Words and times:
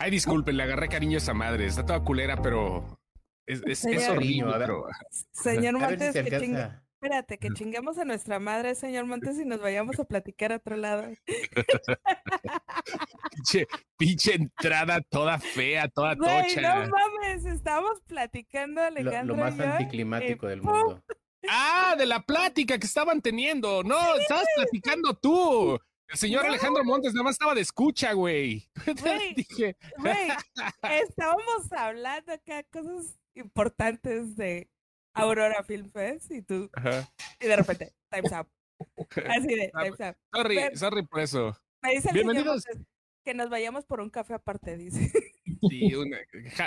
Ay, 0.00 0.10
disculpen, 0.10 0.56
le 0.56 0.62
agarré 0.62 0.88
cariño 0.88 1.16
a 1.16 1.18
esa 1.18 1.34
madre. 1.34 1.66
Está 1.66 1.84
toda 1.84 2.02
culera, 2.02 2.40
pero 2.40 2.98
es, 3.46 3.60
es, 3.66 3.84
es 3.84 4.08
horrible. 4.08 4.54
Pero... 4.58 4.86
Señor 5.30 5.78
Montes, 5.78 6.14
que. 6.14 6.70
Espérate, 7.02 7.38
que 7.38 7.48
chingamos 7.50 7.98
a 7.98 8.04
nuestra 8.04 8.38
madre, 8.38 8.74
señor 8.74 9.06
Montes, 9.06 9.38
y 9.38 9.46
nos 9.46 9.60
vayamos 9.60 9.98
a 9.98 10.04
platicar 10.04 10.52
a 10.52 10.56
otro 10.56 10.76
lado. 10.76 11.08
pinche, 13.30 13.66
pinche 13.96 14.34
entrada 14.34 15.00
toda 15.08 15.38
fea, 15.38 15.88
toda 15.88 16.16
tocha. 16.16 16.60
No 16.60 16.90
mames, 16.90 17.44
estábamos 17.44 18.00
platicando, 18.06 18.82
Alejandro. 18.82 19.36
Lo, 19.36 19.44
lo 19.44 19.50
más 19.50 19.60
anticlimático 19.60 20.46
del 20.46 20.62
mundo. 20.62 21.02
Ah, 21.48 21.94
de 21.96 22.06
la 22.06 22.20
plática 22.20 22.78
que 22.78 22.86
estaban 22.86 23.20
teniendo. 23.20 23.82
No, 23.82 24.16
estabas 24.16 24.46
platicando 24.56 25.14
tú. 25.14 25.78
El 26.10 26.18
señor 26.18 26.44
Alejandro 26.44 26.84
Montes 26.84 27.14
nada 27.14 27.24
más 27.24 27.34
estaba 27.34 27.54
de 27.54 27.60
escucha, 27.60 28.12
güey. 28.14 28.68
Dije. 29.36 29.76
Güey, 29.98 30.28
estábamos 31.08 31.72
hablando 31.72 32.32
acá 32.32 32.64
cosas 32.64 33.16
importantes 33.34 34.34
de 34.34 34.68
Aurora 35.14 35.62
Film 35.62 35.88
Fest 35.88 36.32
y 36.32 36.42
tú. 36.42 36.68
Y 37.38 37.46
de 37.46 37.56
repente, 37.56 37.94
time's 38.10 38.32
up. 38.32 38.48
Así 39.28 39.54
de, 39.54 39.70
time's 39.72 40.00
up. 40.00 40.16
Sorry, 40.34 40.76
sorry 40.76 41.06
por 41.06 41.20
eso. 41.20 41.56
Me 41.82 41.92
dice 41.92 42.12
Bienvenidos. 42.12 42.64
que 43.24 43.32
nos 43.32 43.48
vayamos 43.48 43.84
por 43.84 44.00
un 44.00 44.10
café 44.10 44.34
aparte, 44.34 44.76
dice. 44.76 45.12
Sí, 45.68 45.94
una, 45.94 46.18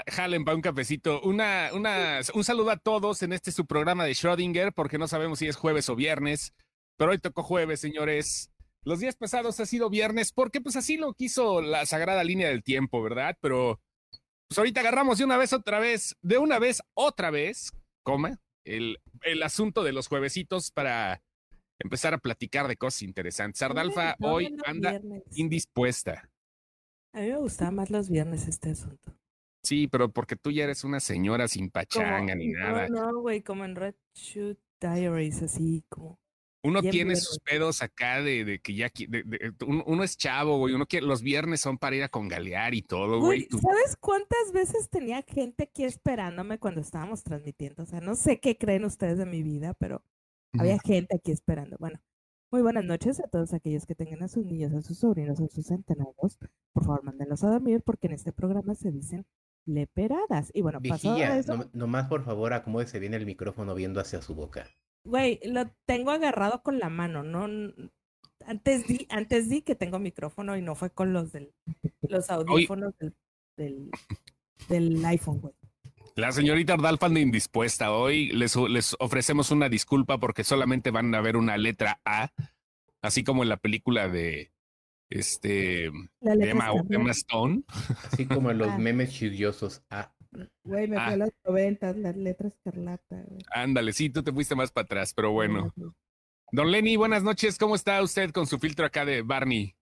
jalen 0.07 0.45
para 0.45 0.55
un 0.55 0.61
cafecito. 0.61 1.21
Una, 1.21 1.71
una, 1.73 2.21
un 2.33 2.43
saludo 2.45 2.71
a 2.71 2.77
todos 2.77 3.21
en 3.23 3.33
este 3.33 3.51
su 3.51 3.65
programa 3.65 4.05
de 4.05 4.11
Schrödinger, 4.11 4.73
porque 4.73 4.97
no 4.97 5.09
sabemos 5.09 5.39
si 5.39 5.47
es 5.47 5.57
jueves 5.57 5.89
o 5.89 5.97
viernes, 5.97 6.53
pero 6.97 7.11
hoy 7.11 7.17
tocó 7.17 7.43
jueves, 7.43 7.81
señores. 7.81 8.52
Los 8.85 8.99
días 8.99 9.15
pasados 9.15 9.59
ha 9.59 9.65
sido 9.65 9.89
viernes, 9.89 10.31
porque 10.31 10.59
pues 10.61 10.75
así 10.75 10.97
lo 10.97 11.13
quiso 11.13 11.61
la 11.61 11.85
sagrada 11.85 12.23
línea 12.23 12.49
del 12.49 12.63
tiempo, 12.63 13.01
¿verdad? 13.01 13.37
Pero 13.39 13.81
pues 14.47 14.57
ahorita 14.57 14.81
agarramos 14.81 15.17
de 15.17 15.25
una 15.25 15.37
vez 15.37 15.53
otra 15.53 15.79
vez, 15.79 16.15
de 16.21 16.37
una 16.37 16.59
vez 16.59 16.81
otra 16.93 17.31
vez, 17.31 17.71
coma, 18.03 18.41
el, 18.65 18.99
el 19.21 19.43
asunto 19.43 19.83
de 19.83 19.93
los 19.93 20.07
juevesitos 20.07 20.71
para 20.71 21.23
empezar 21.79 22.13
a 22.13 22.17
platicar 22.17 22.67
de 22.67 22.77
cosas 22.77 23.03
interesantes. 23.03 23.59
Sardalfa 23.59 24.15
hoy 24.19 24.55
anda 24.65 24.99
indispuesta. 25.31 26.29
A 27.13 27.21
mí 27.21 27.27
me 27.27 27.37
gustaba 27.37 27.71
más 27.71 27.89
los 27.89 28.09
viernes 28.09 28.47
este 28.47 28.71
asunto. 28.71 29.15
Sí, 29.63 29.87
pero 29.87 30.11
porque 30.11 30.35
tú 30.35 30.51
ya 30.51 30.65
eres 30.65 30.83
una 30.83 30.99
señora 30.99 31.47
sin 31.47 31.69
pachanga 31.69 32.35
ni 32.35 32.49
nada. 32.49 32.89
No, 32.89 33.21
güey, 33.21 33.41
como 33.41 33.63
en 33.63 33.75
Red 33.75 33.95
Shoot 34.13 34.59
Diaries, 34.81 35.41
así 35.41 35.85
como. 35.87 36.19
Uno 36.63 36.81
tiene 36.81 37.17
sus 37.17 37.39
pedos 37.39 37.81
acá 37.81 38.21
de, 38.21 38.45
de 38.45 38.59
que 38.59 38.73
ya 38.73 38.89
de, 39.07 39.53
uno, 39.67 40.03
es 40.03 40.17
chavo, 40.17 40.57
güey. 40.57 40.73
Uno 40.73 40.85
quiere, 40.85 41.05
los 41.05 41.21
viernes 41.21 41.59
son 41.59 41.77
para 41.77 41.97
ir 41.97 42.03
a 42.03 42.09
congalear 42.09 42.73
y 42.73 42.81
todo, 42.81 43.19
güey. 43.19 43.47
¿Sabes 43.49 43.97
cuántas 43.99 44.53
veces 44.53 44.89
tenía 44.89 45.21
gente 45.23 45.63
aquí 45.63 45.83
esperándome 45.83 46.59
cuando 46.59 46.79
estábamos 46.79 47.23
transmitiendo? 47.23 47.83
O 47.83 47.85
sea, 47.85 47.99
no 47.99 48.15
sé 48.15 48.39
qué 48.39 48.57
creen 48.57 48.85
ustedes 48.85 49.17
de 49.17 49.25
mi 49.25 49.43
vida, 49.43 49.73
pero 49.73 50.03
había 50.57 50.79
gente 50.79 51.15
aquí 51.17 51.31
esperando. 51.31 51.75
Bueno, 51.79 51.99
muy 52.49 52.61
buenas 52.61 52.85
noches 52.85 53.19
a 53.19 53.27
todos 53.27 53.51
aquellos 53.53 53.85
que 53.85 53.95
tengan 53.95 54.23
a 54.23 54.29
sus 54.29 54.45
niños, 54.45 54.73
a 54.73 54.81
sus 54.81 54.99
sobrinos, 54.99 55.41
a 55.41 55.47
sus 55.49 55.65
centenarios. 55.65 56.37
Por 56.71 56.85
favor, 56.85 57.03
mándenlos 57.03 57.43
a 57.43 57.49
dormir 57.49 57.81
porque 57.81 58.07
en 58.07 58.13
este 58.13 58.31
programa 58.31 58.73
se 58.75 58.89
dicen 58.89 59.25
leperadas. 59.65 60.49
Y 60.53 60.61
bueno, 60.61 60.79
pasó 60.87 61.17
eso. 61.17 61.57
No, 61.57 61.69
nomás 61.73 62.07
por 62.07 62.23
favor 62.23 62.53
acomódese 62.53 62.99
bien 62.99 63.13
el 63.13 63.25
micrófono 63.25 63.75
viendo 63.75 63.99
hacia 63.99 64.21
su 64.21 64.33
boca. 64.33 64.69
Güey, 65.05 65.39
lo 65.43 65.65
tengo 65.85 66.11
agarrado 66.11 66.63
con 66.63 66.79
la 66.79 66.89
mano, 66.89 67.23
no. 67.23 67.47
Antes 68.45 68.87
di, 68.87 69.05
antes 69.09 69.49
di 69.49 69.61
que 69.61 69.75
tengo 69.75 69.99
micrófono 69.99 70.57
y 70.57 70.61
no 70.61 70.75
fue 70.75 70.89
con 70.89 71.13
los 71.13 71.31
del, 71.31 71.53
los 72.01 72.29
audífonos 72.29 72.93
del, 73.57 73.91
del, 74.67 75.05
iPhone, 75.05 75.39
güey. 75.39 75.53
La 76.15 76.31
señorita 76.31 76.73
Ardalfa 76.73 77.07
anda 77.07 77.19
indispuesta. 77.19 77.91
Hoy 77.91 78.27
les, 78.31 78.55
les 78.55 78.95
ofrecemos 78.99 79.51
una 79.51 79.67
disculpa 79.67 80.19
porque 80.19 80.43
solamente 80.43 80.91
van 80.91 81.13
a 81.15 81.21
ver 81.21 81.37
una 81.37 81.57
letra 81.57 82.01
A, 82.05 82.31
así 83.01 83.23
como 83.23 83.43
en 83.43 83.49
la 83.49 83.57
película 83.57 84.07
de 84.09 84.51
este 85.09 85.91
Emma, 86.21 86.71
Stone. 87.11 87.63
Así 88.11 88.25
como 88.25 88.51
en 88.51 88.57
los 88.59 88.69
ah. 88.69 88.77
memes 88.77 89.11
chidiosos 89.11 89.83
A. 89.89 90.13
Güey, 90.63 90.87
me 90.87 90.95
fue 90.95 91.13
a 91.13 91.17
las 91.17 91.31
noventas, 91.45 91.95
las 91.97 92.15
letras 92.15 92.53
escarlata. 92.53 93.23
Ándale, 93.51 93.93
sí, 93.93 94.09
tú 94.09 94.23
te 94.23 94.31
fuiste 94.31 94.55
más 94.55 94.71
para 94.71 94.85
atrás, 94.85 95.13
pero 95.13 95.31
bueno. 95.31 95.73
Don 96.51 96.71
Lenny, 96.71 96.95
buenas 96.95 97.23
noches. 97.23 97.57
¿Cómo 97.57 97.75
está 97.75 98.01
usted 98.01 98.31
con 98.31 98.47
su 98.47 98.59
filtro 98.59 98.85
acá 98.85 99.05
de 99.05 99.21
Barney? 99.21 99.75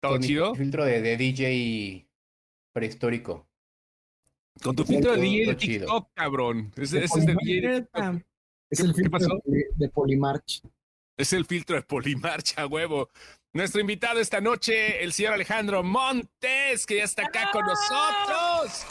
¿Todo 0.00 0.18
chido? 0.18 0.54
Filtro 0.54 0.84
de, 0.84 1.00
de, 1.00 1.16
DJ 1.16 2.06
prehistórico. 2.72 3.48
Con 4.62 4.76
tu 4.76 4.84
filtro 4.84 5.12
de 5.12 5.20
DJ 5.20 5.46
de 5.46 5.54
TikTok, 5.54 6.10
cabrón. 6.14 6.72
Ese, 6.76 7.04
es 7.04 7.12
de 7.12 7.34
DJ 7.34 7.88
Es 8.70 8.80
el 8.80 8.94
filtro 8.94 9.18
de, 9.44 9.64
de 9.74 9.88
Polimarch. 9.88 10.62
Es 11.16 11.32
el 11.32 11.44
filtro 11.44 11.76
de 11.76 11.82
Polimarch, 11.82 12.56
a 12.58 12.66
huevo. 12.66 13.08
Nuestro 13.52 13.80
invitado 13.80 14.20
esta 14.20 14.40
noche, 14.40 15.02
el 15.02 15.12
señor 15.12 15.32
Alejandro 15.32 15.82
Montes, 15.82 16.86
que 16.86 16.98
ya 16.98 17.04
está 17.04 17.22
acá 17.26 17.50
con 17.52 17.64
nosotros 17.64 18.86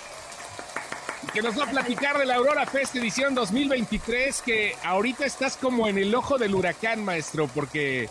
que 1.37 1.43
nos 1.43 1.59
va 1.59 1.65
a 1.65 1.69
platicar 1.69 2.17
de 2.17 2.25
la 2.25 2.37
Aurora 2.37 2.65
Fest 2.65 2.95
edición 2.95 3.35
2023, 3.35 4.41
que 4.41 4.73
ahorita 4.83 5.23
estás 5.23 5.55
como 5.55 5.87
en 5.87 5.99
el 5.99 6.15
ojo 6.15 6.39
del 6.39 6.55
huracán, 6.55 7.05
maestro, 7.05 7.47
porque 7.53 8.09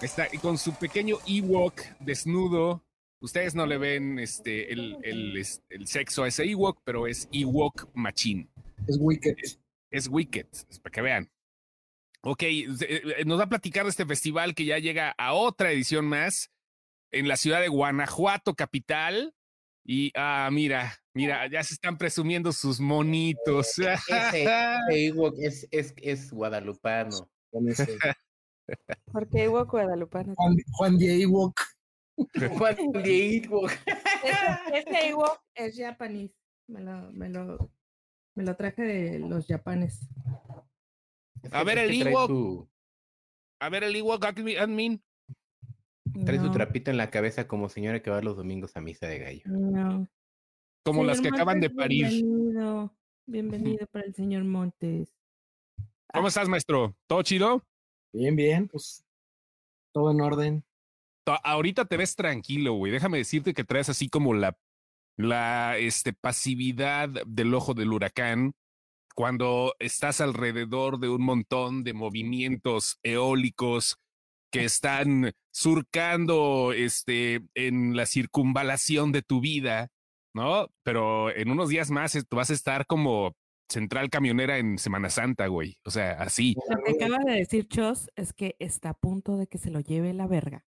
está 0.00 0.28
con 0.40 0.56
su 0.58 0.72
pequeño 0.74 1.16
Ewok 1.26 1.80
desnudo. 1.98 2.84
Ustedes 3.20 3.56
no 3.56 3.66
le 3.66 3.78
ven 3.78 4.20
este, 4.20 4.72
el, 4.72 4.96
el, 5.02 5.44
el 5.70 5.86
sexo 5.88 6.22
a 6.22 6.28
ese 6.28 6.44
Ewok, 6.44 6.82
pero 6.84 7.08
es 7.08 7.28
Ewok 7.32 7.88
machín. 7.94 8.48
Es 8.86 8.96
Wicked. 9.00 9.34
Es, 9.90 10.06
Wicked, 10.06 10.46
para 10.84 10.92
que 10.92 11.02
vean. 11.02 11.32
Ok, 12.20 12.44
eh, 12.44 13.24
nos 13.26 13.40
va 13.40 13.44
a 13.44 13.48
platicar 13.48 13.82
de 13.82 13.90
este 13.90 14.06
festival 14.06 14.54
que 14.54 14.66
ya 14.66 14.78
llega 14.78 15.16
a 15.18 15.32
otra 15.32 15.72
edición 15.72 16.06
más 16.06 16.52
en 17.10 17.26
la 17.26 17.34
ciudad 17.34 17.60
de 17.60 17.66
Guanajuato, 17.66 18.54
capital. 18.54 19.34
Y, 19.84 20.12
ah, 20.14 20.48
mira, 20.52 20.94
mira, 21.12 21.48
ya 21.48 21.62
se 21.64 21.74
están 21.74 21.98
presumiendo 21.98 22.52
sus 22.52 22.78
monitos. 22.78 23.78
Ese, 24.08 24.46
Ewok 24.90 25.34
es, 25.38 25.66
es, 25.70 25.94
es 25.96 26.30
guadalupano. 26.30 27.28
¿Por 29.12 29.28
qué 29.28 29.44
Ewok 29.44 29.70
guadalupano? 29.70 30.34
Juan, 30.36 30.56
Juan 30.72 30.98
de 30.98 31.22
Ewok. 31.22 31.60
Juan 32.58 32.76
de 32.92 33.36
Ewok. 33.38 33.72
Ese, 34.72 35.08
Ewok 35.08 35.40
es 35.54 35.76
japonés. 35.76 36.30
Me 36.68 36.80
lo, 36.80 37.12
me, 37.12 37.28
lo, 37.28 37.72
me 38.36 38.44
lo 38.44 38.56
traje 38.56 38.82
de 38.82 39.18
los 39.18 39.46
japones. 39.46 40.08
A 41.50 41.64
ver 41.64 41.78
el 41.78 42.06
Ewok. 42.06 42.68
A 43.60 43.68
ver 43.68 43.84
el 43.84 43.96
Ewok 43.96 44.24
admin. 44.24 45.02
Trae 46.24 46.38
su 46.38 46.50
trapito 46.50 46.90
en 46.90 46.96
la 46.96 47.10
cabeza 47.10 47.48
como 47.48 47.68
señora 47.68 48.02
que 48.02 48.10
va 48.10 48.20
los 48.22 48.36
domingos 48.36 48.76
a 48.76 48.80
misa 48.80 49.06
de 49.06 49.18
gallo. 49.18 49.42
No. 49.46 50.08
Como 50.84 51.04
las 51.04 51.20
que 51.20 51.28
acaban 51.28 51.60
de 51.60 51.70
parir. 51.70 52.08
Bienvenido, 52.08 52.94
bienvenido 53.26 53.86
para 53.86 54.06
el 54.06 54.14
señor 54.14 54.44
Montes. 54.44 55.14
¿Cómo 56.12 56.28
estás, 56.28 56.48
maestro? 56.48 56.94
¿Todo 57.06 57.22
chido? 57.22 57.64
Bien, 58.12 58.36
bien, 58.36 58.68
pues 58.68 59.04
todo 59.92 60.10
en 60.10 60.20
orden. 60.20 60.64
Ahorita 61.44 61.84
te 61.84 61.96
ves 61.96 62.16
tranquilo, 62.16 62.74
güey. 62.74 62.92
Déjame 62.92 63.18
decirte 63.18 63.54
que 63.54 63.64
traes 63.64 63.88
así 63.88 64.08
como 64.08 64.34
la, 64.34 64.58
la 65.16 65.78
este, 65.78 66.12
pasividad 66.12 67.08
del 67.26 67.54
ojo 67.54 67.74
del 67.74 67.92
huracán 67.92 68.54
cuando 69.14 69.74
estás 69.78 70.20
alrededor 70.20 70.98
de 70.98 71.08
un 71.08 71.22
montón 71.22 71.84
de 71.84 71.92
movimientos 71.92 72.98
eólicos 73.02 74.01
que 74.52 74.64
están 74.64 75.32
surcando 75.50 76.72
este, 76.72 77.40
en 77.54 77.96
la 77.96 78.06
circunvalación 78.06 79.10
de 79.10 79.22
tu 79.22 79.40
vida, 79.40 79.88
¿no? 80.34 80.68
Pero 80.84 81.34
en 81.34 81.50
unos 81.50 81.70
días 81.70 81.90
más 81.90 82.16
tú 82.28 82.36
vas 82.36 82.50
a 82.50 82.54
estar 82.54 82.86
como 82.86 83.32
central 83.68 84.10
camionera 84.10 84.58
en 84.58 84.78
Semana 84.78 85.08
Santa, 85.10 85.46
güey. 85.46 85.78
O 85.84 85.90
sea, 85.90 86.12
así. 86.12 86.54
Lo 86.68 86.82
que 86.84 87.04
acaba 87.04 87.18
de 87.24 87.38
decir 87.38 87.66
Chos 87.66 88.10
es 88.14 88.32
que 88.32 88.54
está 88.58 88.90
a 88.90 88.94
punto 88.94 89.38
de 89.38 89.46
que 89.46 89.58
se 89.58 89.70
lo 89.70 89.80
lleve 89.80 90.12
la 90.12 90.26
verga. 90.26 90.64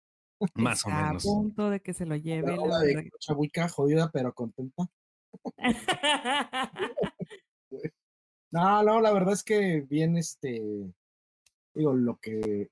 Más 0.54 0.84
o 0.86 0.88
menos. 0.88 1.24
a 1.24 1.28
punto 1.28 1.70
de 1.70 1.80
que 1.80 1.94
se 1.94 2.06
lo 2.06 2.16
lleve 2.16 2.56
la, 2.56 2.80
verga. 2.82 3.10
Chabuica 3.20 3.68
jodida, 3.68 4.10
pero 4.12 4.32
contenta. 4.34 4.88
no, 8.50 8.82
no, 8.82 9.00
la 9.00 9.12
verdad 9.12 9.34
es 9.34 9.44
que 9.44 9.82
bien, 9.82 10.16
este, 10.16 10.62
digo, 11.74 11.92
lo 11.92 12.16
que 12.16 12.70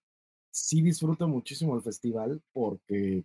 sí 0.53 0.83
disfruto 0.83 1.27
muchísimo 1.27 1.75
el 1.75 1.83
festival 1.83 2.41
porque 2.53 3.25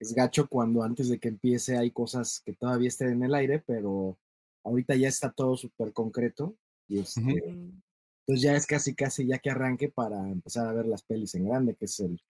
es 0.00 0.14
gacho 0.14 0.48
cuando 0.48 0.82
antes 0.82 1.08
de 1.08 1.18
que 1.18 1.28
empiece 1.28 1.76
hay 1.76 1.90
cosas 1.90 2.40
que 2.44 2.54
todavía 2.54 2.88
estén 2.88 3.10
en 3.12 3.22
el 3.24 3.34
aire, 3.34 3.62
pero 3.66 4.18
ahorita 4.64 4.96
ya 4.96 5.08
está 5.08 5.30
todo 5.30 5.56
súper 5.56 5.92
concreto 5.92 6.56
y 6.88 7.00
este, 7.00 7.20
entonces 7.20 8.42
ya 8.42 8.54
es 8.54 8.66
casi 8.66 8.94
casi 8.94 9.26
ya 9.26 9.38
que 9.38 9.50
arranque 9.50 9.88
para 9.88 10.28
empezar 10.30 10.66
a 10.66 10.72
ver 10.72 10.86
las 10.86 11.02
pelis 11.02 11.34
en 11.34 11.46
grande, 11.46 11.76
que 11.76 11.84
es 11.84 12.00
el, 12.00 12.20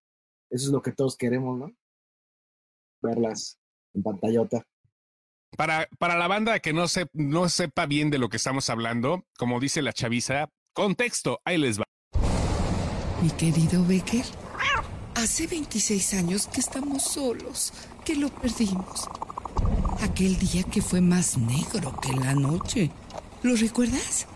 eso 0.50 0.66
es 0.66 0.72
lo 0.72 0.82
que 0.82 0.92
todos 0.92 1.16
queremos, 1.16 1.58
¿no? 1.58 1.74
Verlas 3.02 3.58
en 3.94 4.02
pantallota. 4.02 4.62
Para, 5.56 5.88
para 5.98 6.18
la 6.18 6.28
banda 6.28 6.58
que 6.60 6.72
no, 6.72 6.88
se, 6.88 7.06
no 7.12 7.48
sepa 7.48 7.86
bien 7.86 8.10
de 8.10 8.18
lo 8.18 8.28
que 8.28 8.36
estamos 8.36 8.68
hablando, 8.68 9.24
como 9.38 9.60
dice 9.60 9.80
la 9.80 9.92
chaviza, 9.92 10.50
contexto, 10.74 11.40
ahí 11.44 11.56
les 11.56 11.80
va. 11.80 11.85
Mi 13.22 13.30
querido 13.30 13.82
Becker, 13.84 14.24
hace 15.14 15.46
26 15.46 16.14
años 16.14 16.46
que 16.48 16.60
estamos 16.60 17.02
solos, 17.02 17.72
que 18.04 18.14
lo 18.14 18.28
perdimos. 18.28 19.08
Aquel 20.02 20.38
día 20.38 20.62
que 20.64 20.82
fue 20.82 21.00
más 21.00 21.38
negro 21.38 21.98
que 22.00 22.12
la 22.12 22.34
noche. 22.34 22.90
¿Lo 23.42 23.56
recuerdas? 23.56 24.26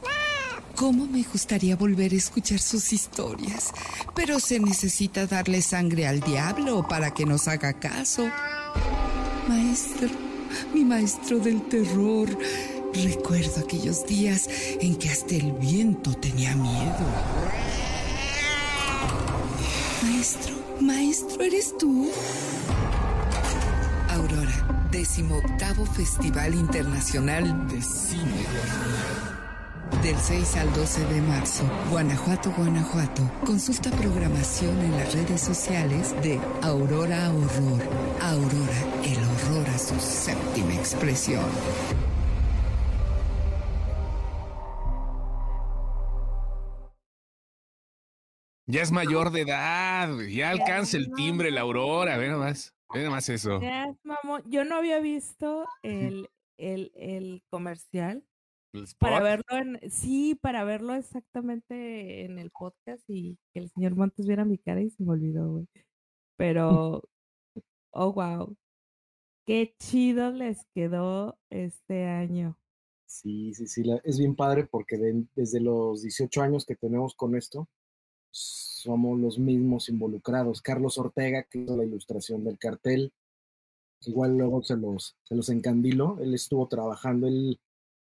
¿Cómo 0.76 1.04
me 1.04 1.22
gustaría 1.22 1.76
volver 1.76 2.12
a 2.12 2.16
escuchar 2.16 2.58
sus 2.58 2.94
historias? 2.94 3.72
Pero 4.14 4.40
se 4.40 4.58
necesita 4.58 5.26
darle 5.26 5.60
sangre 5.60 6.06
al 6.06 6.20
diablo 6.20 6.88
para 6.88 7.12
que 7.12 7.26
nos 7.26 7.48
haga 7.48 7.74
caso. 7.74 8.30
Maestro, 9.46 10.08
mi 10.72 10.86
maestro 10.86 11.38
del 11.38 11.60
terror. 11.68 12.28
Recuerdo 12.94 13.60
aquellos 13.60 14.06
días 14.06 14.48
en 14.80 14.96
que 14.96 15.10
hasta 15.10 15.34
el 15.34 15.52
viento 15.52 16.14
tenía 16.14 16.56
miedo. 16.56 17.89
Maestro, 20.80 21.42
¿eres 21.42 21.76
tú? 21.76 22.10
Aurora, 24.08 24.88
décimo 24.90 25.36
octavo 25.36 25.84
Festival 25.84 26.54
Internacional 26.54 27.68
de 27.68 27.82
Cine. 27.82 28.46
Del 30.02 30.16
6 30.16 30.56
al 30.56 30.72
12 30.72 31.04
de 31.06 31.20
marzo, 31.22 31.64
Guanajuato, 31.90 32.50
Guanajuato. 32.56 33.22
Consulta 33.44 33.90
programación 33.90 34.78
en 34.78 34.92
las 34.92 35.12
redes 35.12 35.42
sociales 35.42 36.14
de 36.22 36.40
Aurora 36.62 37.30
Horror. 37.30 37.82
Aurora, 38.22 38.80
el 39.04 39.18
horror 39.18 39.68
a 39.74 39.78
su 39.78 40.00
séptima 40.00 40.74
expresión. 40.74 41.44
Ya 48.70 48.82
es 48.82 48.92
mayor 48.92 49.30
de 49.32 49.40
edad, 49.46 50.18
ya 50.28 50.50
alcanza 50.50 50.96
el 50.96 51.10
timbre 51.12 51.50
la 51.50 51.62
aurora, 51.62 52.16
ve 52.16 52.28
nomás, 52.28 52.74
ve 52.92 53.04
nomás 53.04 53.28
eso. 53.28 53.60
Ya, 53.60 53.94
mamón. 54.02 54.42
Yo 54.46 54.64
no 54.64 54.76
había 54.76 55.00
visto 55.00 55.66
el, 55.82 56.28
el, 56.58 56.92
el 56.94 57.42
comercial 57.50 58.24
El 58.72 58.86
para 58.98 59.16
spot. 59.16 59.22
verlo 59.24 59.78
en, 59.80 59.90
sí, 59.90 60.34
para 60.40 60.64
verlo 60.64 60.94
exactamente 60.94 62.24
en 62.24 62.38
el 62.38 62.50
podcast 62.50 63.02
y 63.08 63.38
que 63.52 63.60
el 63.60 63.70
señor 63.70 63.96
Montes 63.96 64.26
viera 64.26 64.44
mi 64.44 64.58
cara 64.58 64.80
y 64.80 64.90
se 64.90 65.02
me 65.02 65.12
olvidó, 65.12 65.50
güey. 65.52 65.66
Pero, 66.36 67.02
oh, 67.92 68.12
wow. 68.12 68.56
Qué 69.46 69.74
chido 69.80 70.30
les 70.30 70.64
quedó 70.74 71.38
este 71.50 72.06
año. 72.06 72.56
Sí, 73.06 73.52
sí, 73.54 73.66
sí, 73.66 73.82
la- 73.82 74.00
es 74.04 74.18
bien 74.18 74.36
padre 74.36 74.66
porque 74.66 74.96
de- 74.96 75.24
desde 75.34 75.60
los 75.60 76.02
18 76.02 76.42
años 76.42 76.64
que 76.64 76.76
tenemos 76.76 77.14
con 77.16 77.34
esto, 77.36 77.68
somos 78.30 79.18
los 79.18 79.38
mismos 79.38 79.88
involucrados. 79.88 80.62
Carlos 80.62 80.98
Ortega, 80.98 81.44
que 81.44 81.60
hizo 81.60 81.76
la 81.76 81.84
ilustración 81.84 82.44
del 82.44 82.58
cartel, 82.58 83.12
igual 84.02 84.36
luego 84.36 84.62
se 84.62 84.76
los, 84.76 85.16
se 85.24 85.34
los 85.34 85.48
encandilo, 85.48 86.18
él 86.20 86.34
estuvo 86.34 86.66
trabajando, 86.68 87.26
él, 87.26 87.60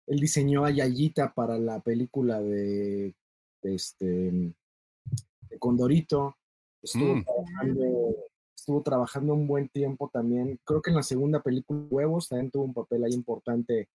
él 0.06 0.18
diseñó 0.20 0.64
a 0.64 0.70
Yayita 0.70 1.34
para 1.34 1.58
la 1.58 1.80
película 1.80 2.40
de, 2.40 3.14
de 3.62 3.74
este, 3.74 4.06
de 4.06 5.58
Condorito, 5.58 6.36
estuvo, 6.82 7.16
Mm. 7.16 7.24
trabajando, 7.24 8.16
estuvo 8.54 8.82
trabajando 8.82 9.34
un 9.34 9.46
buen 9.46 9.68
tiempo 9.68 10.08
también, 10.12 10.60
creo 10.64 10.82
que 10.82 10.90
en 10.90 10.96
la 10.96 11.02
segunda 11.02 11.42
película, 11.42 11.80
Huevos, 11.90 12.28
también 12.28 12.50
tuvo 12.50 12.64
un 12.64 12.74
papel 12.74 13.04
ahí 13.04 13.12
importante 13.12 13.88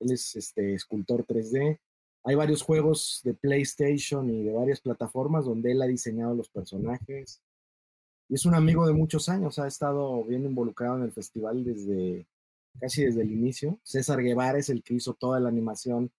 él 0.00 0.12
es 0.12 0.34
este, 0.34 0.74
escultor 0.74 1.24
3D. 1.26 1.78
Hay 2.24 2.34
varios 2.34 2.62
juegos 2.62 3.20
de 3.24 3.34
PlayStation 3.34 4.28
y 4.30 4.42
de 4.42 4.52
varias 4.52 4.80
plataformas 4.80 5.44
donde 5.44 5.72
él 5.72 5.82
ha 5.82 5.86
diseñado 5.86 6.34
los 6.34 6.50
personajes. 6.50 7.40
Y 8.28 8.34
es 8.34 8.44
un 8.44 8.54
amigo 8.54 8.86
de 8.86 8.92
muchos 8.92 9.28
años, 9.28 9.58
ha 9.58 9.66
estado 9.66 10.22
bien 10.24 10.44
involucrado 10.44 10.96
en 10.96 11.04
el 11.04 11.12
festival 11.12 11.64
desde 11.64 12.26
casi 12.78 13.04
desde 13.04 13.22
el 13.22 13.32
inicio. 13.32 13.78
César 13.82 14.22
Guevara 14.22 14.58
es 14.58 14.68
el 14.68 14.82
que 14.82 14.94
hizo 14.94 15.14
toda 15.14 15.40
la 15.40 15.48
animación, 15.48 16.10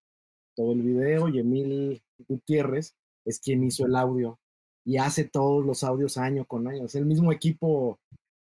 todo 0.55 0.73
el 0.73 0.81
video, 0.81 1.29
y 1.29 1.39
Emil 1.39 2.03
Gutiérrez 2.27 2.95
es 3.25 3.39
quien 3.39 3.63
hizo 3.63 3.85
el 3.85 3.95
audio 3.95 4.39
y 4.83 4.97
hace 4.97 5.23
todos 5.23 5.65
los 5.65 5.83
audios 5.83 6.17
año 6.17 6.45
con 6.45 6.67
año. 6.67 6.85
Es 6.85 6.95
el 6.95 7.05
mismo 7.05 7.31
equipo 7.31 7.99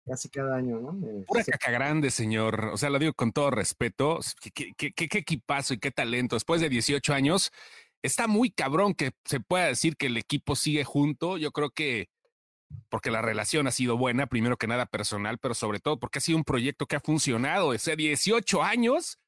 casi 0.06 0.30
cada 0.30 0.56
año, 0.58 0.80
¿no? 0.80 1.26
Pura 1.26 1.44
caca 1.44 1.72
grande, 1.72 2.12
señor. 2.12 2.70
O 2.74 2.78
sea, 2.78 2.90
lo 2.90 3.00
digo 3.00 3.14
con 3.14 3.32
todo 3.32 3.50
respeto. 3.52 4.20
Qué, 4.42 4.52
qué- 4.52 4.74
qué- 4.78 4.94
qué- 4.94 5.08
qué 5.10 5.18
equipazo 5.20 5.74
y 5.74 5.80
qué 5.80 5.92
talento. 5.92 6.36
Después 6.36 6.62
de 6.62 6.70
18 6.70 7.14
años, 7.14 7.52
está 8.04 8.28
muy 8.28 8.52
cabrón 8.52 8.94
que 8.94 9.12
se 9.26 9.40
pueda 9.40 9.66
decir 9.66 9.98
que 9.98 10.06
el 10.08 10.18
equipo 10.18 10.56
sigue 10.56 10.84
junto. 10.84 11.38
Yo 11.38 11.52
creo 11.52 11.72
que 11.72 12.10
porque 12.90 13.12
la 13.12 13.22
relación 13.22 13.68
ha 13.68 13.72
sido 13.72 13.96
buena, 13.98 14.28
primero 14.28 14.58
que 14.58 14.68
nada 14.68 14.86
personal, 14.88 15.38
pero 15.38 15.54
sobre 15.54 15.80
todo 15.80 16.00
porque 16.00 16.18
ha 16.20 16.22
sido 16.22 16.38
un 16.38 16.44
proyecto 16.44 16.88
que 16.88 16.96
ha 16.96 17.00
funcionado. 17.00 17.68
O 17.68 17.78
sea, 17.78 17.96
18 17.96 18.64
años 18.64 19.20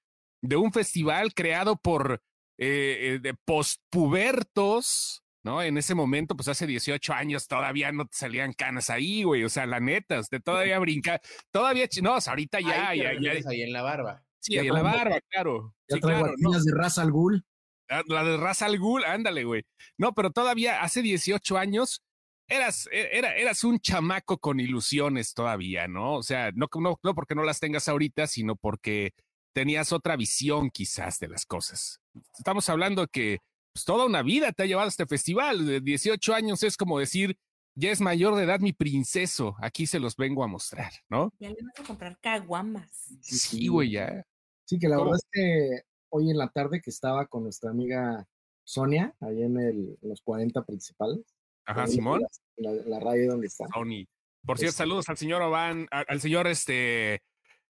de 0.41 0.56
un 0.57 0.71
festival 0.74 1.33
creado 1.33 1.75
por 1.77 2.21
eh, 2.59 2.97
eh, 3.15 3.19
de 3.21 3.33
postpubertos, 3.35 5.24
¿no? 5.48 5.62
En 5.64 5.78
ese 5.78 5.96
momento, 5.96 6.36
pues 6.36 6.50
hace 6.50 6.68
18 6.68 7.14
años 7.14 7.48
todavía 7.48 7.90
no 7.94 8.06
te 8.06 8.18
salían 8.18 8.52
canas 8.52 8.90
ahí, 8.90 9.24
güey. 9.24 9.46
O 9.46 9.50
sea, 9.50 9.66
la 9.66 9.80
neta, 9.80 10.20
usted 10.20 10.42
todavía 10.42 10.78
brinca, 10.80 11.22
todavía, 11.52 11.88
no, 12.02 12.16
o 12.16 12.22
sea, 12.22 12.32
ahorita 12.34 12.60
ya, 12.60 12.90
Ahí 12.90 13.00
ya, 13.00 13.14
ya, 13.20 13.50
ahí 13.50 13.62
en 13.62 13.72
la 13.72 13.82
barba. 13.82 14.24
sí, 14.40 14.58
ahí 14.58 14.68
en 14.68 14.74
la 14.74 14.82
barba, 14.82 15.20
claro. 15.30 15.74
ya 15.90 15.96
Sí, 15.96 16.02
traigo 16.02 16.24
claro, 16.24 16.36
no. 16.40 16.52
de 16.52 16.72
raza 16.76 17.02
al 17.02 17.12
Ghul. 17.12 17.46
La, 17.90 18.04
la 18.08 18.24
de 18.26 18.36
Ra's 18.36 18.62
al 18.64 18.78
Ghul, 18.78 19.06
ándale, 19.06 19.46
güey. 19.46 19.64
No, 19.98 20.14
pero 20.14 20.32
todavía 20.32 20.82
hace 20.82 21.02
18 21.02 21.58
años 21.58 22.04
eras, 22.50 22.90
e- 22.92 23.12
era, 23.14 23.34
eras 23.38 23.64
un 23.64 23.80
chamaco 23.80 24.40
con 24.40 24.60
ilusiones 24.60 25.34
todavía, 25.34 25.88
¿no? 25.88 26.16
O 26.16 26.24
sea, 26.24 26.52
no, 26.54 26.68
no, 26.82 27.00
no 27.02 27.16
porque 27.16 27.34
no 27.36 27.44
las 27.44 27.62
tengas 27.62 27.88
ahorita, 27.88 28.28
sino 28.28 28.58
porque 28.58 29.14
tenías 29.56 29.94
otra 29.94 30.18
visión 30.18 30.70
quizás 30.70 31.18
de 31.20 31.30
las 31.30 31.46
cosas. 31.46 32.02
Estamos 32.38 32.68
hablando 32.70 33.08
que 33.08 33.40
pues, 33.77 33.85
toda 33.85 34.06
una 34.06 34.24
vida 34.24 34.51
te 34.51 34.63
ha 34.63 34.65
llevado 34.65 34.88
a 34.88 34.89
este 34.89 35.06
festival. 35.06 35.65
De 35.65 35.81
18 35.81 36.33
años 36.33 36.63
es 36.63 36.75
como 36.77 36.97
decir, 37.00 37.38
ya 37.75 37.91
es 37.91 38.01
mayor 38.01 38.35
de 38.35 38.44
edad 38.44 38.59
mi 38.59 38.74
princeso, 38.74 39.56
aquí 39.59 39.85
se 39.85 40.00
los 40.00 40.15
vengo 40.15 40.44
a 40.44 40.47
mostrar, 40.47 40.91
¿no? 41.09 41.31
Ya 41.39 41.50
le 41.50 41.57
vas 41.62 41.79
a 41.79 41.83
comprar 41.83 42.18
caguamas. 42.19 42.89
Sí, 43.21 43.68
güey, 43.68 43.91
ya. 43.91 44.25
Sí, 44.65 44.79
que 44.79 44.88
la 44.89 44.95
¿Cómo? 44.95 45.12
verdad 45.12 45.19
es 45.24 45.29
que 45.31 45.81
hoy 46.09 46.31
en 46.31 46.38
la 46.38 46.48
tarde 46.50 46.81
que 46.81 46.89
estaba 46.89 47.27
con 47.27 47.43
nuestra 47.43 47.69
amiga 47.69 48.27
Sonia, 48.63 49.15
ahí 49.19 49.43
en, 49.43 49.57
el, 49.60 49.98
en 50.01 50.10
los 50.10 50.22
40 50.22 50.63
principales. 50.65 51.19
Ajá, 51.65 51.86
Simón. 51.86 52.22
La, 52.55 52.72
la- 52.72 52.81
la 52.84 53.00
radio 53.00 53.31
donde 53.31 53.46
está. 53.48 53.67
Sony. 53.74 54.05
Por 54.46 54.57
cierto, 54.57 54.72
Este- 54.72 54.77
saludos 54.77 55.07
al 55.10 55.17
señor 55.17 55.41
Iván, 55.43 55.88
al, 55.91 56.19
señor 56.19 56.48
este 56.48 57.13
eh, 57.15 57.22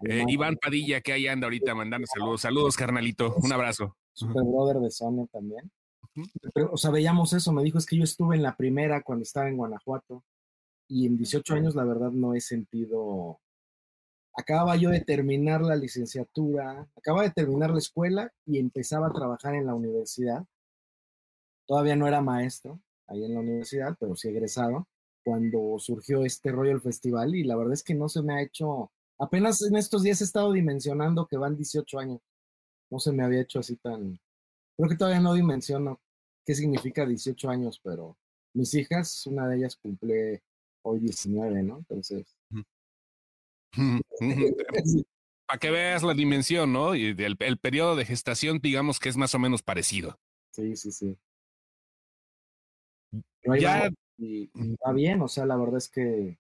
Iván. 0.02 0.30
Iván 0.30 0.56
Padilla, 0.58 1.02
que 1.02 1.12
ahí 1.12 1.28
anda 1.28 1.48
ahorita 1.48 1.76
mandando 1.76 2.08
saludos. 2.08 2.42
Saludos, 2.42 2.78
carnalito. 2.78 3.36
Un 3.44 3.52
abrazo. 3.52 3.98
Super 4.14 4.44
brother 4.44 4.78
de 4.78 4.90
Sonia 4.90 5.26
también. 5.32 5.70
Pero, 6.54 6.72
o 6.72 6.78
sea, 6.78 6.92
veíamos 6.92 7.34
eso. 7.34 7.52
Me 7.52 7.64
dijo, 7.64 7.78
es 7.78 7.86
que 7.86 7.98
yo 7.98 8.04
estuve 8.04 8.36
en 8.36 8.44
la 8.44 8.56
primera 8.56 9.02
cuando 9.04 9.24
estaba 9.24 9.48
en 9.50 9.58
Guanajuato. 9.58 10.24
Y 10.88 11.06
en 11.06 11.18
18 11.18 11.54
años, 11.56 11.76
la 11.76 11.84
verdad, 11.84 12.12
no 12.12 12.34
he 12.34 12.42
sentido. 12.42 13.40
Acababa 14.36 14.76
yo 14.76 14.90
de 14.90 15.02
terminar 15.02 15.62
la 15.62 15.76
licenciatura, 15.76 16.88
acababa 16.96 17.24
de 17.24 17.32
terminar 17.32 17.72
la 17.72 17.80
escuela 17.80 18.32
y 18.46 18.60
empezaba 18.60 19.08
a 19.08 19.14
trabajar 19.14 19.56
en 19.56 19.66
la 19.66 19.74
universidad. 19.74 20.46
Todavía 21.66 21.96
no 21.96 22.08
era 22.08 22.22
maestro 22.22 22.80
ahí 23.08 23.24
en 23.26 23.34
la 23.34 23.40
universidad, 23.42 23.98
pero 24.00 24.16
sí 24.16 24.30
egresado, 24.30 24.88
cuando 25.24 25.80
surgió 25.80 26.24
este 26.24 26.52
rollo 26.52 26.72
del 26.72 26.82
festival. 26.82 27.36
Y 27.36 27.44
la 27.44 27.56
verdad 27.56 27.74
es 27.74 27.84
que 27.84 27.96
no 27.96 28.10
se 28.10 28.22
me 28.22 28.36
ha 28.36 28.42
hecho. 28.42 28.92
Apenas 29.20 29.62
en 29.64 29.76
estos 29.76 30.04
días 30.04 30.22
he 30.22 30.26
estado 30.26 30.52
dimensionando 30.52 31.28
que 31.28 31.38
van 31.38 31.58
18 31.58 32.00
años 32.00 32.22
no 32.90 33.00
se 33.00 33.12
me 33.12 33.24
había 33.24 33.42
hecho 33.42 33.60
así 33.60 33.76
tan... 33.78 34.20
Creo 34.76 34.90
que 34.90 34.96
todavía 34.96 35.20
no 35.20 35.34
dimensiono 35.34 36.00
qué 36.48 36.56
significa 36.56 37.06
18 37.06 37.50
años, 37.50 37.80
pero 37.84 38.18
mis 38.54 38.74
hijas, 38.74 39.28
una 39.28 39.48
de 39.50 39.58
ellas 39.58 39.76
cumple 39.76 40.42
hoy 40.82 41.00
19, 41.00 41.62
¿no? 41.62 41.80
Entonces... 41.80 42.38
Para 45.46 45.60
que 45.60 45.70
veas 45.72 46.04
la 46.04 46.14
dimensión, 46.14 46.72
¿no? 46.74 46.96
Y 46.96 47.08
el, 47.08 47.36
el 47.40 47.58
periodo 47.58 47.96
de 47.98 48.06
gestación, 48.06 48.60
digamos 48.60 49.00
que 49.00 49.10
es 49.10 49.18
más 49.18 49.36
o 49.36 49.40
menos 49.40 49.62
parecido. 49.62 50.18
Sí, 50.52 50.76
sí, 50.76 50.92
sí. 50.92 51.18
Ya- 53.60 53.90
y, 54.18 54.50
y 54.54 54.76
va 54.86 54.94
bien, 54.94 55.22
o 55.22 55.28
sea, 55.28 55.46
la 55.46 55.56
verdad 55.58 55.78
es 55.78 55.90
que 55.90 56.40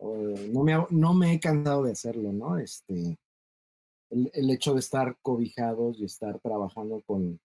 eh, 0.00 0.50
no, 0.52 0.64
me, 0.64 0.72
ha- 0.74 0.86
no 0.90 1.14
me 1.14 1.32
he 1.34 1.40
cansado 1.40 1.84
de 1.84 1.92
hacerlo, 1.92 2.32
¿no? 2.32 2.58
Este, 2.58 3.18
el, 4.10 4.30
el 4.34 4.50
hecho 4.50 4.74
de 4.74 4.80
estar 4.80 5.16
cobijados 5.22 5.98
y 6.00 6.04
estar 6.04 6.38
trabajando 6.40 7.02
con, 7.06 7.40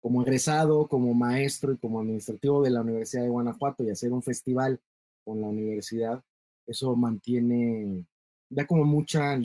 como 0.00 0.22
egresado, 0.22 0.86
como 0.88 1.14
maestro 1.14 1.72
y 1.72 1.76
como 1.78 2.00
administrativo 2.00 2.62
de 2.62 2.70
la 2.70 2.82
Universidad 2.82 3.22
de 3.22 3.28
Guanajuato 3.28 3.84
y 3.84 3.90
hacer 3.90 4.12
un 4.12 4.22
festival 4.22 4.80
con 5.24 5.40
la 5.40 5.48
universidad, 5.48 6.22
eso 6.66 6.94
mantiene, 6.96 8.04
da 8.48 8.66
como 8.66 8.84
mucha, 8.84 9.36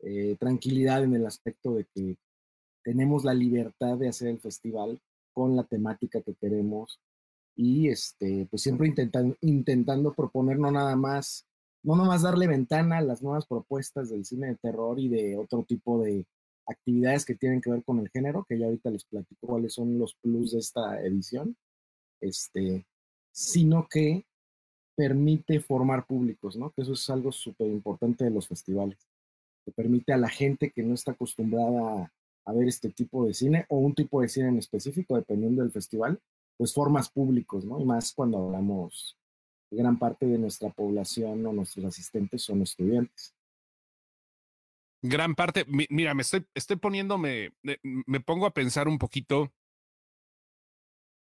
eh, 0.00 0.36
tranquilidad 0.38 1.04
en 1.04 1.14
el 1.14 1.26
aspecto 1.26 1.74
de 1.74 1.84
que 1.94 2.16
tenemos 2.82 3.24
la 3.24 3.34
libertad 3.34 3.96
de 3.96 4.08
hacer 4.08 4.28
el 4.28 4.40
festival 4.40 5.00
con 5.32 5.56
la 5.56 5.64
temática 5.64 6.20
que 6.22 6.34
queremos 6.34 7.00
y 7.56 7.88
este, 7.88 8.46
pues 8.50 8.62
siempre 8.62 8.86
intentando, 8.86 9.36
intentando 9.40 10.12
proponer 10.12 10.58
no 10.58 10.70
nada 10.70 10.94
más, 10.96 11.46
no 11.82 11.96
nada 11.96 12.08
más 12.08 12.22
darle 12.22 12.46
ventana 12.46 12.98
a 12.98 13.02
las 13.02 13.22
nuevas 13.22 13.46
propuestas 13.46 14.10
del 14.10 14.24
cine 14.24 14.48
de 14.48 14.56
terror 14.56 15.00
y 15.00 15.08
de 15.08 15.36
otro 15.38 15.62
tipo 15.64 16.02
de 16.02 16.26
actividades 16.66 17.24
que 17.24 17.34
tienen 17.34 17.60
que 17.60 17.70
ver 17.70 17.84
con 17.84 18.00
el 18.00 18.08
género, 18.10 18.44
que 18.48 18.58
ya 18.58 18.66
ahorita 18.66 18.90
les 18.90 19.04
platico 19.04 19.46
cuáles 19.46 19.74
son 19.74 19.98
los 19.98 20.14
plus 20.16 20.52
de 20.52 20.58
esta 20.58 21.00
edición, 21.02 21.56
este, 22.20 22.86
sino 23.32 23.86
que 23.88 24.26
permite 24.96 25.60
formar 25.60 26.06
públicos, 26.06 26.56
¿no? 26.56 26.70
Que 26.70 26.82
eso 26.82 26.94
es 26.94 27.10
algo 27.10 27.30
súper 27.30 27.68
importante 27.68 28.24
de 28.24 28.30
los 28.30 28.48
festivales, 28.48 28.98
que 29.64 29.72
permite 29.72 30.12
a 30.12 30.16
la 30.16 30.28
gente 30.28 30.70
que 30.70 30.82
no 30.82 30.94
está 30.94 31.12
acostumbrada 31.12 32.10
a, 32.46 32.52
ver 32.52 32.68
este 32.68 32.90
tipo 32.90 33.26
de 33.26 33.34
cine 33.34 33.66
o 33.68 33.78
un 33.78 33.94
tipo 33.94 34.22
de 34.22 34.28
cine 34.28 34.48
en 34.48 34.58
específico, 34.58 35.16
dependiendo 35.16 35.62
del 35.62 35.72
festival, 35.72 36.18
pues 36.56 36.72
formas 36.72 37.10
públicos, 37.10 37.64
¿no? 37.64 37.78
Y 37.80 37.84
más 37.84 38.12
cuando 38.14 38.38
hablamos, 38.38 39.18
gran 39.70 39.98
parte 39.98 40.26
de 40.26 40.38
nuestra 40.38 40.70
población 40.70 41.44
o 41.44 41.52
nuestros 41.52 41.84
asistentes 41.84 42.42
son 42.42 42.62
estudiantes. 42.62 43.35
Gran 45.08 45.34
parte, 45.34 45.64
mira, 45.68 46.14
me 46.14 46.22
estoy, 46.22 46.46
estoy 46.54 46.76
poniéndome, 46.76 47.52
me 47.82 48.20
pongo 48.20 48.46
a 48.46 48.54
pensar 48.54 48.88
un 48.88 48.98
poquito 48.98 49.52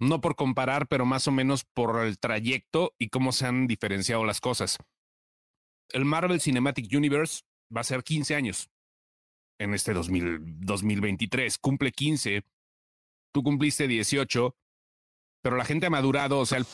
no 0.02 0.20
por 0.20 0.36
comparar, 0.36 0.88
pero 0.88 1.06
más 1.06 1.28
o 1.28 1.32
menos 1.32 1.64
por 1.64 2.04
el 2.04 2.18
trayecto 2.18 2.96
y 2.98 3.10
cómo 3.10 3.32
se 3.32 3.46
han 3.46 3.68
diferenciado 3.68 4.26
las 4.26 4.42
cosas. 4.42 4.78
El 5.90 6.06
Marvel 6.06 6.42
Cinematic 6.42 6.92
Universe 6.92 7.44
va 7.76 7.82
a 7.82 7.86
ser 7.86 8.04
15 8.04 8.36
años 8.36 8.72
en 9.60 9.76
este 9.76 9.94
2023, 9.94 11.60
cumple 11.60 11.92
15, 11.92 12.44
tú 13.32 13.44
cumpliste 13.44 13.88
18, 13.88 14.56
pero 15.44 15.56
la 15.56 15.66
gente 15.66 15.86
ha 15.86 15.92
madurado, 15.92 16.40
o 16.40 16.46
sea, 16.48 16.58
el 16.58 16.66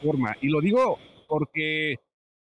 forma. 0.00 0.36
Y 0.40 0.48
lo 0.48 0.60
digo 0.60 0.98
porque 1.26 1.98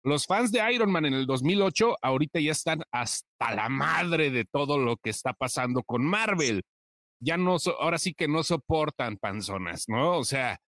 los 0.04 0.26
fans 0.26 0.52
de 0.52 0.72
Iron 0.72 0.92
Man 0.92 1.06
en 1.06 1.14
el 1.14 1.26
2008 1.26 1.96
ahorita 2.02 2.38
ya 2.40 2.52
están 2.52 2.82
hasta 2.92 3.54
la 3.54 3.68
madre 3.68 4.30
de 4.30 4.44
todo 4.44 4.78
lo 4.78 4.96
que 4.96 5.10
está 5.10 5.32
pasando 5.32 5.82
con 5.82 6.04
Marvel 6.04 6.62
ya 7.24 7.36
no, 7.36 7.56
ahora 7.80 7.98
sí 7.98 8.14
que 8.14 8.28
no 8.28 8.42
soportan 8.42 9.16
panzonas, 9.16 9.88
¿no? 9.88 10.18
O 10.18 10.24
sea. 10.24 10.60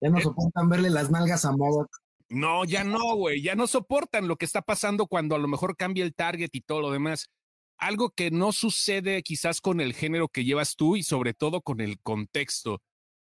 Ya 0.00 0.10
no 0.10 0.18
eh 0.18 0.22
soportan 0.22 0.68
verle 0.68 0.90
las 0.90 1.10
nalgas 1.10 1.44
a 1.44 1.52
modo. 1.52 1.88
No, 2.30 2.64
ya 2.64 2.84
no, 2.84 3.16
güey, 3.16 3.42
ya 3.42 3.54
no 3.54 3.66
soportan 3.66 4.26
lo 4.26 4.36
que 4.36 4.46
está 4.46 4.62
pasando 4.62 5.06
cuando 5.06 5.36
a 5.36 5.38
lo 5.38 5.46
mejor 5.46 5.76
cambia 5.76 6.04
el 6.04 6.14
target 6.14 6.48
y 6.52 6.62
todo 6.62 6.80
lo 6.80 6.90
demás. 6.90 7.28
Algo 7.76 8.10
que 8.10 8.30
no 8.30 8.52
sucede 8.52 9.22
quizás 9.22 9.60
con 9.60 9.80
el 9.80 9.92
género 9.92 10.28
que 10.28 10.44
llevas 10.44 10.74
tú 10.74 10.96
y 10.96 11.02
sobre 11.02 11.34
todo 11.34 11.60
con 11.60 11.80
el 11.80 12.00
contexto, 12.00 12.80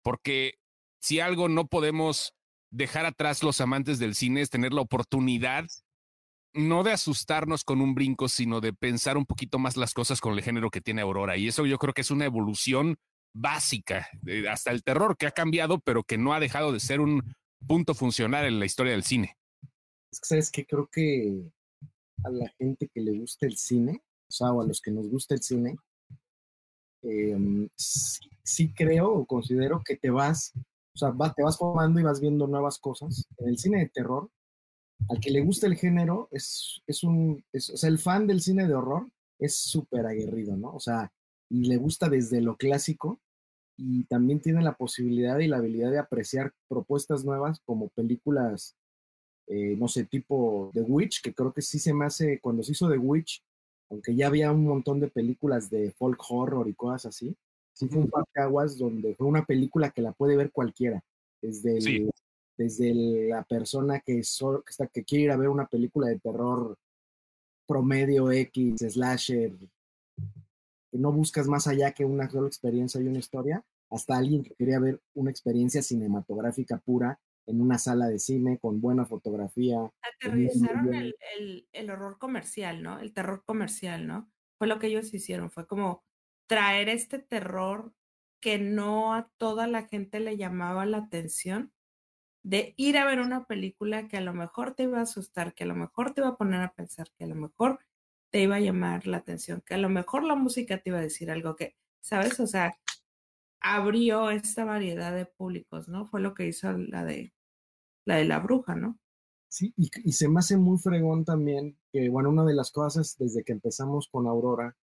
porque 0.03 0.55
si 1.01 1.21
algo 1.21 1.49
no 1.49 1.67
podemos 1.67 2.33
dejar 2.77 3.07
atrás 3.07 3.43
los 3.43 3.61
amantes 3.61 3.99
del 3.99 4.15
cine 4.15 4.43
es 4.43 4.51
tener 4.51 4.73
la 4.73 4.83
oportunidad 4.83 5.65
no 6.53 6.83
de 6.83 6.93
asustarnos 6.93 7.65
con 7.65 7.81
un 7.81 7.95
brinco, 7.95 8.29
sino 8.29 8.61
de 8.61 8.73
pensar 8.73 9.17
un 9.19 9.27
poquito 9.27 9.59
más 9.59 9.77
las 9.77 9.93
cosas 9.93 10.21
con 10.21 10.33
el 10.33 10.43
género 10.43 10.71
que 10.71 10.81
tiene 10.81 11.03
Aurora. 11.03 11.37
Y 11.37 11.49
eso 11.49 11.67
yo 11.67 11.79
creo 11.79 11.93
que 11.93 12.01
es 12.01 12.11
una 12.11 12.25
evolución 12.25 12.97
básica, 13.35 14.09
hasta 14.51 14.71
el 14.71 14.83
terror 14.83 15.17
que 15.19 15.27
ha 15.27 15.33
cambiado, 15.33 15.81
pero 15.81 16.03
que 16.03 16.17
no 16.17 16.33
ha 16.33 16.41
dejado 16.41 16.73
de 16.73 16.81
ser 16.81 17.01
un 17.01 17.23
punto 17.67 17.95
funcional 17.95 18.47
en 18.47 18.59
la 18.59 18.65
historia 18.65 18.93
del 18.93 19.05
cine. 19.05 19.37
Es 20.11 20.21
que, 20.21 20.27
¿sabes 20.27 20.51
que 20.51 20.65
Creo 20.65 20.89
que 20.91 21.43
a 22.25 22.31
la 22.31 22.49
gente 22.59 22.89
que 22.89 23.01
le 23.01 23.19
gusta 23.19 23.47
el 23.47 23.59
cine, 23.59 24.03
o 24.29 24.33
sea, 24.33 24.53
o 24.53 24.63
a 24.63 24.67
los 24.67 24.81
que 24.81 24.91
nos 24.91 25.09
gusta 25.09 25.35
el 25.35 25.43
cine, 25.43 25.77
em, 27.03 27.69
sí, 27.77 28.73
creo 28.73 29.13
o 29.13 29.27
considero 29.27 29.83
que 29.85 29.97
te 29.97 30.09
vas, 30.09 30.55
o 30.97 30.99
sea, 30.99 31.35
te 31.35 31.43
vas 31.43 31.59
formando 31.59 32.01
y 32.01 32.03
vas 32.03 32.21
viendo 32.21 32.47
nuevas 32.47 32.79
cosas. 32.79 33.27
En 33.37 33.49
el 33.49 33.59
cine 33.59 33.81
de 33.81 33.89
terror, 33.89 34.31
al 35.11 35.21
que 35.21 35.31
le 35.31 35.43
gusta 35.43 35.67
el 35.67 35.77
género, 35.77 36.29
es, 36.31 36.81
es 36.87 37.05
un, 37.05 37.45
o 37.53 37.61
sea, 37.61 37.91
el 37.91 37.99
fan 37.99 38.27
del 38.27 38.41
cine 38.41 38.67
de 38.67 38.75
horror 38.75 39.07
es 39.39 39.57
súper 39.57 40.07
aguerrido, 40.07 40.57
¿no? 40.57 40.75
O 40.75 40.81
sea, 40.81 41.13
y 41.51 41.67
le 41.69 41.77
gusta 41.77 42.09
desde 42.09 42.41
lo 42.41 42.57
clásico 42.57 43.21
y 43.77 44.05
también 44.05 44.41
tiene 44.41 44.63
la 44.63 44.75
posibilidad 44.75 45.39
y 45.39 45.49
la 45.49 45.59
habilidad 45.59 45.91
de 45.91 45.99
apreciar 45.99 46.55
propuestas 46.67 47.27
nuevas 47.27 47.61
como 47.67 47.89
películas, 47.91 48.75
eh, 49.49 49.77
no 49.77 49.89
sé, 49.89 50.07
tipo 50.07 50.71
The 50.73 50.81
Witch, 50.81 51.21
que 51.21 51.35
creo 51.35 51.53
que 51.53 51.61
sí 51.61 51.79
se 51.79 51.93
me 51.93 52.07
hace, 52.07 52.41
cuando 52.41 52.63
se 52.63 52.73
hizo 52.73 52.89
The 52.89 52.97
Witch, 52.97 53.45
aunque 53.91 54.15
ya 54.15 54.29
había 54.29 54.51
un 54.51 54.65
montón 54.65 54.99
de 54.99 55.09
películas 55.09 55.69
de 55.69 55.93
folk 55.93 56.19
horror 56.31 56.67
y 56.69 56.75
cosas 56.75 57.15
así, 57.15 57.37
sí 57.77 57.89
fue 57.89 57.99
un 57.99 58.11
parque 58.11 58.41
aguas 58.41 58.79
donde 58.79 59.15
fue 59.15 59.27
una 59.27 59.45
película 59.45 59.91
que 59.91 60.01
la 60.01 60.13
puede 60.13 60.37
ver 60.37 60.51
cualquiera, 60.51 61.05
desde 61.43 61.77
el, 61.77 62.11
desde 62.57 63.29
la 63.29 63.45
persona 63.45 64.01
que, 64.01 64.15
que, 64.15 64.21
está, 64.21 64.87
que 64.87 65.05
quiere 65.05 65.25
ir 65.25 65.31
a 65.31 65.37
ver 65.37 65.49
una 65.49 65.67
película 65.67 66.09
de 66.09 66.19
terror 66.19 66.79
promedio 67.67 68.33
X, 68.33 68.81
slasher, 68.81 69.53
que 70.91 70.99
no 70.99 71.13
buscas 71.13 71.49
más 71.49 71.67
allá 71.67 71.93
que 71.93 72.07
una 72.07 72.31
sola 72.31 72.49
experiencia 72.49 73.01
y 73.01 73.09
una 73.09 73.19
historia, 73.19 73.63
hasta 73.91 74.17
alguien 74.17 74.43
que 74.43 74.55
quería 74.55 74.79
ver 74.79 75.03
una 75.15 75.31
experiencia 75.31 75.83
cinematográfica 75.83 76.79
pura 76.79 77.21
en 77.45 77.61
una 77.61 77.79
sala 77.79 78.09
de 78.09 78.19
cine 78.19 78.59
con 78.59 78.81
buena 78.81 79.05
fotografía. 79.05 79.93
Aterrizaron 80.01 80.95
el, 80.95 81.15
el, 81.37 81.69
el, 81.73 81.91
horror 81.91 82.19
comercial, 82.19 82.83
¿no? 82.83 82.99
El 83.01 83.13
terror 83.13 83.45
comercial, 83.45 84.07
¿no? 84.07 84.31
Fue 84.59 84.67
lo 84.67 84.79
que 84.79 84.87
ellos 84.87 85.13
hicieron, 85.13 85.51
fue 85.51 85.67
como 85.67 86.07
traer 86.47 86.89
este 86.89 87.19
terror 87.19 87.95
que 88.41 88.59
no 88.59 89.15
a 89.15 89.31
toda 89.39 89.67
la 89.67 89.85
gente 89.89 90.21
le 90.21 90.37
llamaba 90.37 90.87
la 90.87 90.99
atención, 90.99 91.73
de 92.43 92.75
ir 92.77 92.97
a 92.99 93.05
ver 93.05 93.21
una 93.21 93.47
película 93.47 94.09
que 94.09 94.17
a 94.19 94.21
lo 94.21 94.33
mejor 94.33 94.75
te 94.75 94.85
iba 94.85 94.99
a 94.99 95.03
asustar, 95.03 95.55
que 95.55 95.65
a 95.65 95.67
lo 95.67 95.75
mejor 95.75 96.15
te 96.15 96.21
iba 96.21 96.29
a 96.31 96.37
poner 96.37 96.61
a 96.63 96.75
pensar, 96.75 97.09
que 97.19 97.25
a 97.25 97.27
lo 97.27 97.35
mejor 97.35 97.81
te 98.31 98.43
iba 98.43 98.57
a 98.57 98.61
llamar 98.61 99.07
la 99.07 99.19
atención, 99.19 99.63
que 99.67 99.75
a 99.75 99.79
lo 99.79 99.89
mejor 99.89 100.23
la 100.25 100.37
música 100.37 100.79
te 100.79 100.91
iba 100.91 100.99
a 100.99 101.03
decir 101.03 101.31
algo 101.31 101.57
que, 101.57 101.77
¿sabes? 102.01 102.39
O 102.39 102.47
sea, 102.47 102.79
abrió 103.61 104.31
esta 104.31 104.65
variedad 104.65 105.15
de 105.15 105.27
públicos, 105.27 105.89
¿no? 105.89 106.07
Fue 106.07 106.21
lo 106.21 106.35
que 106.35 106.47
hizo 106.47 106.73
la 106.73 107.05
de 107.05 107.35
la 108.07 108.17
de 108.17 108.25
la 108.25 108.39
bruja, 108.39 108.77
¿no? 108.77 108.99
Sí, 109.49 109.73
y, 109.77 109.91
y 110.05 110.13
se 110.13 110.29
me 110.29 110.39
hace 110.41 110.57
muy 110.57 110.79
fregón 110.79 111.25
también 111.25 111.79
que, 111.93 112.09
bueno, 112.09 112.31
una 112.31 112.45
de 112.45 112.55
las 112.55 112.71
cosas 112.71 113.17
desde 113.19 113.43
que 113.43 113.53
empezamos 113.53 114.09
con 114.09 114.27
Aurora, 114.27 114.77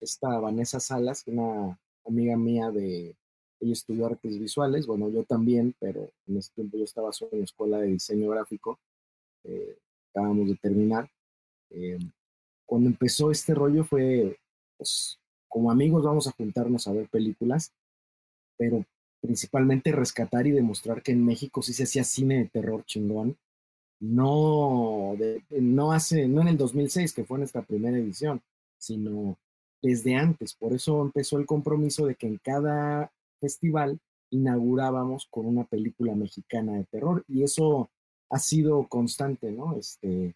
esta 0.00 0.38
Vanessa 0.38 0.80
Salas, 0.80 1.24
una 1.26 1.78
amiga 2.04 2.36
mía 2.36 2.70
de, 2.70 3.16
ella 3.60 3.72
estudió 3.72 4.06
artes 4.06 4.38
visuales, 4.38 4.86
bueno, 4.86 5.10
yo 5.10 5.24
también, 5.24 5.74
pero 5.78 6.10
en 6.26 6.38
ese 6.38 6.52
tiempo 6.54 6.78
yo 6.78 6.84
estaba 6.84 7.12
solo 7.12 7.32
en 7.32 7.40
la 7.40 7.44
escuela 7.44 7.78
de 7.78 7.88
diseño 7.88 8.30
gráfico, 8.30 8.78
eh, 9.44 9.76
acabamos 10.10 10.48
de 10.48 10.56
terminar. 10.56 11.10
Eh, 11.70 11.98
cuando 12.64 12.88
empezó 12.88 13.30
este 13.30 13.54
rollo 13.54 13.84
fue, 13.84 14.38
pues, 14.76 15.18
como 15.48 15.70
amigos 15.70 16.04
vamos 16.04 16.26
a 16.26 16.32
juntarnos 16.32 16.86
a 16.86 16.92
ver 16.92 17.08
películas, 17.08 17.72
pero 18.56 18.84
principalmente 19.20 19.92
rescatar 19.92 20.46
y 20.46 20.52
demostrar 20.52 21.02
que 21.02 21.12
en 21.12 21.24
México 21.24 21.62
sí 21.62 21.72
se 21.74 21.84
hacía 21.84 22.04
cine 22.04 22.38
de 22.38 22.48
terror 22.48 22.84
chingón. 22.84 23.36
No, 24.00 25.14
no 25.50 25.92
hace, 25.92 26.26
no 26.26 26.40
en 26.40 26.48
el 26.48 26.56
2006, 26.56 27.12
que 27.12 27.24
fue 27.24 27.38
nuestra 27.38 27.62
primera 27.62 27.98
edición, 27.98 28.40
sino 28.78 29.36
desde 29.82 30.14
antes. 30.14 30.54
Por 30.54 30.72
eso 30.72 31.02
empezó 31.02 31.38
el 31.38 31.46
compromiso 31.46 32.06
de 32.06 32.14
que 32.14 32.26
en 32.26 32.38
cada 32.38 33.12
festival 33.40 33.98
inaugurábamos 34.30 35.26
con 35.30 35.46
una 35.46 35.64
película 35.64 36.14
mexicana 36.14 36.74
de 36.74 36.84
terror 36.84 37.24
y 37.28 37.42
eso 37.42 37.90
ha 38.30 38.38
sido 38.38 38.86
constante, 38.88 39.50
¿no? 39.50 39.76
Este, 39.76 40.34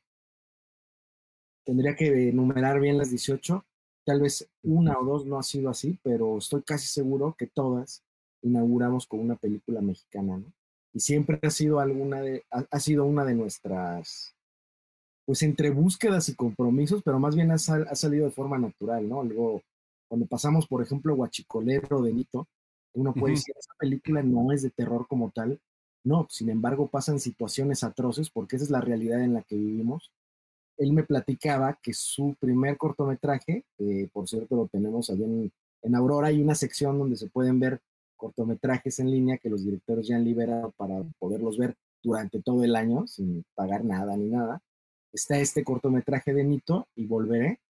tendría 1.64 1.94
que 1.94 2.28
enumerar 2.28 2.80
bien 2.80 2.98
las 2.98 3.10
18, 3.10 3.64
tal 4.04 4.20
vez 4.20 4.48
una 4.62 4.98
o 4.98 5.04
dos 5.04 5.26
no 5.26 5.38
ha 5.38 5.42
sido 5.42 5.70
así, 5.70 5.98
pero 6.02 6.38
estoy 6.38 6.62
casi 6.62 6.86
seguro 6.86 7.34
que 7.38 7.46
todas 7.46 8.02
inauguramos 8.42 9.06
con 9.06 9.20
una 9.20 9.36
película 9.36 9.80
mexicana, 9.80 10.38
¿no? 10.38 10.52
Y 10.92 11.00
siempre 11.00 11.40
ha 11.42 11.50
sido 11.50 11.80
alguna 11.80 12.20
de, 12.20 12.44
ha, 12.50 12.78
sido 12.78 13.04
una 13.04 13.24
de 13.24 13.34
nuestras, 13.34 14.36
pues 15.24 15.42
entre 15.42 15.70
búsquedas 15.70 16.28
y 16.28 16.34
compromisos, 16.34 17.02
pero 17.02 17.18
más 17.18 17.34
bien 17.34 17.50
ha, 17.50 17.54
ha 17.54 17.94
salido 17.94 18.26
de 18.26 18.30
forma 18.30 18.58
natural, 18.58 19.08
¿no? 19.08 19.22
Luego, 19.24 19.62
cuando 20.08 20.26
pasamos, 20.26 20.66
por 20.66 20.82
ejemplo, 20.82 21.16
Guachicolero 21.16 22.02
de 22.02 22.12
Nito, 22.12 22.46
uno 22.94 23.12
puede 23.12 23.34
decir, 23.34 23.54
esa 23.58 23.74
película 23.78 24.22
no 24.22 24.52
es 24.52 24.62
de 24.62 24.70
terror 24.70 25.06
como 25.08 25.30
tal. 25.30 25.60
No, 26.04 26.26
sin 26.30 26.50
embargo, 26.50 26.88
pasan 26.88 27.18
situaciones 27.18 27.82
atroces 27.82 28.30
porque 28.30 28.56
esa 28.56 28.66
es 28.66 28.70
la 28.70 28.80
realidad 28.80 29.22
en 29.22 29.34
la 29.34 29.42
que 29.42 29.56
vivimos. 29.56 30.12
Él 30.76 30.92
me 30.92 31.02
platicaba 31.02 31.78
que 31.82 31.94
su 31.94 32.36
primer 32.38 32.76
cortometraje, 32.76 33.64
por 34.12 34.28
cierto 34.28 34.56
lo 34.56 34.68
tenemos 34.68 35.10
allá 35.10 35.24
en, 35.24 35.52
en 35.82 35.94
Aurora, 35.94 36.28
hay 36.28 36.40
una 36.40 36.54
sección 36.54 36.98
donde 36.98 37.16
se 37.16 37.28
pueden 37.28 37.58
ver 37.58 37.80
cortometrajes 38.16 38.98
en 39.00 39.10
línea 39.10 39.38
que 39.38 39.50
los 39.50 39.64
directores 39.64 40.06
ya 40.06 40.16
han 40.16 40.24
liberado 40.24 40.72
para 40.76 41.02
poderlos 41.18 41.58
ver 41.58 41.74
durante 42.02 42.40
todo 42.42 42.62
el 42.64 42.76
año 42.76 43.06
sin 43.06 43.44
pagar 43.54 43.84
nada 43.84 44.16
ni 44.16 44.28
nada. 44.28 44.60
Está 45.14 45.38
este 45.38 45.64
cortometraje 45.64 46.35
de 46.35 46.44
Nito 46.44 46.88
y 46.94 47.06
volveré. 47.06 47.61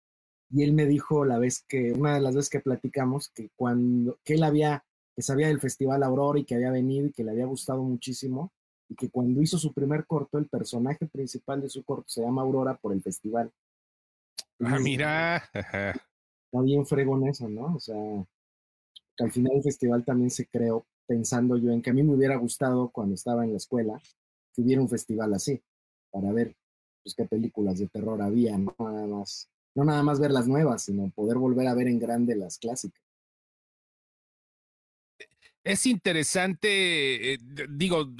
Y 0.50 0.62
él 0.62 0.72
me 0.72 0.86
dijo 0.86 1.24
la 1.24 1.38
vez 1.38 1.64
que, 1.68 1.92
una 1.92 2.14
de 2.14 2.20
las 2.20 2.34
veces 2.34 2.50
que 2.50 2.60
platicamos, 2.60 3.28
que 3.28 3.50
cuando, 3.56 4.18
que 4.24 4.34
él 4.34 4.42
había, 4.42 4.84
que 5.14 5.22
sabía 5.22 5.48
del 5.48 5.60
Festival 5.60 6.02
Aurora 6.02 6.38
y 6.38 6.44
que 6.44 6.54
había 6.54 6.70
venido 6.70 7.06
y 7.06 7.12
que 7.12 7.24
le 7.24 7.32
había 7.32 7.46
gustado 7.46 7.82
muchísimo, 7.82 8.52
y 8.88 8.94
que 8.94 9.10
cuando 9.10 9.40
hizo 9.42 9.58
su 9.58 9.72
primer 9.72 10.06
corto, 10.06 10.38
el 10.38 10.48
personaje 10.48 11.06
principal 11.06 11.60
de 11.60 11.68
su 11.68 11.84
corto 11.84 12.04
se 12.08 12.22
llama 12.22 12.42
Aurora 12.42 12.76
por 12.76 12.92
el 12.92 13.02
festival. 13.02 13.50
Ah, 14.60 14.78
mira. 14.78 15.50
Está 15.54 16.62
bien 16.62 16.86
fregón 16.86 17.26
eso, 17.26 17.48
¿no? 17.48 17.74
O 17.74 17.80
sea, 17.80 17.96
que 19.16 19.24
al 19.24 19.32
final 19.32 19.56
el 19.56 19.62
festival 19.62 20.04
también 20.04 20.30
se 20.30 20.46
creó 20.46 20.86
pensando 21.06 21.56
yo 21.56 21.70
en 21.70 21.82
que 21.82 21.90
a 21.90 21.92
mí 21.92 22.02
me 22.02 22.14
hubiera 22.14 22.36
gustado 22.36 22.90
cuando 22.90 23.14
estaba 23.14 23.44
en 23.44 23.50
la 23.50 23.56
escuela 23.56 24.00
que 24.54 24.62
hubiera 24.62 24.80
un 24.80 24.88
festival 24.88 25.34
así, 25.34 25.60
para 26.10 26.32
ver 26.32 26.54
pues, 27.04 27.14
qué 27.14 27.26
películas 27.26 27.78
de 27.78 27.86
terror 27.86 28.20
había, 28.22 28.56
no 28.56 28.74
nada 28.78 29.06
más, 29.06 29.48
no 29.74 29.84
nada 29.84 30.02
más 30.02 30.18
ver 30.18 30.30
las 30.30 30.48
nuevas, 30.48 30.82
sino 30.82 31.10
poder 31.10 31.36
volver 31.36 31.68
a 31.68 31.74
ver 31.74 31.86
en 31.86 32.00
grande 32.00 32.34
las 32.34 32.58
clásicas. 32.58 33.00
Es 35.62 35.86
interesante, 35.86 37.34
eh, 37.34 37.38
digo, 37.70 38.10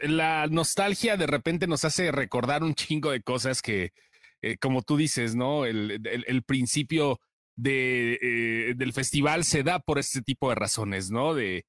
la 0.00 0.46
nostalgia 0.48 1.16
de 1.16 1.26
repente 1.26 1.66
nos 1.66 1.84
hace 1.84 2.12
recordar 2.12 2.62
un 2.62 2.74
chingo 2.74 3.10
de 3.10 3.22
cosas 3.22 3.60
que, 3.60 3.92
eh, 4.40 4.56
como 4.58 4.82
tú 4.82 4.96
dices, 4.96 5.34
¿no? 5.34 5.64
El, 5.64 6.00
el, 6.04 6.42
principio 6.44 7.18
de, 7.56 8.18
eh, 8.22 8.74
del 8.76 8.92
festival 8.92 9.42
se 9.44 9.64
da 9.64 9.80
por 9.80 9.98
este 9.98 10.22
tipo 10.22 10.48
de 10.48 10.54
razones, 10.54 11.10
¿no? 11.10 11.34
De, 11.34 11.66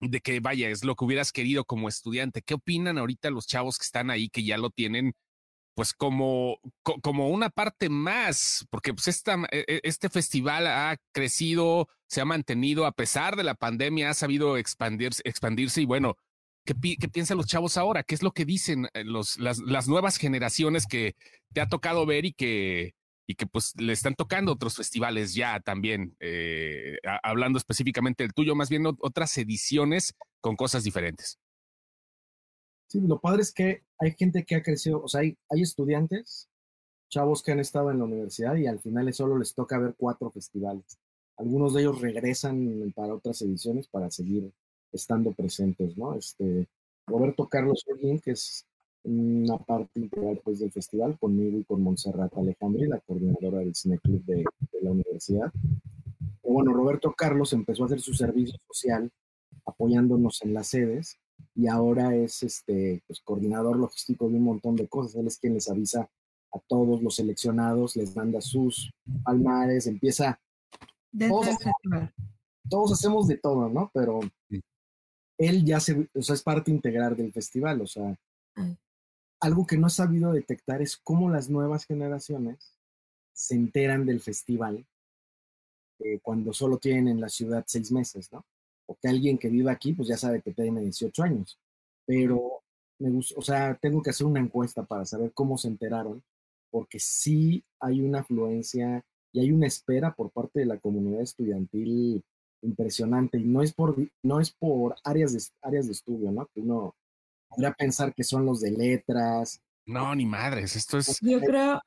de 0.00 0.20
que 0.20 0.40
vaya, 0.40 0.70
es 0.70 0.82
lo 0.82 0.96
que 0.96 1.04
hubieras 1.04 1.30
querido 1.30 1.64
como 1.66 1.88
estudiante. 1.88 2.42
¿Qué 2.42 2.54
opinan 2.54 2.96
ahorita 2.96 3.30
los 3.30 3.46
chavos 3.46 3.76
que 3.76 3.84
están 3.84 4.10
ahí, 4.10 4.30
que 4.30 4.44
ya 4.44 4.56
lo 4.56 4.70
tienen 4.70 5.12
pues 5.74 5.94
como, 5.94 6.58
como 6.82 7.28
una 7.28 7.50
parte 7.50 7.88
más, 7.88 8.66
porque 8.70 8.92
pues 8.92 9.08
esta, 9.08 9.36
e, 9.50 9.64
e, 9.66 9.80
este 9.84 10.08
festival 10.10 10.66
ha 10.66 10.96
crecido, 11.12 11.88
se 12.06 12.20
ha 12.20 12.24
mantenido 12.24 12.84
a 12.84 12.92
pesar 12.92 13.36
de 13.36 13.44
la 13.44 13.54
pandemia, 13.54 14.10
ha 14.10 14.14
sabido 14.14 14.56
expandirse, 14.58 15.22
expandirse 15.24 15.80
y 15.80 15.86
bueno, 15.86 16.16
¿qué, 16.64 16.74
qué 16.98 17.08
piensan 17.08 17.38
los 17.38 17.46
chavos 17.46 17.76
ahora? 17.76 18.02
¿Qué 18.02 18.14
es 18.14 18.22
lo 18.22 18.32
que 18.32 18.44
dicen 18.44 18.88
eh, 18.92 19.04
los, 19.04 19.38
las, 19.38 19.58
las, 19.60 19.88
nuevas 19.88 20.18
generaciones 20.18 20.86
que 20.86 21.16
te 21.52 21.60
ha 21.60 21.68
tocado 21.68 22.04
ver 22.04 22.26
y 22.26 22.32
que, 22.34 22.94
y 23.26 23.34
que 23.34 23.46
pues 23.46 23.72
le 23.78 23.94
están 23.94 24.14
tocando 24.14 24.52
otros 24.52 24.76
festivales 24.76 25.34
ya 25.34 25.60
también, 25.60 26.16
eh, 26.20 26.98
hablando 27.22 27.58
específicamente 27.58 28.24
del 28.24 28.34
tuyo, 28.34 28.54
más 28.54 28.68
bien 28.68 28.84
otras 28.86 29.36
ediciones 29.38 30.14
con 30.40 30.56
cosas 30.56 30.84
diferentes? 30.84 31.38
Sí, 32.92 33.00
lo 33.00 33.18
padre 33.18 33.40
es 33.40 33.54
que 33.54 33.84
hay 33.98 34.12
gente 34.12 34.44
que 34.44 34.54
ha 34.54 34.62
crecido, 34.62 35.02
o 35.02 35.08
sea, 35.08 35.22
hay, 35.22 35.34
hay 35.48 35.62
estudiantes, 35.62 36.50
chavos 37.08 37.42
que 37.42 37.50
han 37.50 37.58
estado 37.58 37.90
en 37.90 37.96
la 37.96 38.04
universidad 38.04 38.54
y 38.56 38.66
al 38.66 38.80
final 38.80 39.10
solo 39.14 39.38
les 39.38 39.54
toca 39.54 39.78
ver 39.78 39.94
cuatro 39.96 40.30
festivales. 40.30 40.98
Algunos 41.38 41.72
de 41.72 41.80
ellos 41.80 42.02
regresan 42.02 42.92
para 42.94 43.14
otras 43.14 43.40
ediciones 43.40 43.88
para 43.88 44.10
seguir 44.10 44.52
estando 44.92 45.32
presentes, 45.32 45.96
¿no? 45.96 46.16
Este, 46.16 46.68
Roberto 47.06 47.48
Carlos 47.48 47.82
Orguín, 47.90 48.20
que 48.20 48.32
es 48.32 48.66
una 49.04 49.56
parte 49.56 49.98
integral 49.98 50.42
pues, 50.44 50.58
del 50.58 50.70
festival, 50.70 51.18
conmigo 51.18 51.56
y 51.60 51.64
con 51.64 51.80
Montserrat 51.80 52.36
Alejandri, 52.36 52.88
la 52.88 53.00
coordinadora 53.00 53.60
del 53.60 53.74
Cine 53.74 53.98
Club 54.00 54.22
de, 54.26 54.44
de 54.70 54.80
la 54.82 54.90
universidad. 54.90 55.50
Bueno, 56.42 56.74
Roberto 56.74 57.14
Carlos 57.16 57.54
empezó 57.54 57.84
a 57.84 57.86
hacer 57.86 58.02
su 58.02 58.12
servicio 58.12 58.58
social 58.70 59.10
apoyándonos 59.64 60.42
en 60.42 60.52
las 60.52 60.66
sedes 60.66 61.21
y 61.54 61.66
ahora 61.66 62.14
es 62.14 62.42
este 62.42 63.02
pues, 63.06 63.20
coordinador 63.20 63.76
logístico 63.76 64.28
de 64.28 64.36
un 64.36 64.44
montón 64.44 64.76
de 64.76 64.88
cosas. 64.88 65.16
Él 65.16 65.26
es 65.26 65.38
quien 65.38 65.54
les 65.54 65.68
avisa 65.68 66.08
a 66.52 66.58
todos 66.66 67.02
los 67.02 67.16
seleccionados, 67.16 67.96
les 67.96 68.14
manda 68.16 68.40
sus 68.40 68.90
palmares, 69.24 69.86
empieza. 69.86 70.40
Todos, 71.28 71.56
todos, 72.68 72.92
hacemos 72.92 73.28
de 73.28 73.36
todo, 73.36 73.68
¿no? 73.68 73.90
Pero 73.92 74.20
él 75.38 75.64
ya 75.64 75.78
se, 75.80 76.08
o 76.14 76.22
sea, 76.22 76.34
es 76.34 76.42
parte 76.42 76.70
integral 76.70 77.16
del 77.16 77.32
festival, 77.32 77.82
o 77.82 77.86
sea, 77.86 78.16
algo 79.40 79.66
que 79.66 79.76
no 79.76 79.88
he 79.88 79.90
sabido 79.90 80.32
detectar 80.32 80.80
es 80.80 80.96
cómo 80.96 81.28
las 81.28 81.50
nuevas 81.50 81.84
generaciones 81.84 82.78
se 83.32 83.54
enteran 83.54 84.06
del 84.06 84.20
festival 84.20 84.86
eh, 85.98 86.20
cuando 86.20 86.52
solo 86.52 86.78
tienen 86.78 87.08
en 87.08 87.20
la 87.20 87.28
ciudad 87.28 87.64
seis 87.66 87.90
meses, 87.90 88.30
¿no? 88.32 88.44
O 88.92 88.98
que 89.00 89.08
alguien 89.08 89.38
que 89.38 89.48
viva 89.48 89.72
aquí, 89.72 89.94
pues 89.94 90.08
ya 90.08 90.16
sabe 90.16 90.42
que 90.42 90.52
tiene 90.52 90.82
18 90.82 91.22
años. 91.22 91.58
Pero 92.06 92.62
me 92.98 93.10
gusta, 93.10 93.34
o 93.38 93.42
sea, 93.42 93.74
tengo 93.80 94.02
que 94.02 94.10
hacer 94.10 94.26
una 94.26 94.40
encuesta 94.40 94.84
para 94.84 95.04
saber 95.04 95.32
cómo 95.32 95.56
se 95.56 95.68
enteraron, 95.68 96.22
porque 96.70 96.98
sí 97.00 97.64
hay 97.80 98.00
una 98.00 98.20
afluencia 98.20 99.04
y 99.32 99.40
hay 99.40 99.50
una 99.50 99.66
espera 99.66 100.14
por 100.14 100.30
parte 100.30 100.60
de 100.60 100.66
la 100.66 100.78
comunidad 100.78 101.22
estudiantil 101.22 102.22
impresionante 102.62 103.38
y 103.38 103.44
no 103.44 103.62
es 103.62 103.72
por 103.72 103.96
no 104.22 104.38
es 104.38 104.52
por 104.52 104.94
áreas 105.02 105.32
de 105.32 105.40
áreas 105.62 105.86
de 105.86 105.92
estudio, 105.92 106.30
¿no? 106.30 106.46
Que 106.54 106.60
uno 106.60 106.94
podría 107.48 107.72
pensar 107.72 108.14
que 108.14 108.24
son 108.24 108.46
los 108.46 108.60
de 108.60 108.70
letras. 108.70 109.60
No, 109.86 110.14
ni 110.14 110.26
madres, 110.26 110.76
esto 110.76 110.98
es 110.98 111.18
Yo 111.20 111.40
creo 111.40 111.80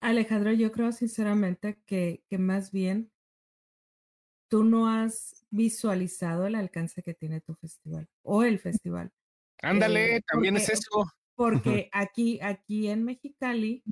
Alejandro, 0.00 0.52
yo 0.52 0.72
creo 0.72 0.92
sinceramente 0.92 1.78
que, 1.84 2.22
que 2.28 2.38
más 2.38 2.72
bien 2.72 3.12
tú 4.50 4.64
no 4.64 4.88
has 4.88 5.46
visualizado 5.50 6.46
el 6.46 6.56
alcance 6.56 7.02
que 7.02 7.14
tiene 7.14 7.40
tu 7.40 7.54
festival 7.54 8.08
o 8.22 8.42
el 8.42 8.58
festival. 8.58 9.12
Ándale, 9.62 10.16
eh, 10.16 10.22
también 10.26 10.56
es 10.56 10.68
eso. 10.68 11.06
Porque 11.36 11.88
aquí, 11.92 12.38
aquí 12.42 12.88
en 12.88 13.04
Mexicali 13.04 13.82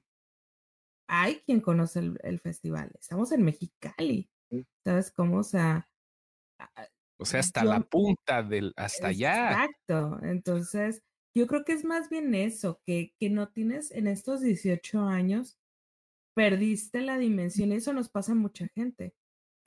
hay 1.09 1.37
quien 1.47 1.61
conoce 1.61 2.01
el, 2.23 2.41
festival. 2.41 2.91
Estamos 3.01 3.33
en 3.33 3.45
Mexicali. 3.45 4.29
¿Sabes 4.85 5.11
cómo? 5.13 5.39
O 5.39 5.43
sea. 5.43 5.89
O 7.19 7.25
sea, 7.25 7.41
hasta 7.41 7.65
la 7.65 7.81
punta 7.81 8.43
del, 8.43 8.73
hasta 8.77 9.09
allá. 9.09 9.53
Exacto. 9.53 10.19
Entonces, 10.23 11.03
yo 11.35 11.47
creo 11.47 11.65
que 11.65 11.73
es 11.73 11.85
más 11.85 12.11
bien 12.11 12.35
eso, 12.35 12.81
que, 12.85 13.15
que 13.19 13.31
no 13.31 13.49
tienes 13.49 13.91
en 13.93 14.09
estos 14.09 14.41
18 14.41 15.01
años, 15.01 15.59
perdiste 16.35 17.01
la 17.01 17.17
dimensión. 17.17 17.73
Y 17.73 17.77
eso 17.77 17.93
nos 17.93 18.09
pasa 18.09 18.33
a 18.33 18.37
mucha 18.37 18.67
gente 18.69 19.15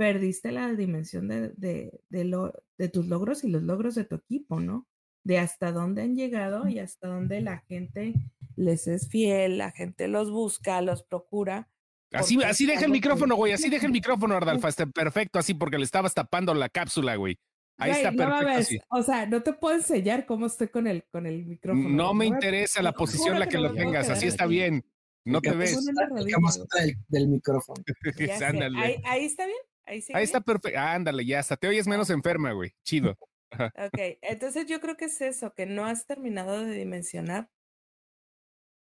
perdiste 0.01 0.51
la 0.51 0.73
dimensión 0.73 1.27
de, 1.27 1.49
de, 1.49 2.01
de, 2.09 2.23
lo, 2.23 2.51
de 2.79 2.89
tus 2.89 3.05
logros 3.05 3.43
y 3.43 3.49
los 3.49 3.61
logros 3.61 3.93
de 3.93 4.03
tu 4.03 4.15
equipo, 4.15 4.59
¿no? 4.59 4.87
De 5.23 5.37
hasta 5.37 5.71
dónde 5.71 6.01
han 6.01 6.15
llegado 6.15 6.67
y 6.67 6.79
hasta 6.79 7.07
dónde 7.07 7.39
la 7.39 7.59
gente 7.59 8.15
les 8.55 8.87
es 8.87 9.09
fiel, 9.09 9.59
la 9.59 9.69
gente 9.69 10.07
los 10.07 10.31
busca, 10.31 10.81
los 10.81 11.03
procura. 11.03 11.69
Así, 12.11 12.41
así 12.41 12.65
deja 12.65 12.85
el 12.85 12.91
micrófono, 12.91 13.35
güey, 13.35 13.53
así 13.53 13.69
deja 13.69 13.85
el 13.85 13.91
micrófono, 14.01 14.35
Ardalfa, 14.35 14.69
está 14.69 14.87
perfecto, 14.87 15.37
así 15.37 15.53
porque 15.53 15.77
le 15.77 15.83
estabas 15.83 16.15
tapando 16.15 16.51
la 16.55 16.69
cápsula, 16.69 17.15
güey. 17.15 17.37
Ahí 17.77 17.91
está 17.91 18.11
perfecto. 18.11 18.83
O 18.89 19.03
sea, 19.03 19.27
no 19.27 19.43
te 19.43 19.53
puedo 19.53 19.75
enseñar 19.75 20.25
cómo 20.25 20.47
estoy 20.47 20.69
con 20.69 20.87
el, 20.87 21.03
con 21.11 21.27
el 21.27 21.45
micrófono. 21.45 21.89
No 21.89 22.15
me 22.15 22.25
interesa 22.25 22.81
la 22.81 22.93
posición 22.93 23.35
en 23.35 23.39
la 23.39 23.47
que, 23.47 23.59
lo 23.59 23.71
tengas, 23.71 24.09
así 24.09 24.25
está 24.25 24.47
bien. 24.47 24.83
No 25.25 25.41
te 25.41 25.51
ves. 25.55 25.77
Del, 25.85 26.97
del 27.07 27.27
micrófono. 27.27 27.83
ahí, 28.81 28.99
ahí, 29.05 29.25
está 29.25 29.45
bien. 29.45 29.59
Ahí, 29.85 30.03
está 30.23 30.41
perfecto. 30.41 30.79
ándale, 30.79 31.25
ya 31.25 31.39
hasta 31.39 31.57
te 31.57 31.67
oyes 31.67 31.87
menos 31.87 32.09
enferma, 32.09 32.51
güey. 32.53 32.73
Chido. 32.83 33.17
Ok, 33.53 34.17
entonces 34.21 34.65
yo 34.65 34.79
creo 34.79 34.95
que 34.95 35.05
es 35.05 35.19
eso, 35.21 35.53
que 35.53 35.65
no 35.65 35.85
has 35.85 36.05
terminado 36.05 36.63
de 36.63 36.73
dimensionar 36.73 37.49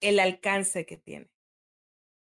el 0.02 0.20
alcance 0.20 0.86
que 0.86 0.98
tiene. 0.98 1.30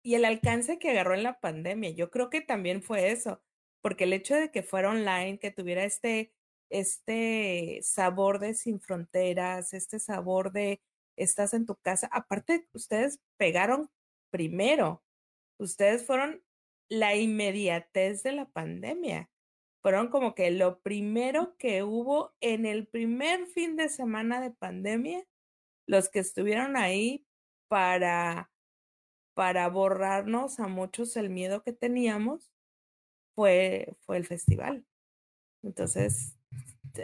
Y 0.03 0.15
el 0.15 0.25
alcance 0.25 0.79
que 0.79 0.91
agarró 0.91 1.13
en 1.13 1.23
la 1.23 1.39
pandemia, 1.39 1.89
yo 1.91 2.09
creo 2.09 2.29
que 2.29 2.41
también 2.41 2.81
fue 2.81 3.11
eso, 3.11 3.41
porque 3.81 4.05
el 4.05 4.13
hecho 4.13 4.35
de 4.35 4.51
que 4.51 4.63
fuera 4.63 4.91
online, 4.91 5.39
que 5.39 5.51
tuviera 5.51 5.83
este, 5.83 6.33
este 6.69 7.79
sabor 7.81 8.39
de 8.39 8.53
sin 8.53 8.79
fronteras, 8.79 9.73
este 9.73 9.99
sabor 9.99 10.51
de 10.51 10.81
estás 11.17 11.53
en 11.53 11.65
tu 11.65 11.75
casa, 11.75 12.07
aparte 12.11 12.67
ustedes 12.73 13.19
pegaron 13.37 13.89
primero, 14.31 15.03
ustedes 15.59 16.05
fueron 16.05 16.41
la 16.89 17.15
inmediatez 17.15 18.23
de 18.23 18.33
la 18.33 18.45
pandemia. 18.49 19.29
Fueron 19.81 20.09
como 20.09 20.35
que 20.35 20.51
lo 20.51 20.81
primero 20.81 21.55
que 21.57 21.83
hubo 21.83 22.33
en 22.41 22.65
el 22.65 22.87
primer 22.87 23.45
fin 23.47 23.77
de 23.77 23.87
semana 23.87 24.41
de 24.41 24.51
pandemia, 24.51 25.25
los 25.87 26.09
que 26.09 26.19
estuvieron 26.19 26.75
ahí 26.75 27.25
para, 27.69 28.51
para 29.33 29.69
borrarnos 29.69 30.59
a 30.59 30.67
muchos 30.67 31.15
el 31.15 31.29
miedo 31.29 31.63
que 31.63 31.71
teníamos, 31.71 32.51
fue, 33.35 33.95
fue 34.01 34.17
el 34.17 34.25
festival. 34.25 34.85
Entonces, 35.63 36.37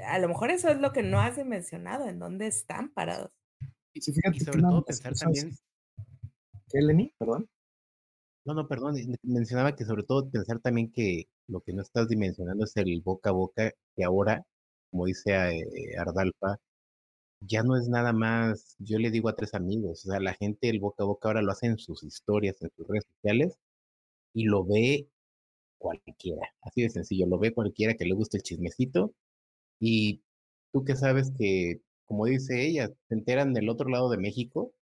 a 0.06 0.20
lo 0.20 0.28
mejor 0.28 0.50
eso 0.52 0.70
es 0.70 0.80
lo 0.80 0.92
que 0.92 1.04
no 1.04 1.22
has 1.22 1.38
mencionado, 1.46 2.10
en 2.10 2.20
dónde 2.20 2.48
están 2.48 2.90
parados. 2.90 3.32
Y, 3.94 4.02
sobre 4.02 4.62
todo 4.62 4.84
pensar 4.84 5.14
también. 5.14 5.56
¿Qué, 6.68 6.82
Lenny? 6.82 7.14
Perdón. 7.18 7.50
No, 8.46 8.54
no, 8.54 8.68
perdón, 8.68 8.96
mencionaba 9.24 9.76
que 9.76 9.86
sobre 9.86 10.04
todo 10.04 10.30
pensar 10.30 10.60
también 10.60 10.92
que 10.92 11.26
lo 11.48 11.62
que 11.62 11.74
no 11.74 11.82
estás 11.82 12.08
dimensionando 12.08 12.64
es 12.66 12.78
el 12.78 13.02
boca 13.02 13.32
a 13.32 13.34
boca 13.34 13.72
que 13.96 14.04
ahora, 14.04 14.44
como 14.92 15.06
dice 15.06 15.32
eh, 15.34 15.98
Ardalfa, 15.98 16.58
ya 17.42 17.64
no 17.64 17.78
es 17.78 17.90
nada 17.90 18.14
más, 18.14 18.76
yo 18.80 19.00
le 19.00 19.12
digo 19.12 19.30
a 19.30 19.36
tres 19.36 19.54
amigos, 19.56 20.06
o 20.06 20.12
sea, 20.12 20.20
la 20.22 20.34
gente 20.36 20.70
el 20.70 20.80
boca 20.80 21.04
a 21.04 21.08
boca 21.08 21.30
ahora 21.30 21.42
lo 21.44 21.52
hace 21.52 21.68
en 21.68 21.78
sus 21.80 22.04
historias, 22.04 22.62
en 22.62 22.70
sus 22.78 22.88
redes 22.88 23.06
sociales, 23.16 23.58
y 24.34 24.46
lo 24.46 24.66
ve 24.66 25.08
cualquiera, 25.80 26.48
así 26.64 26.84
de 26.84 26.90
sencillo, 26.92 27.28
lo 27.28 27.40
ve 27.40 27.54
cualquiera 27.54 27.96
que 27.96 28.06
le 28.06 28.16
guste 28.16 28.38
el 28.38 28.44
chismecito, 28.44 29.14
y 29.80 30.24
tú 30.74 30.86
que 30.86 30.96
sabes 30.96 31.32
que, 31.38 31.82
como 32.06 32.26
dice 32.28 32.66
ella, 32.68 32.90
se 33.10 33.16
enteran 33.16 33.54
del 33.54 33.70
otro 33.70 33.90
lado 33.90 34.10
de 34.10 34.18
México, 34.20 34.74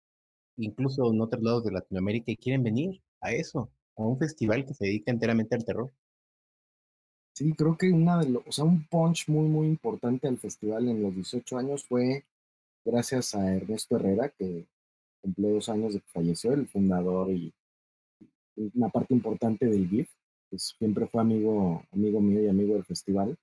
incluso 0.58 1.12
en 1.12 1.20
otros 1.22 1.42
lados 1.42 1.64
de 1.64 1.72
Latinoamérica, 1.72 2.32
y 2.32 2.36
quieren 2.38 2.62
venir 2.64 3.02
a 3.22 3.32
eso, 3.32 3.70
a 3.96 4.02
un 4.02 4.18
festival 4.18 4.66
que 4.66 4.74
se 4.74 4.84
dedica 4.84 5.10
enteramente 5.10 5.54
al 5.54 5.64
terror. 5.64 5.90
Sí, 7.34 7.54
creo 7.54 7.78
que 7.78 7.90
una 7.90 8.18
de 8.18 8.28
los, 8.28 8.46
o 8.46 8.52
sea, 8.52 8.64
un 8.64 8.86
punch 8.88 9.28
muy, 9.28 9.48
muy 9.48 9.66
importante 9.66 10.28
al 10.28 10.38
festival 10.38 10.88
en 10.88 11.02
los 11.02 11.14
18 11.14 11.56
años 11.56 11.84
fue 11.84 12.24
gracias 12.84 13.34
a 13.34 13.54
Ernesto 13.54 13.96
Herrera, 13.96 14.28
que 14.28 14.66
cumplió 15.22 15.54
dos 15.54 15.68
años 15.70 15.94
de 15.94 16.00
que 16.00 16.08
falleció, 16.08 16.52
el 16.52 16.68
fundador 16.68 17.30
y 17.30 17.54
una 18.74 18.90
parte 18.90 19.14
importante 19.14 19.66
del 19.66 19.88
GIF, 19.88 20.10
que 20.50 20.58
siempre 20.58 21.06
fue 21.06 21.22
amigo, 21.22 21.82
amigo 21.90 22.20
mío 22.20 22.42
y 22.42 22.48
amigo 22.48 22.74
del 22.74 22.84
festival. 22.84 23.38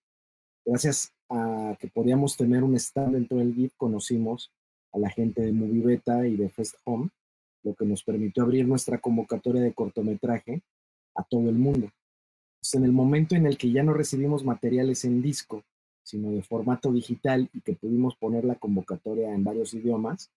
Gracias 0.66 1.12
a 1.30 1.76
que 1.80 1.88
podíamos 1.88 2.38
tener 2.38 2.64
un 2.64 2.76
stand 2.76 3.14
dentro 3.14 3.38
del 3.38 3.56
GIF, 3.56 3.74
conocimos 3.76 4.52
a 4.92 5.00
la 5.00 5.10
gente 5.10 5.42
de 5.42 5.52
Movie 5.52 5.82
Beta 5.82 6.28
y 6.28 6.36
de 6.36 6.50
Fest 6.50 6.76
Home, 6.84 7.10
lo 7.64 7.76
que 7.76 7.86
nos 7.86 8.04
permitió 8.04 8.44
abrir 8.44 8.68
nuestra 8.68 9.00
convocatoria 9.00 9.62
de 9.62 9.74
cortometraje 9.74 10.62
a 11.16 11.24
todo 11.24 11.50
el 11.50 11.56
mundo. 11.56 11.92
en 12.74 12.84
el 12.84 12.92
momento 12.92 13.36
en 13.36 13.46
el 13.46 13.58
que 13.58 13.72
ya 13.72 13.84
no 13.84 13.94
recibimos 13.94 14.44
materiales 14.44 15.06
en 15.06 15.22
disco, 15.22 15.64
sino 16.04 16.32
de 16.32 16.44
formato 16.44 16.92
digital 16.92 17.50
y 17.54 17.62
que 17.62 17.74
pudimos 17.74 18.16
poner 18.16 18.44
la 18.44 18.56
convocatoria 18.56 19.34
en 19.34 19.44
varios 19.44 19.74
idiomas, 19.74 20.30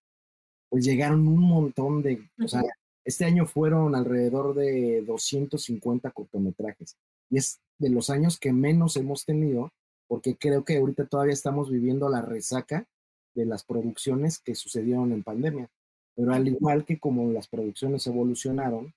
pues 0.68 0.84
llegaron 0.84 1.26
un 1.26 1.40
montón 1.40 2.02
de, 2.02 2.28
o 2.42 2.48
sea, 2.48 2.62
este 3.04 3.24
año 3.24 3.46
fueron 3.46 3.94
alrededor 3.94 4.54
de 4.54 5.02
250 5.02 6.10
cortometrajes 6.12 6.96
y 7.30 7.38
es 7.38 7.60
de 7.78 7.90
los 7.90 8.10
años 8.10 8.38
que 8.38 8.52
menos 8.52 8.96
hemos 8.96 9.24
tenido 9.24 9.72
porque 10.06 10.36
creo 10.36 10.64
que 10.64 10.76
ahorita 10.76 11.06
todavía 11.06 11.32
estamos 11.32 11.70
viviendo 11.70 12.08
la 12.08 12.20
resaca 12.20 12.86
de 13.34 13.46
las 13.46 13.64
producciones 13.64 14.38
que 14.38 14.54
sucedieron 14.54 15.10
en 15.10 15.22
pandemia. 15.22 15.70
Pero 16.14 16.32
al 16.32 16.46
igual 16.46 16.84
que 16.84 16.98
como 16.98 17.32
las 17.32 17.48
producciones 17.48 18.06
evolucionaron, 18.06 18.92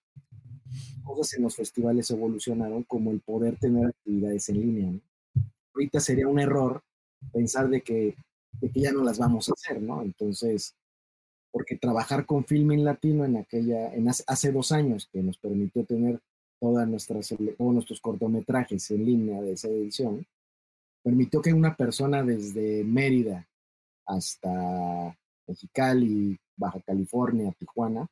cosas 1.03 1.33
en 1.35 1.43
los 1.43 1.55
festivales 1.55 2.09
evolucionaron 2.11 2.83
como 2.83 3.11
el 3.11 3.21
poder 3.21 3.57
tener 3.57 3.87
actividades 3.87 4.49
en 4.49 4.59
línea. 4.59 4.99
ahorita 5.73 5.99
sería 5.99 6.27
un 6.27 6.39
error 6.39 6.81
pensar 7.31 7.69
de 7.69 7.81
que, 7.81 8.15
de 8.59 8.69
que 8.69 8.81
ya 8.81 8.91
no 8.91 9.03
las 9.03 9.17
vamos 9.17 9.49
a 9.49 9.53
hacer, 9.53 9.81
¿no? 9.81 10.01
Entonces, 10.01 10.75
porque 11.51 11.77
trabajar 11.77 12.25
con 12.25 12.45
Filming 12.45 12.83
Latino 12.83 13.23
en 13.23 13.37
aquella, 13.37 13.93
en 13.93 14.09
hace, 14.09 14.51
dos 14.51 14.71
años 14.71 15.07
que 15.11 15.21
nos 15.21 15.37
permitió 15.37 15.85
tener 15.85 16.19
todas 16.59 16.87
nuestras, 16.87 17.33
todos 17.57 17.73
nuestros 17.73 18.01
cortometrajes 18.01 18.91
en 18.91 19.05
línea 19.05 19.41
de 19.41 19.53
esa 19.53 19.69
edición, 19.69 20.25
permitió 21.01 21.41
que 21.41 21.53
una 21.53 21.75
persona 21.75 22.23
desde 22.23 22.83
Mérida 22.83 23.47
hasta 24.05 25.17
Mexicali, 25.47 26.37
Baja 26.57 26.79
California, 26.81 27.53
Tijuana, 27.57 28.07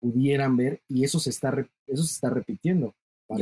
pudieran 0.00 0.56
ver 0.56 0.82
y 0.88 1.04
eso 1.04 1.18
se 1.18 1.30
está, 1.30 1.50
eso 1.86 2.02
se 2.02 2.12
está 2.12 2.30
repitiendo. 2.30 2.94
O 3.28 3.36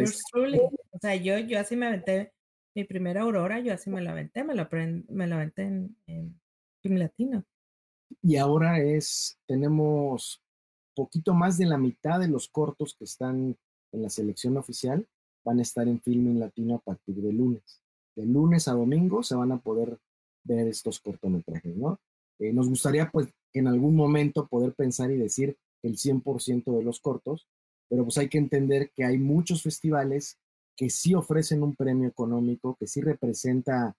sea, 1.00 1.16
yo, 1.16 1.38
yo 1.38 1.58
así 1.58 1.76
me 1.76 1.86
aventé 1.86 2.32
mi 2.74 2.84
primera 2.84 3.22
aurora, 3.22 3.60
yo 3.60 3.72
así 3.72 3.90
me 3.90 4.00
la 4.00 4.12
aventé, 4.12 4.44
me 4.44 4.54
la, 4.54 4.68
me 5.08 5.26
la 5.26 5.36
aventé 5.36 5.62
en, 5.62 5.96
en 6.06 6.40
Film 6.82 6.96
Latino. 6.96 7.44
Y 8.22 8.36
ahora 8.36 8.80
es, 8.80 9.38
tenemos 9.46 10.42
poquito 10.94 11.34
más 11.34 11.58
de 11.58 11.66
la 11.66 11.76
mitad 11.76 12.20
de 12.20 12.28
los 12.28 12.48
cortos 12.48 12.94
que 12.96 13.04
están 13.04 13.56
en 13.92 14.02
la 14.02 14.08
selección 14.08 14.56
oficial 14.56 15.06
van 15.44 15.58
a 15.58 15.62
estar 15.62 15.86
en 15.86 16.00
Filming 16.00 16.40
Latino 16.40 16.76
a 16.76 16.78
partir 16.78 17.16
de 17.16 17.32
lunes. 17.32 17.82
De 18.16 18.24
lunes 18.24 18.66
a 18.66 18.72
domingo 18.72 19.22
se 19.22 19.34
van 19.34 19.52
a 19.52 19.58
poder 19.58 19.98
ver 20.42 20.66
estos 20.68 21.00
cortometrajes, 21.00 21.76
¿no? 21.76 22.00
Eh, 22.38 22.52
nos 22.52 22.68
gustaría, 22.68 23.10
pues, 23.10 23.28
en 23.54 23.68
algún 23.68 23.96
momento 23.96 24.46
poder 24.46 24.74
pensar 24.74 25.10
y 25.10 25.16
decir 25.16 25.56
el 25.82 25.96
100% 25.96 26.76
de 26.76 26.82
los 26.82 27.00
cortos, 27.00 27.46
pero 27.88 28.04
pues 28.04 28.18
hay 28.18 28.28
que 28.28 28.38
entender 28.38 28.90
que 28.94 29.04
hay 29.04 29.18
muchos 29.18 29.62
festivales 29.62 30.38
que 30.76 30.90
sí 30.90 31.14
ofrecen 31.14 31.62
un 31.62 31.76
premio 31.76 32.08
económico, 32.08 32.76
que 32.78 32.86
sí 32.86 33.00
representa 33.00 33.96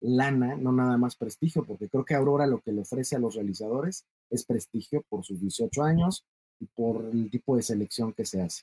lana, 0.00 0.56
no 0.56 0.72
nada 0.72 0.96
más 0.96 1.16
prestigio, 1.16 1.64
porque 1.64 1.88
creo 1.88 2.04
que 2.04 2.14
Aurora 2.14 2.46
lo 2.46 2.60
que 2.60 2.72
le 2.72 2.82
ofrece 2.82 3.16
a 3.16 3.18
los 3.18 3.34
realizadores 3.34 4.04
es 4.30 4.44
prestigio 4.44 5.04
por 5.08 5.24
sus 5.24 5.40
18 5.40 5.82
años 5.82 6.24
y 6.60 6.66
por 6.66 7.04
el 7.04 7.30
tipo 7.30 7.56
de 7.56 7.62
selección 7.62 8.12
que 8.12 8.24
se 8.24 8.42
hace. 8.42 8.62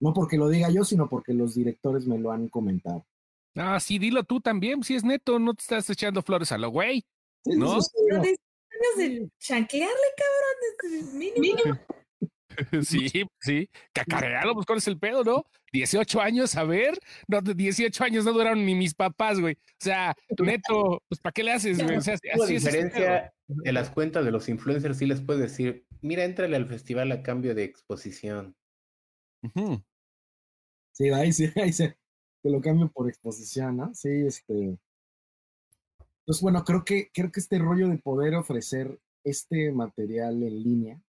No 0.00 0.14
porque 0.14 0.38
lo 0.38 0.48
diga 0.48 0.70
yo, 0.70 0.84
sino 0.84 1.08
porque 1.08 1.34
los 1.34 1.54
directores 1.54 2.06
me 2.06 2.18
lo 2.18 2.32
han 2.32 2.48
comentado. 2.48 3.04
Ah, 3.56 3.80
sí, 3.80 3.98
dilo 3.98 4.24
tú 4.24 4.40
también, 4.40 4.82
si 4.82 4.94
es 4.94 5.04
neto, 5.04 5.38
no 5.38 5.54
te 5.54 5.62
estás 5.62 5.90
echando 5.90 6.22
flores 6.22 6.52
a 6.52 6.58
lo 6.58 6.70
güey. 6.70 7.04
¿No? 7.44 7.76
no. 7.76 8.22
De 8.96 9.28
chanquearle, 9.38 9.94
cabrón, 10.16 11.18
mínimo. 11.18 11.62
Sí, 12.82 13.08
sí, 13.40 13.70
cacarealo, 13.92 14.54
pues 14.54 14.66
cuál 14.66 14.78
es 14.78 14.88
el 14.88 14.98
pedo, 14.98 15.24
¿no? 15.24 15.44
18 15.72 16.20
años, 16.20 16.56
a 16.56 16.64
ver, 16.64 16.98
no, 17.28 17.40
18 17.40 18.04
años 18.04 18.24
no 18.24 18.32
duraron 18.32 18.66
ni 18.66 18.74
mis 18.74 18.92
papás, 18.92 19.40
güey. 19.40 19.54
O 19.54 19.84
sea, 19.84 20.14
neto, 20.42 21.02
pues 21.08 21.20
¿para 21.20 21.32
qué 21.32 21.44
le 21.44 21.52
haces, 21.52 21.82
güey? 21.82 21.96
O 21.96 22.00
sea, 22.00 22.14
así 22.34 22.54
diferencia 22.54 23.32
de 23.46 23.72
las 23.72 23.90
cuentas 23.90 24.24
de 24.24 24.32
los 24.32 24.48
influencers, 24.48 24.98
sí 24.98 25.06
les 25.06 25.20
puedes 25.20 25.40
decir, 25.40 25.86
mira, 26.02 26.24
entrale 26.24 26.56
al 26.56 26.66
festival 26.66 27.12
a 27.12 27.22
cambio 27.22 27.54
de 27.54 27.64
exposición. 27.64 28.54
Sí, 30.92 31.08
ahí 31.10 31.32
sí, 31.32 31.50
ahí 31.56 31.72
sí, 31.72 31.88
que 32.42 32.50
lo 32.50 32.60
cambio 32.60 32.90
por 32.90 33.08
exposición, 33.08 33.76
¿no? 33.76 33.94
Sí, 33.94 34.08
este. 34.26 34.76
Pues 36.30 36.42
bueno, 36.42 36.62
creo 36.64 36.84
que, 36.84 37.10
creo 37.12 37.32
que 37.32 37.40
este 37.40 37.58
rollo 37.58 37.88
de 37.88 37.98
poder 37.98 38.36
ofrecer 38.36 39.00
este 39.24 39.72
material 39.72 40.40
en 40.44 40.62
línea 40.62 41.02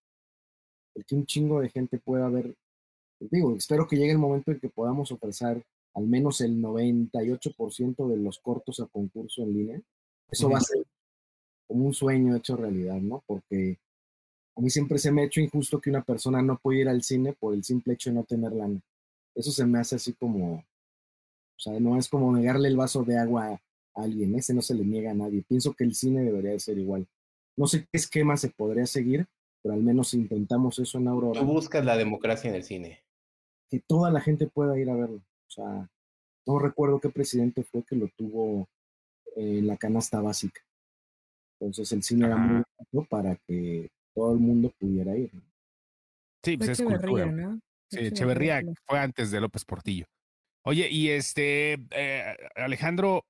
el 0.96 1.04
que 1.04 1.14
un 1.14 1.26
chingo 1.26 1.60
de 1.60 1.68
gente 1.68 2.00
pueda 2.00 2.28
ver. 2.28 2.56
Digo, 3.20 3.54
espero 3.54 3.86
que 3.86 3.94
llegue 3.94 4.10
el 4.10 4.18
momento 4.18 4.50
en 4.50 4.58
que 4.58 4.68
podamos 4.68 5.12
ofrecer 5.12 5.64
al 5.94 6.08
menos 6.08 6.40
el 6.40 6.60
98% 6.60 8.08
de 8.08 8.16
los 8.16 8.40
cortos 8.40 8.80
a 8.80 8.86
concurso 8.86 9.44
en 9.44 9.52
línea. 9.52 9.80
Eso 10.28 10.50
va 10.50 10.58
a 10.58 10.60
ser 10.60 10.84
como 11.68 11.86
un 11.86 11.94
sueño 11.94 12.34
hecho 12.34 12.56
realidad, 12.56 12.96
¿no? 12.96 13.22
Porque 13.24 13.78
a 14.56 14.60
mí 14.60 14.70
siempre 14.70 14.98
se 14.98 15.12
me 15.12 15.22
ha 15.22 15.26
hecho 15.26 15.40
injusto 15.40 15.80
que 15.80 15.90
una 15.90 16.02
persona 16.02 16.42
no 16.42 16.58
pueda 16.58 16.80
ir 16.80 16.88
al 16.88 17.04
cine 17.04 17.32
por 17.32 17.54
el 17.54 17.62
simple 17.62 17.94
hecho 17.94 18.10
de 18.10 18.16
no 18.16 18.24
tener 18.24 18.50
lana. 18.50 18.80
Eso 19.36 19.52
se 19.52 19.66
me 19.66 19.78
hace 19.78 19.94
así 19.94 20.14
como, 20.14 20.54
o 20.54 21.60
sea, 21.60 21.78
no 21.78 21.96
es 21.96 22.08
como 22.08 22.36
negarle 22.36 22.66
el 22.66 22.76
vaso 22.76 23.04
de 23.04 23.18
agua 23.18 23.60
a 23.94 24.02
alguien, 24.02 24.34
ese 24.34 24.54
no 24.54 24.62
se 24.62 24.74
le 24.74 24.84
niega 24.84 25.10
a 25.10 25.14
nadie. 25.14 25.44
Pienso 25.46 25.74
que 25.74 25.84
el 25.84 25.94
cine 25.94 26.22
debería 26.22 26.52
de 26.52 26.60
ser 26.60 26.78
igual. 26.78 27.06
No 27.56 27.66
sé 27.66 27.82
qué 27.82 27.98
esquema 27.98 28.36
se 28.36 28.50
podría 28.50 28.86
seguir, 28.86 29.26
pero 29.62 29.74
al 29.74 29.82
menos 29.82 30.14
intentamos 30.14 30.78
eso 30.78 30.98
en 30.98 31.08
Aurora. 31.08 31.40
Tú 31.40 31.46
buscas 31.46 31.84
la 31.84 31.96
democracia 31.96 32.50
en 32.50 32.56
el 32.56 32.64
cine. 32.64 33.02
Que 33.70 33.80
toda 33.80 34.10
la 34.10 34.20
gente 34.20 34.46
pueda 34.46 34.78
ir 34.78 34.90
a 34.90 34.96
verlo. 34.96 35.16
O 35.16 35.50
sea, 35.50 35.90
no 36.46 36.58
recuerdo 36.58 37.00
qué 37.00 37.10
presidente 37.10 37.62
fue 37.62 37.84
que 37.84 37.96
lo 37.96 38.08
tuvo 38.16 38.68
en 39.36 39.66
la 39.66 39.76
canasta 39.76 40.20
básica. 40.20 40.60
Entonces 41.60 41.92
el 41.92 42.02
cine 42.02 42.26
era 42.26 42.36
muy 42.36 42.62
bueno 42.90 43.06
para 43.08 43.36
que 43.46 43.90
todo 44.14 44.32
el 44.32 44.40
mundo 44.40 44.72
pudiera 44.78 45.16
ir. 45.16 45.30
Sí, 46.42 46.56
pues 46.56 46.70
es 46.70 46.82
cultura. 46.82 47.26
¿no? 47.26 47.60
Sí, 47.88 47.98
Echeverría 48.00 48.62
fue 48.86 48.98
antes 48.98 49.30
de 49.30 49.40
López 49.40 49.64
Portillo. 49.64 50.06
Oye, 50.64 50.88
y 50.90 51.10
este, 51.10 51.74
eh, 51.90 52.36
Alejandro, 52.56 53.24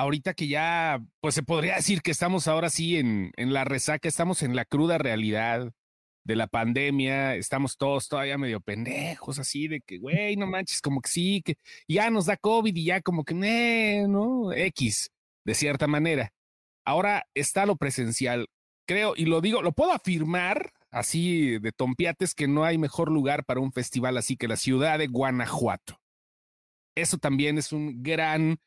ahorita 0.00 0.32
que 0.32 0.48
ya, 0.48 1.02
pues 1.20 1.34
se 1.34 1.42
podría 1.42 1.76
decir 1.76 2.00
que 2.00 2.10
estamos 2.10 2.48
ahora 2.48 2.70
sí 2.70 2.96
en, 2.96 3.32
en 3.36 3.52
la 3.52 3.64
resaca, 3.64 4.08
estamos 4.08 4.42
en 4.42 4.56
la 4.56 4.64
cruda 4.64 4.96
realidad 4.96 5.72
de 6.24 6.36
la 6.36 6.46
pandemia, 6.46 7.34
estamos 7.36 7.76
todos 7.76 8.08
todavía 8.08 8.38
medio 8.38 8.60
pendejos, 8.60 9.38
así 9.38 9.68
de 9.68 9.82
que, 9.82 9.98
güey, 9.98 10.36
no 10.36 10.46
manches, 10.46 10.80
como 10.80 11.02
que 11.02 11.10
sí, 11.10 11.42
que 11.44 11.56
ya 11.86 12.08
nos 12.10 12.26
da 12.26 12.38
COVID 12.38 12.74
y 12.74 12.84
ya 12.84 13.02
como 13.02 13.24
que, 13.24 13.34
no, 14.08 14.52
X, 14.52 15.10
de 15.44 15.54
cierta 15.54 15.86
manera. 15.86 16.32
Ahora 16.84 17.26
está 17.34 17.66
lo 17.66 17.76
presencial, 17.76 18.48
creo, 18.86 19.12
y 19.16 19.26
lo 19.26 19.42
digo, 19.42 19.60
lo 19.60 19.72
puedo 19.72 19.92
afirmar 19.92 20.72
así 20.90 21.58
de 21.58 21.72
tompiates 21.72 22.34
que 22.34 22.48
no 22.48 22.64
hay 22.64 22.78
mejor 22.78 23.10
lugar 23.10 23.44
para 23.44 23.60
un 23.60 23.72
festival 23.72 24.16
así 24.16 24.38
que 24.38 24.48
la 24.48 24.56
ciudad 24.56 24.98
de 24.98 25.08
Guanajuato. 25.08 26.00
Eso 26.96 27.18
también 27.18 27.58
es 27.58 27.70
un 27.72 28.02
gran 28.02 28.58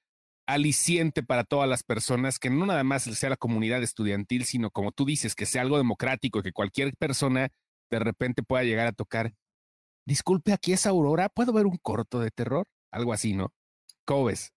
aliciente 0.45 1.23
para 1.23 1.43
todas 1.43 1.69
las 1.69 1.83
personas, 1.83 2.39
que 2.39 2.49
no 2.49 2.65
nada 2.65 2.83
más 2.83 3.03
sea 3.03 3.29
la 3.29 3.37
comunidad 3.37 3.81
estudiantil, 3.83 4.45
sino 4.45 4.71
como 4.71 4.91
tú 4.91 5.05
dices, 5.05 5.35
que 5.35 5.45
sea 5.45 5.61
algo 5.61 5.77
democrático, 5.77 6.41
que 6.41 6.51
cualquier 6.51 6.95
persona 6.97 7.49
de 7.89 7.99
repente 7.99 8.43
pueda 8.43 8.63
llegar 8.63 8.87
a 8.87 8.93
tocar. 8.93 9.33
Disculpe, 10.05 10.51
aquí 10.51 10.73
es 10.73 10.85
Aurora, 10.85 11.29
¿puedo 11.29 11.53
ver 11.53 11.65
un 11.65 11.77
corto 11.77 12.19
de 12.19 12.31
terror? 12.31 12.67
Algo 12.91 13.13
así, 13.13 13.33
¿no? 13.33 13.53
¿Cómo 14.05 14.25
ves? 14.25 14.53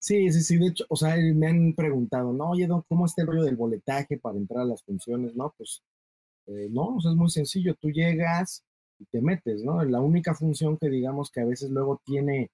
Sí, 0.00 0.30
sí, 0.32 0.42
sí, 0.42 0.56
de 0.58 0.68
hecho, 0.68 0.84
o 0.88 0.96
sea, 0.96 1.16
me 1.34 1.48
han 1.48 1.74
preguntado, 1.74 2.32
no, 2.32 2.50
oye, 2.50 2.66
Don, 2.66 2.82
¿cómo 2.88 3.06
está 3.06 3.22
el 3.22 3.28
rollo 3.28 3.42
del 3.44 3.56
boletaje 3.56 4.16
para 4.18 4.38
entrar 4.38 4.62
a 4.62 4.66
las 4.66 4.82
funciones? 4.84 5.34
No, 5.34 5.52
pues, 5.56 5.82
eh, 6.46 6.68
no, 6.70 6.96
o 6.96 7.00
sea, 7.00 7.10
es 7.10 7.16
muy 7.16 7.30
sencillo, 7.30 7.74
tú 7.74 7.90
llegas 7.90 8.64
y 8.98 9.06
te 9.06 9.20
metes, 9.20 9.62
¿no? 9.64 9.84
La 9.84 10.00
única 10.00 10.34
función 10.34 10.78
que 10.78 10.88
digamos 10.88 11.30
que 11.30 11.40
a 11.40 11.44
veces 11.44 11.70
luego 11.70 12.00
tiene, 12.04 12.50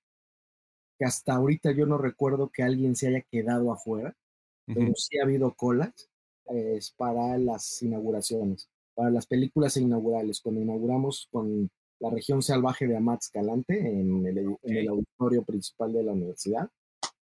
que 0.99 1.05
hasta 1.05 1.35
ahorita 1.35 1.73
yo 1.73 1.87
no 1.87 1.99
recuerdo 1.99 2.51
que 2.51 2.63
alguien 2.63 2.97
se 2.97 3.09
haya 3.09 3.21
quedado 3.23 3.73
afuera, 3.73 4.15
pero 4.67 4.95
sí 4.97 5.19
ha 5.19 5.25
habido 5.25 5.53
colas, 5.55 6.09
es 6.47 6.91
para 6.93 7.37
las 7.39 7.83
inauguraciones, 7.83 8.69
para 8.95 9.11
las 9.11 9.27
películas 9.27 9.77
inaugurales, 9.77 10.41
cuando 10.41 10.63
inauguramos 10.63 11.29
con 11.31 11.71
la 12.01 12.11
región 12.11 12.43
salvaje 12.43 12.87
de 12.87 12.97
Amat 12.97 13.23
Escalante 13.23 13.79
en 13.79 14.27
el, 14.27 14.39
en 14.39 14.77
el 14.77 14.89
auditorio 14.89 15.43
principal 15.43 15.93
de 15.93 16.03
la 16.03 16.13
universidad 16.13 16.71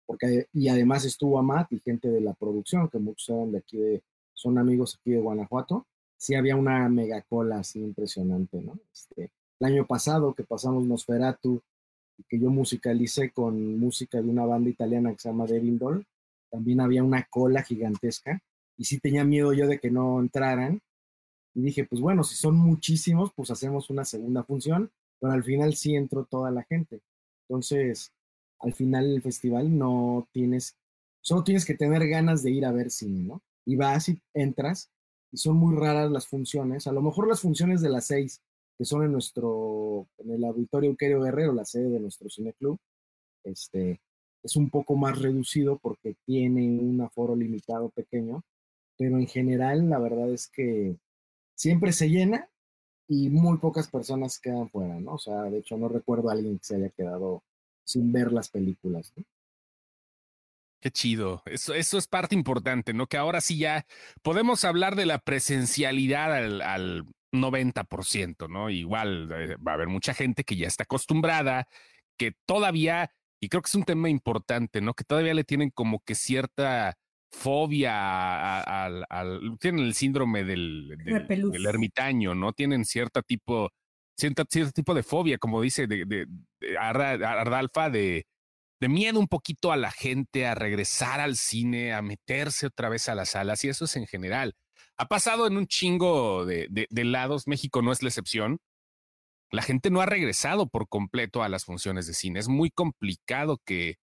porque 0.07 0.47
y 0.53 0.69
además 0.69 1.05
estuvo 1.05 1.39
Amat 1.39 1.73
y 1.73 1.81
gente 1.81 2.09
de 2.09 2.21
la 2.21 2.35
producción, 2.35 2.89
que 2.89 2.99
muchos 2.99 3.29
eran 3.31 3.53
de 3.53 3.59
aquí 3.59 3.79
de, 3.79 4.03
son 4.35 4.59
amigos 4.59 4.99
aquí 4.99 5.13
de 5.13 5.21
Guanajuato, 5.21 5.87
sí 6.17 6.35
había 6.35 6.57
una 6.57 6.89
mega 6.89 7.23
cola 7.23 7.61
así 7.61 7.81
impresionante, 7.81 8.61
¿no? 8.61 8.79
Este, 8.93 9.31
el 9.61 9.67
año 9.67 9.87
pasado 9.87 10.35
que 10.35 10.45
pasamos 10.45 10.85
Nosferatu, 10.85 11.63
que 12.29 12.39
yo 12.39 12.51
musicalicé 12.51 13.31
con 13.31 13.79
música 13.79 14.21
de 14.21 14.29
una 14.29 14.45
banda 14.45 14.71
italiana 14.71 15.13
que 15.13 15.19
se 15.19 15.29
llama 15.29 15.47
Doll, 15.47 16.07
también 16.51 16.81
había 16.81 17.03
una 17.03 17.27
cola 17.31 17.63
gigantesca 17.63 18.41
y 18.77 18.85
sí 18.85 18.99
tenía 18.99 19.25
miedo 19.25 19.53
yo 19.53 19.67
de 19.67 19.79
que 19.79 19.91
no 19.91 20.21
entraran. 20.21 20.81
Y 21.55 21.63
dije, 21.63 21.85
pues 21.85 22.01
bueno, 22.01 22.25
si 22.25 22.35
son 22.35 22.57
muchísimos, 22.57 23.33
pues 23.35 23.51
hacemos 23.51 23.91
una 23.91 24.05
segunda 24.05 24.43
función, 24.45 24.91
pero 25.21 25.33
al 25.33 25.45
final 25.45 25.75
sí 25.75 25.95
entró 25.95 26.25
toda 26.25 26.51
la 26.51 26.63
gente. 26.65 27.01
Entonces, 27.49 28.13
al 28.61 28.75
final 28.75 29.09
del 29.09 29.23
festival 29.23 29.77
no 29.77 30.29
tienes, 30.33 30.77
solo 31.21 31.45
tienes 31.45 31.65
que 31.65 31.75
tener 31.75 32.07
ganas 32.09 32.43
de 32.43 32.51
ir 32.51 32.65
a 32.65 32.73
ver 32.73 32.91
cine, 32.91 33.23
¿no? 33.25 33.43
Y 33.67 33.77
vas 33.77 34.09
y 34.09 34.21
entras 34.35 34.91
y 35.31 35.39
son 35.39 35.57
muy 35.57 35.75
raras 35.77 36.11
las 36.11 36.27
funciones. 36.27 36.87
A 36.87 36.93
lo 36.93 37.03
mejor 37.03 37.29
las 37.29 37.41
funciones 37.41 37.81
de 37.81 37.89
las 37.89 38.07
seis, 38.07 38.41
que 38.79 38.85
son 38.85 39.05
en 39.05 39.13
nuestro, 39.13 40.09
en 40.19 40.33
el 40.33 40.45
auditorio 40.45 40.91
Euquerio 40.91 41.21
Guerrero, 41.21 41.53
la 41.53 41.65
sede 41.65 41.91
de 41.91 42.01
nuestro 42.01 42.29
cineclub, 42.29 42.79
este, 43.45 44.01
es 44.43 44.57
un 44.57 44.71
poco 44.71 44.97
más 44.97 45.21
reducido 45.21 45.79
porque 45.79 46.17
tiene 46.25 46.81
un 46.81 47.01
aforo 47.01 47.37
limitado 47.37 47.91
pequeño, 47.91 48.45
pero 48.97 49.19
en 49.19 49.27
general 49.27 49.89
la 49.89 49.99
verdad 49.99 50.31
es 50.31 50.49
que 50.49 50.97
siempre 51.55 51.93
se 51.93 52.09
llena 52.09 52.49
y 53.09 53.31
muy 53.31 53.59
pocas 53.59 53.89
personas 53.89 54.41
quedan 54.41 54.69
fuera, 54.71 54.99
¿no? 55.01 55.15
O 55.15 55.19
sea, 55.19 55.43
de 55.43 55.59
hecho 55.59 55.77
no 55.77 55.89
recuerdo 55.89 56.31
a 56.31 56.33
alguien 56.33 56.59
que 56.59 56.65
se 56.65 56.77
haya 56.77 56.91
quedado 56.91 57.43
sin 57.85 58.13
ver 58.13 58.33
las 58.33 58.49
películas. 58.49 59.13
¿no? 59.17 59.25
Qué 60.81 60.91
chido. 60.91 61.43
Eso, 61.47 61.75
eso 61.75 61.99
es 61.99 62.09
parte 62.09 62.35
importante, 62.35 62.93
¿no? 62.93 63.07
Que 63.07 63.17
ahora 63.17 63.41
sí 63.41 63.59
ya 63.59 63.87
podemos 64.23 64.65
hablar 64.65 64.97
de 64.97 65.07
la 65.07 65.19
presencialidad 65.19 66.35
al, 66.35 66.63
al 66.63 67.05
90%, 67.33 68.49
¿no? 68.49 68.71
Igual 68.71 69.31
eh, 69.33 69.57
va 69.57 69.73
a 69.73 69.75
haber 69.75 69.89
mucha 69.89 70.15
gente 70.15 70.45
que 70.45 70.57
ya 70.57 70.67
está 70.67 70.85
acostumbrada, 70.85 71.67
que 72.19 72.33
todavía, 72.47 73.11
y 73.41 73.49
creo 73.49 73.63
que 73.63 73.69
es 73.69 73.75
un 73.75 73.85
tema 73.85 74.09
importante, 74.09 74.81
¿no? 74.81 74.95
Que 74.95 75.05
todavía 75.05 75.35
le 75.35 75.45
tienen 75.45 75.71
como 75.71 76.01
que 76.01 76.15
cierta 76.15 76.97
fobia 77.33 78.61
al, 78.61 79.07
al 79.09 79.41
tienen 79.59 79.87
el 79.87 79.95
síndrome 79.95 80.45
del, 80.45 80.97
del, 80.99 81.67
ermitaño, 81.67 82.35
¿no? 82.35 82.53
Tienen 82.53 82.85
cierto 82.85 83.23
tipo 83.23 83.71
cierto, 84.17 84.45
cierto 84.49 84.73
tipo 84.73 84.95
de 84.95 85.03
fobia, 85.03 85.39
como 85.39 85.61
dice 85.63 85.87
de, 85.87 86.05
de, 86.05 86.27
de 86.61 86.79
Ardalfa, 86.79 87.91
de, 87.91 88.27
de 88.81 88.89
miedo 88.89 89.19
un 89.19 89.29
poquito 89.29 89.73
a 89.73 89.77
la 89.77 89.91
gente 89.91 90.47
a 90.47 90.55
regresar 90.55 91.21
al 91.21 91.37
cine, 91.37 91.95
a 91.95 92.03
meterse 92.03 92.67
otra 92.67 92.89
vez 92.89 93.09
a 93.09 93.15
las 93.15 93.31
salas, 93.31 93.65
y 93.65 93.69
eso 93.69 93.87
es 93.87 93.97
en 93.97 94.07
general. 94.07 94.55
Ha 94.99 95.07
pasado 95.07 95.47
en 95.47 95.57
un 95.57 95.67
chingo 95.67 96.45
de, 96.45 96.69
de, 96.69 97.05
lados, 97.05 97.47
México 97.47 97.83
no 97.83 97.93
es 97.93 98.03
la 98.03 98.09
excepción. 98.09 98.61
La 99.51 99.63
gente 99.63 99.91
no 99.91 100.01
ha 100.01 100.07
regresado 100.07 100.69
por 100.69 100.89
completo 100.89 101.43
a 101.43 101.49
las 101.49 101.65
funciones 101.65 102.07
de 102.07 102.15
cine. 102.15 102.39
Es 102.39 102.49
muy 102.49 102.71
complicado 102.71 103.61
que 103.65 103.97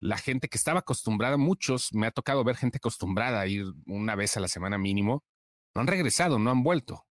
la 0.00 0.18
gente 0.18 0.48
que 0.48 0.58
estaba 0.58 0.80
acostumbrada, 0.80 1.36
muchos, 1.36 1.92
me 1.92 2.06
ha 2.06 2.10
tocado 2.10 2.44
ver 2.44 2.56
gente 2.56 2.78
acostumbrada 2.78 3.40
a 3.40 3.46
ir 3.46 3.64
una 3.86 4.14
vez 4.14 4.36
a 4.36 4.40
la 4.40 4.48
semana 4.48 4.78
mínimo, 4.78 5.24
no 5.74 5.80
han 5.80 5.86
regresado, 5.86 6.38
no 6.38 6.50
han 6.50 6.62
vuelto. 6.62 7.04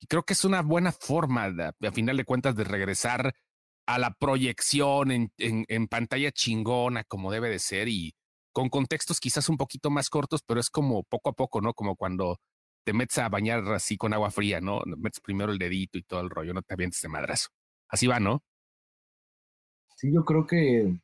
Y 0.00 0.06
creo 0.06 0.22
que 0.24 0.32
es 0.32 0.44
una 0.44 0.62
buena 0.62 0.92
forma, 0.92 1.44
a 1.46 1.92
final 1.92 2.16
de 2.16 2.24
cuentas, 2.24 2.56
de 2.56 2.64
regresar 2.64 3.34
a 3.86 3.98
la 3.98 4.14
proyección 4.14 5.10
en, 5.10 5.32
en, 5.36 5.88
pantalla 5.88 6.30
chingona 6.32 7.04
como 7.04 7.30
debe 7.30 7.50
de 7.50 7.58
ser 7.58 7.88
y 7.88 8.14
con 8.52 8.68
contextos 8.68 9.20
quizás 9.20 9.48
un 9.48 9.56
poquito 9.56 9.90
más 9.90 10.08
cortos, 10.08 10.42
pero 10.46 10.60
es 10.60 10.70
como 10.70 11.02
poco 11.04 11.30
a 11.30 11.32
poco, 11.32 11.60
¿no? 11.60 11.74
Como 11.74 11.96
cuando 11.96 12.38
te 12.90 12.94
metes 12.94 13.18
a 13.18 13.28
bañar 13.28 13.62
así 13.68 13.96
con 13.96 14.12
agua 14.12 14.32
fría, 14.32 14.60
¿no? 14.60 14.80
Metes 14.84 15.20
primero 15.20 15.52
el 15.52 15.60
dedito 15.60 15.96
y 15.96 16.02
todo 16.02 16.22
el 16.22 16.28
rollo, 16.28 16.52
no 16.52 16.60
te 16.60 16.74
avientes 16.74 17.00
de 17.00 17.08
madrazo. 17.08 17.50
Así 17.88 18.08
va, 18.08 18.18
¿no? 18.18 18.42
Sí, 19.94 20.12
yo 20.12 20.24
creo 20.24 20.44
que, 20.44 20.98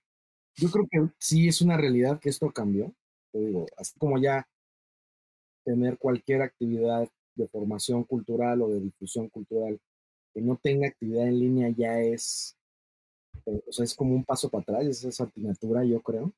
yo 0.56 0.68
creo 0.72 0.88
que 0.90 1.14
sí 1.20 1.46
es 1.46 1.60
una 1.60 1.76
realidad 1.76 2.18
que 2.18 2.28
esto 2.28 2.50
cambió. 2.50 2.92
Te 3.30 3.38
digo, 3.38 3.66
así 3.78 3.96
como 4.00 4.18
ya 4.20 4.48
tener 5.64 5.96
cualquier 5.96 6.42
actividad 6.42 7.08
de 7.36 7.46
formación 7.46 8.02
cultural 8.02 8.62
o 8.62 8.68
de 8.68 8.80
difusión 8.80 9.28
cultural 9.28 9.78
que 10.34 10.40
no 10.40 10.56
tenga 10.56 10.88
actividad 10.88 11.28
en 11.28 11.38
línea 11.38 11.68
ya 11.68 12.00
es, 12.00 12.56
eh, 13.46 13.62
o 13.64 13.70
sea, 13.70 13.84
es 13.84 13.94
como 13.94 14.12
un 14.12 14.24
paso 14.24 14.50
para 14.50 14.62
atrás, 14.62 14.86
es 14.86 15.04
esa 15.04 15.22
antinatura, 15.22 15.84
yo 15.84 16.02
creo. 16.02 16.32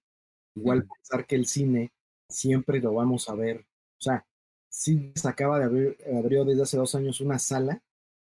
Igual 0.54 0.86
pensar 0.86 1.26
que 1.26 1.36
el 1.36 1.46
cine 1.46 1.90
siempre 2.28 2.80
lo 2.80 2.92
vamos 2.92 3.30
a 3.30 3.34
ver, 3.34 3.60
o 3.60 4.02
sea, 4.02 4.27
sí 4.68 5.12
se 5.14 5.28
acaba 5.28 5.58
de 5.58 5.64
abrir, 5.64 5.98
abrió 6.16 6.44
desde 6.44 6.62
hace 6.62 6.76
dos 6.76 6.94
años 6.94 7.20
una 7.20 7.38
sala 7.38 7.82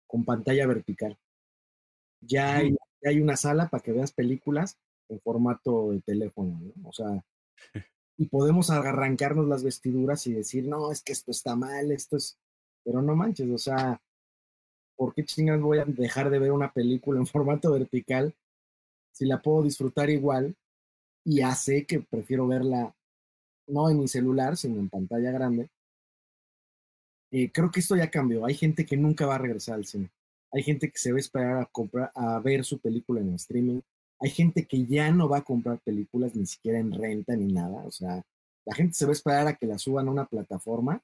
con 0.07 0.25
pantalla 0.25 0.67
vertical. 0.67 1.19
Ya 2.21 2.57
hay, 2.57 2.77
hay 3.05 3.21
una 3.21 3.37
sala 3.37 3.69
para 3.69 3.83
que 3.83 3.93
veas 3.93 4.13
películas 4.13 4.79
en 5.09 5.21
formato 5.21 5.93
de 5.93 6.01
teléfono, 6.01 6.61
¿no? 6.61 6.89
O 6.89 6.93
sea, 6.93 7.25
y 8.17 8.27
podemos 8.27 8.71
arrancarnos 8.71 9.49
las 9.49 9.65
vestiduras 9.65 10.27
y 10.27 10.35
decir, 10.35 10.67
no, 10.67 10.93
es 10.93 11.03
que 11.03 11.13
esto 11.13 11.31
está 11.31 11.57
mal, 11.57 11.91
esto 11.91 12.17
es, 12.17 12.39
pero 12.85 13.03
no 13.03 13.17
manches, 13.17 13.51
o 13.51 13.59
sea, 13.59 14.01
¿por 14.97 15.15
qué 15.15 15.25
chingas 15.25 15.61
voy 15.61 15.79
a 15.79 15.85
dejar 15.85 16.31
de 16.31 16.39
ver 16.39 16.53
una 16.53 16.73
película 16.73 17.19
en 17.19 17.27
formato 17.27 17.73
vertical 17.73 18.35
si 19.13 19.27
la 19.27 19.41
puedo 19.43 19.63
disfrutar 19.63 20.11
igual? 20.11 20.55
Y 21.25 21.41
sé 21.55 21.85
que 21.87 22.01
prefiero 22.01 22.47
verla 22.47 22.95
no 23.69 23.89
en 23.89 23.99
mi 23.99 24.09
celular, 24.09 24.57
sino 24.57 24.79
en 24.81 24.89
pantalla 24.89 25.31
grande. 25.31 25.69
Eh, 27.33 27.51
creo 27.51 27.71
que 27.71 27.81
esto 27.81 27.97
ya 27.97 28.11
cambió. 28.11 28.45
Hay 28.45 28.55
gente 28.55 28.85
que 28.85 28.97
nunca 28.97 29.27
va 29.27 29.37
a 29.37 29.39
regresar 29.39 29.77
al 29.77 29.87
cine. 29.87 30.11
Hay 30.53 30.63
gente 30.63 30.91
que 30.91 30.99
se 30.99 31.13
va 31.13 31.17
a 31.17 31.21
esperar 31.21 31.57
a 31.63 31.67
comprar, 31.67 32.13
a 32.15 32.39
ver 32.41 32.65
su 32.65 32.79
película 32.79 33.21
en 33.21 33.35
streaming. 33.35 33.81
Hay 34.21 34.31
gente 34.31 34.67
que 34.67 34.85
ya 34.87 35.11
no 35.11 35.29
va 35.29 35.39
a 35.39 35.45
comprar 35.45 35.81
películas 35.81 36.37
ni 36.37 36.47
siquiera 36.47 36.79
en 36.79 36.93
renta 36.93 37.35
ni 37.35 37.53
nada. 37.53 37.83
O 37.85 37.91
sea, 37.91 38.23
la 38.67 38.75
gente 38.75 38.95
se 38.95 39.07
va 39.07 39.11
a 39.11 39.15
esperar 39.15 39.49
a 39.49 39.57
que 39.57 39.67
la 39.67 39.79
suban 39.79 40.09
a 40.09 40.11
una 40.11 40.27
plataforma 40.27 41.03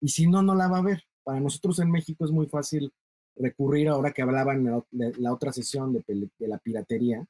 y 0.00 0.08
si 0.08 0.26
no, 0.26 0.42
no 0.42 0.54
la 0.54 0.68
va 0.68 0.78
a 0.78 0.82
ver. 0.82 1.02
Para 1.24 1.40
nosotros 1.40 1.78
en 1.78 1.90
México 1.90 2.24
es 2.24 2.30
muy 2.30 2.46
fácil 2.46 2.92
recurrir, 3.36 3.88
ahora 3.88 4.12
que 4.12 4.22
hablaban 4.22 4.84
de 4.90 5.14
la 5.18 5.32
otra 5.32 5.52
sesión 5.52 5.92
de, 5.94 6.04
de 6.38 6.48
la 6.48 6.58
piratería, 6.58 7.26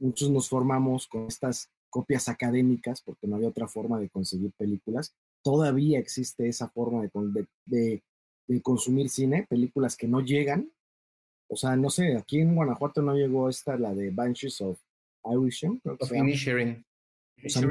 muchos 0.00 0.30
nos 0.30 0.48
formamos 0.48 1.06
con 1.06 1.26
estas 1.26 1.70
copias 1.88 2.28
académicas 2.28 3.02
porque 3.02 3.26
no 3.26 3.36
había 3.36 3.48
otra 3.48 3.68
forma 3.68 4.00
de 4.00 4.08
conseguir 4.08 4.52
películas. 4.52 5.14
Todavía 5.42 5.98
existe 5.98 6.48
esa 6.48 6.68
forma 6.68 7.02
de, 7.02 7.46
de, 7.66 8.02
de, 8.46 8.62
consumir 8.62 9.08
cine, 9.08 9.46
películas 9.48 9.96
que 9.96 10.06
no 10.06 10.20
llegan. 10.20 10.70
O 11.48 11.56
sea, 11.56 11.76
no 11.76 11.90
sé, 11.90 12.16
aquí 12.16 12.40
en 12.40 12.54
Guanajuato 12.54 13.02
no 13.02 13.14
llegó 13.14 13.48
esta, 13.48 13.76
la 13.76 13.94
de 13.94 14.10
Banshees 14.10 14.60
of 14.60 14.78
Irisham. 15.24 15.80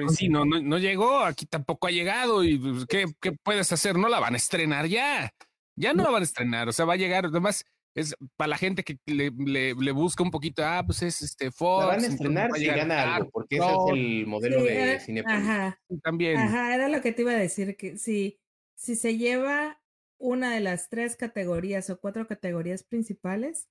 sí, 0.10 0.30
no, 0.30 0.46
no, 0.46 0.78
llegó, 0.78 1.20
aquí 1.20 1.46
tampoco 1.46 1.88
ha 1.88 1.92
llegado. 1.92 2.44
¿Y 2.44 2.58
pues, 2.58 2.86
¿qué, 2.86 3.06
qué 3.22 3.32
puedes 3.32 3.72
hacer? 3.72 3.98
No 3.98 4.10
la 4.10 4.20
van 4.20 4.34
a 4.34 4.38
estrenar 4.38 4.88
ya. 4.88 5.32
Ya 5.76 5.94
no, 5.94 6.04
la 6.04 6.12
van 6.12 6.22
a 6.22 6.26
estrenar. 6.26 6.68
O 6.68 6.72
sea, 6.72 6.86
va 6.86 6.94
a 6.94 6.98
llegar. 6.98 7.26
Además, 7.26 7.66
es 7.96 8.16
para 8.38 8.50
la 8.50 8.58
gente 8.58 8.84
que 8.84 8.98
le, 9.06 9.32
le, 9.32 9.92
busca 9.92 10.24
un 10.24 10.32
poquito. 10.32 10.64
Ah, 10.66 10.84
pues 10.86 11.02
es 11.02 11.22
este 11.22 11.52
Fox. 11.52 11.86
La 11.86 11.88
van 11.88 12.04
a 12.04 12.08
estrenar 12.08 12.52
si 12.54 12.66
gana 12.66 13.16
algo, 13.16 13.30
porque 13.32 13.58
ese 13.58 13.66
es 13.66 13.94
el 13.94 14.28
modelo 14.28 14.64
de 14.64 15.00
cine. 15.00 15.24
Ajá. 15.26 15.80
También. 16.04 16.38
Ajá, 16.38 16.74
era 16.76 16.88
lo 16.88 17.02
que 17.02 17.12
te 17.12 17.24
iba 17.24 17.32
a 17.32 17.36
decir. 17.36 17.76
Que 17.76 17.98
si, 17.98 18.40
si 18.76 18.96
se 18.96 19.18
lleva 19.18 19.82
una 20.18 20.54
de 20.54 20.62
las 20.62 20.90
tres 20.90 21.16
categorías 21.16 21.90
o 21.90 22.00
cuatro 22.00 22.28
categorías 22.28 22.84
principales, 22.84 23.68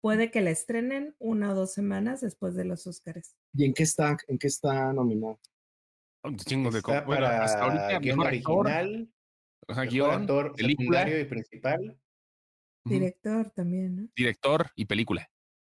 puede 0.00 0.30
que 0.30 0.40
la 0.40 0.50
estrenen 0.50 1.16
una 1.18 1.52
o 1.52 1.54
dos 1.54 1.72
semanas 1.72 2.20
después 2.20 2.54
de 2.54 2.64
los 2.64 2.86
Oscars. 2.86 3.36
¿Y 3.54 3.64
en 3.64 3.74
qué 3.74 3.82
está, 3.82 4.16
en 4.28 4.38
qué 4.38 4.46
está 4.46 4.92
nominado? 4.92 5.40
Un 6.22 6.36
chingo 6.36 6.70
de 6.70 6.78
hasta 6.78 7.62
ahorita 7.62 7.98
guion 7.98 8.20
original, 8.20 9.08
actor, 9.68 9.88
guion, 9.88 10.10
actor 10.22 10.54
secundario 10.56 11.20
y 11.20 11.24
principal. 11.24 11.98
Director 12.84 13.50
también, 13.50 13.96
¿no? 13.96 14.08
Director 14.14 14.70
y 14.76 14.84
película. 14.84 15.28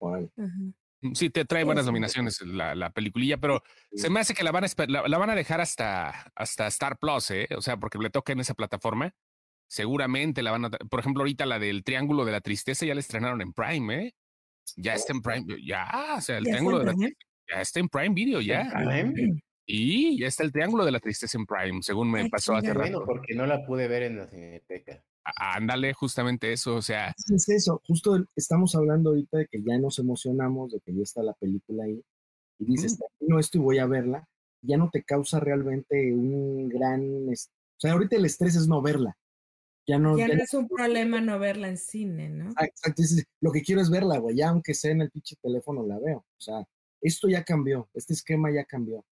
Bueno. 0.00 0.30
Mm, 0.36 1.12
sí, 1.12 1.30
te 1.30 1.44
trae 1.44 1.64
buenas 1.64 1.86
nominaciones 1.86 2.40
la, 2.40 2.74
la 2.74 2.90
peliculilla, 2.90 3.36
pero 3.38 3.62
se 3.92 4.10
me 4.10 4.20
hace 4.20 4.34
que 4.34 4.42
la 4.42 4.52
van 4.52 4.64
a, 4.64 4.68
la, 4.88 5.06
la, 5.06 5.18
van 5.18 5.30
a 5.30 5.34
dejar 5.34 5.60
hasta, 5.60 6.32
hasta 6.34 6.66
Star 6.68 6.98
Plus, 6.98 7.30
¿eh? 7.30 7.48
O 7.56 7.62
sea, 7.62 7.76
porque 7.76 7.98
le 7.98 8.10
toca 8.10 8.32
en 8.32 8.40
esa 8.40 8.54
plataforma. 8.54 9.14
Seguramente 9.68 10.42
la 10.42 10.52
van 10.52 10.64
a. 10.66 10.70
Por 10.70 11.00
ejemplo, 11.00 11.22
ahorita 11.22 11.44
la 11.46 11.58
del 11.58 11.84
Triángulo 11.84 12.24
de 12.24 12.32
la 12.32 12.40
Tristeza 12.40 12.86
ya 12.86 12.94
la 12.94 13.00
estrenaron 13.00 13.40
en 13.40 13.52
Prime, 13.52 14.06
¿eh? 14.06 14.14
Ya 14.76 14.94
está 14.94 15.12
en 15.12 15.22
Prime. 15.22 15.44
Ya, 15.64 16.14
o 16.16 16.20
sea, 16.20 16.38
el 16.38 16.44
Triángulo 16.44 16.78
de 16.78 16.84
la 16.86 16.94
Tristeza 16.94 17.26
ya 17.48 17.60
está 17.60 17.80
en 17.80 17.88
Prime 17.88 18.14
Video, 18.14 18.40
ya. 18.40 18.68
Y 19.68 20.18
ya 20.20 20.28
está 20.28 20.44
el 20.44 20.52
Triángulo 20.52 20.84
de 20.84 20.92
la 20.92 21.00
Tristeza 21.00 21.36
en 21.36 21.44
Prime, 21.44 21.82
según 21.82 22.10
me 22.10 22.28
pasó 22.30 22.54
hace 22.54 22.72
rato. 22.72 23.04
porque 23.04 23.34
no 23.34 23.46
la 23.46 23.64
pude 23.64 23.88
ver 23.88 24.04
en 24.04 24.18
la 24.18 24.28
Cineteca. 24.28 25.02
Ándale, 25.34 25.92
justamente 25.92 26.52
eso, 26.52 26.76
o 26.76 26.82
sea. 26.82 27.12
Es 27.34 27.48
eso, 27.48 27.82
justo 27.86 28.24
estamos 28.36 28.74
hablando 28.74 29.10
ahorita 29.10 29.38
de 29.38 29.46
que 29.46 29.62
ya 29.62 29.78
nos 29.78 29.98
emocionamos, 29.98 30.72
de 30.72 30.80
que 30.80 30.94
ya 30.94 31.02
está 31.02 31.22
la 31.22 31.34
película 31.34 31.84
ahí, 31.84 32.00
y 32.58 32.64
dices, 32.64 32.98
no, 33.20 33.38
esto 33.38 33.58
y 33.58 33.60
voy 33.60 33.78
a 33.78 33.86
verla, 33.86 34.28
ya 34.62 34.76
no 34.76 34.88
te 34.90 35.02
causa 35.02 35.40
realmente 35.40 36.12
un 36.12 36.68
gran, 36.68 37.28
o 37.28 37.34
sea, 37.78 37.92
ahorita 37.92 38.16
el 38.16 38.24
estrés 38.24 38.56
es 38.56 38.68
no 38.68 38.80
verla. 38.82 39.16
Ya 39.88 40.00
no, 40.00 40.18
ya 40.18 40.26
no 40.26 40.42
es 40.42 40.52
un 40.52 40.66
problema 40.66 41.20
no 41.20 41.38
verla 41.38 41.68
en 41.68 41.78
cine, 41.78 42.28
¿no? 42.28 42.50
Exacto, 42.60 43.02
lo 43.40 43.52
que 43.52 43.62
quiero 43.62 43.80
es 43.80 43.88
verla, 43.88 44.18
güey, 44.18 44.36
ya 44.36 44.48
aunque 44.48 44.74
sea 44.74 44.90
en 44.90 45.02
el 45.02 45.10
pinche 45.10 45.36
teléfono 45.40 45.86
la 45.86 45.98
veo, 45.98 46.18
o 46.18 46.40
sea, 46.40 46.64
esto 47.00 47.28
ya 47.28 47.44
cambió, 47.44 47.88
este 47.94 48.14
esquema 48.14 48.50
ya 48.50 48.64
cambió. 48.64 49.04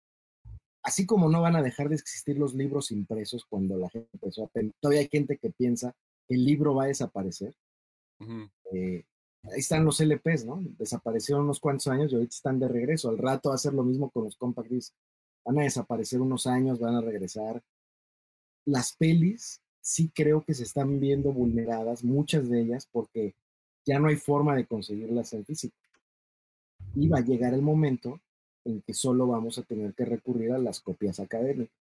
Así 0.83 1.07
como 1.07 1.31
no 1.31 1.41
van 1.41 1.57
a 1.57 1.63
dejar 1.63 1.89
de 1.89 1.95
existir 1.95 2.37
los 2.39 2.55
libros 2.55 2.91
impresos 2.91 3.47
cuando 3.49 3.79
la 3.79 3.89
gente 3.89 4.11
empezó 4.13 4.45
a... 4.45 4.51
Todavía 4.81 5.01
hay 5.01 5.09
gente 5.09 5.39
que 5.39 5.51
piensa 5.51 5.95
el 6.29 6.45
libro 6.45 6.75
va 6.75 6.85
a 6.85 6.89
desaparecer. 6.89 7.55
eh, 8.73 9.05
ahí 9.45 9.59
están 9.59 9.85
los 9.85 10.01
LPs, 10.01 10.45
¿no? 10.45 10.63
Desaparecieron 10.79 11.45
unos 11.45 11.61
cuantos 11.61 11.87
años 11.89 12.13
y 12.13 12.15
ahorita 12.15 12.35
están 12.35 12.59
de 12.59 12.69
regreso. 12.69 13.09
Al 13.09 13.19
rato 13.19 13.51
va 13.51 13.55
a 13.55 13.57
hacer 13.57 13.75
lo 13.75 13.85
mismo 13.85 14.11
con 14.11 14.25
los 14.25 14.37
compact 14.37 14.71
discs. 14.71 14.95
Van 15.45 15.59
a 15.59 15.63
desaparecer 15.63 16.21
unos 16.21 16.47
años, 16.47 16.79
van 16.79 16.95
a 16.95 17.01
regresar. 17.01 17.63
Las 18.65 18.97
pelis 18.97 19.61
sí 19.81 20.11
creo 20.15 20.43
que 20.43 20.55
se 20.55 20.63
están 20.63 20.99
viendo 20.99 21.33
vulneradas, 21.33 22.03
muchas 22.03 22.49
de 22.49 22.63
ellas, 22.63 22.89
porque 22.91 23.35
ya 23.85 23.99
no 23.99 24.09
hay 24.09 24.17
forma 24.17 24.57
de 24.57 24.67
conseguirlas 24.67 25.33
en 25.35 25.45
físico. 25.45 25.77
Y 26.95 27.09
va 27.09 27.19
a 27.19 27.25
llegar 27.25 27.53
el 27.53 27.61
momento 27.61 28.21
en 28.65 28.81
que 28.81 28.95
solo 28.95 29.27
vamos 29.27 29.59
a 29.59 29.63
tener 29.63 29.93
que 29.95 30.07
recurrir 30.07 30.53
a 30.53 30.59
las 30.59 30.81
copias 30.81 31.21
académicas, 31.21 31.77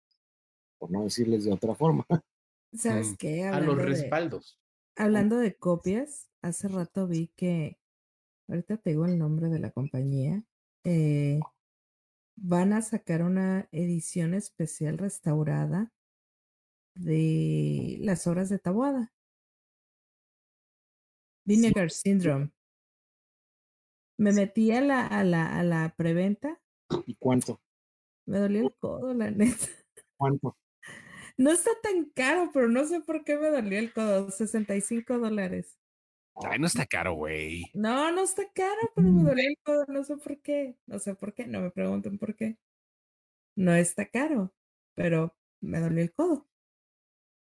por 0.79 0.91
no 0.91 1.05
decirles 1.05 1.45
de 1.45 1.53
otra 1.53 1.75
forma. 1.75 2.05
¿Sabes 2.73 3.17
qué? 3.19 3.45
a 3.45 3.61
los 3.61 3.77
respaldos. 3.77 4.59
hablando 4.97 5.37
de 5.37 5.57
copias, 5.57 6.29
hace 6.41 6.69
rato 6.69 7.07
vi 7.07 7.29
que, 7.37 7.79
ahorita 8.49 8.79
te 8.79 8.91
digo 8.91 9.05
el 9.07 9.19
nombre 9.19 9.49
de 9.49 9.59
la 9.59 9.71
compañía, 9.71 10.45
eh, 10.85 11.41
van 12.37 12.73
a 12.73 12.83
sacar 12.83 13.23
una 13.23 13.69
edición 13.73 14.35
especial 14.35 14.99
restaurada 14.99 15.93
de 16.95 17.97
las 18.01 18.27
obras 18.27 18.49
de 18.49 18.59
Tabuada. 18.59 19.13
Vinegar 21.45 21.91
Syndrome. 21.91 22.53
Me 24.19 24.33
metí 24.33 24.71
a 24.71 24.81
la, 24.81 25.07
a 25.07 25.25
la, 25.25 25.59
a 25.59 25.63
la 25.65 25.95
preventa 25.97 26.63
¿Y 27.07 27.15
cuánto? 27.17 27.61
Me 28.27 28.39
dolió 28.39 28.63
el 28.63 28.75
codo, 28.79 29.15
la 29.15 29.31
neta. 29.31 29.67
¿Cuánto? 30.17 30.57
No 31.37 31.51
está 31.51 31.71
tan 31.83 32.05
caro, 32.15 32.51
pero 32.53 32.69
no 32.69 32.85
sé 32.87 33.01
por 33.01 33.25
qué 33.25 33.37
me 33.37 33.49
dolió 33.49 33.79
el 33.79 33.93
codo. 33.93 34.31
65 34.31 35.19
dólares. 35.19 35.79
Ay, 36.35 36.59
no 36.59 36.67
está 36.67 36.87
caro, 36.87 37.15
güey. 37.15 37.65
No, 37.75 38.11
no 38.13 38.23
está 38.23 38.43
caro, 38.53 38.81
pero 38.95 39.09
me 39.09 39.23
dolió 39.23 39.49
el 39.49 39.59
codo. 39.63 39.85
No 39.89 40.05
sé 40.05 40.17
por 40.17 40.41
qué. 40.41 40.77
No 40.87 40.99
sé 40.99 41.15
por 41.15 41.35
qué. 41.35 41.47
No 41.47 41.61
me 41.61 41.71
pregunten 41.71 42.19
por 42.19 42.35
qué. 42.35 42.59
No 43.57 43.75
está 43.75 44.07
caro, 44.07 44.53
pero 44.95 45.35
me 45.61 45.81
dolió 45.81 46.03
el 46.03 46.13
codo. 46.13 46.47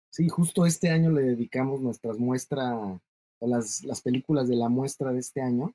Sí, 0.10 0.30
justo 0.30 0.66
este 0.66 0.90
año 0.90 1.12
le 1.12 1.24
dedicamos 1.24 1.82
nuestras 1.82 2.20
muestras, 2.20 3.00
las, 3.40 3.84
las 3.84 4.02
películas 4.02 4.48
de 4.48 4.56
la 4.56 4.70
muestra 4.70 5.12
de 5.12 5.20
este 5.20 5.42
año, 5.42 5.74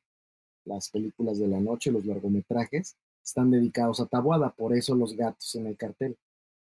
las 0.65 0.91
películas 0.91 1.39
de 1.39 1.49
la 1.49 1.61
noche, 1.61 1.91
los 1.91 2.05
largometrajes, 2.07 2.97
están 3.25 3.51
dedicados 3.51 4.01
a 4.01 4.07
Tabuada, 4.07 4.51
por 4.51 4.77
eso 4.77 4.95
los 4.95 5.17
gatos 5.17 5.55
en 5.57 5.67
el 5.67 5.77
cartel. 5.77 6.17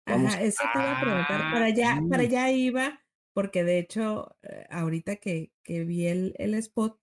Ajá, 0.06 0.42
eso 0.42 0.62
te 0.72 0.78
iba 0.78 0.98
a 0.98 1.00
preguntar, 1.00 1.52
para 1.52 1.64
allá, 1.66 2.00
para 2.10 2.22
allá 2.24 2.50
iba, 2.50 3.00
porque 3.32 3.64
de 3.64 3.78
hecho, 3.78 4.36
eh, 4.42 4.66
ahorita 4.70 5.16
que, 5.16 5.50
que 5.62 5.84
vi 5.84 6.06
el, 6.06 6.34
el, 6.38 6.54
spot, 6.54 7.00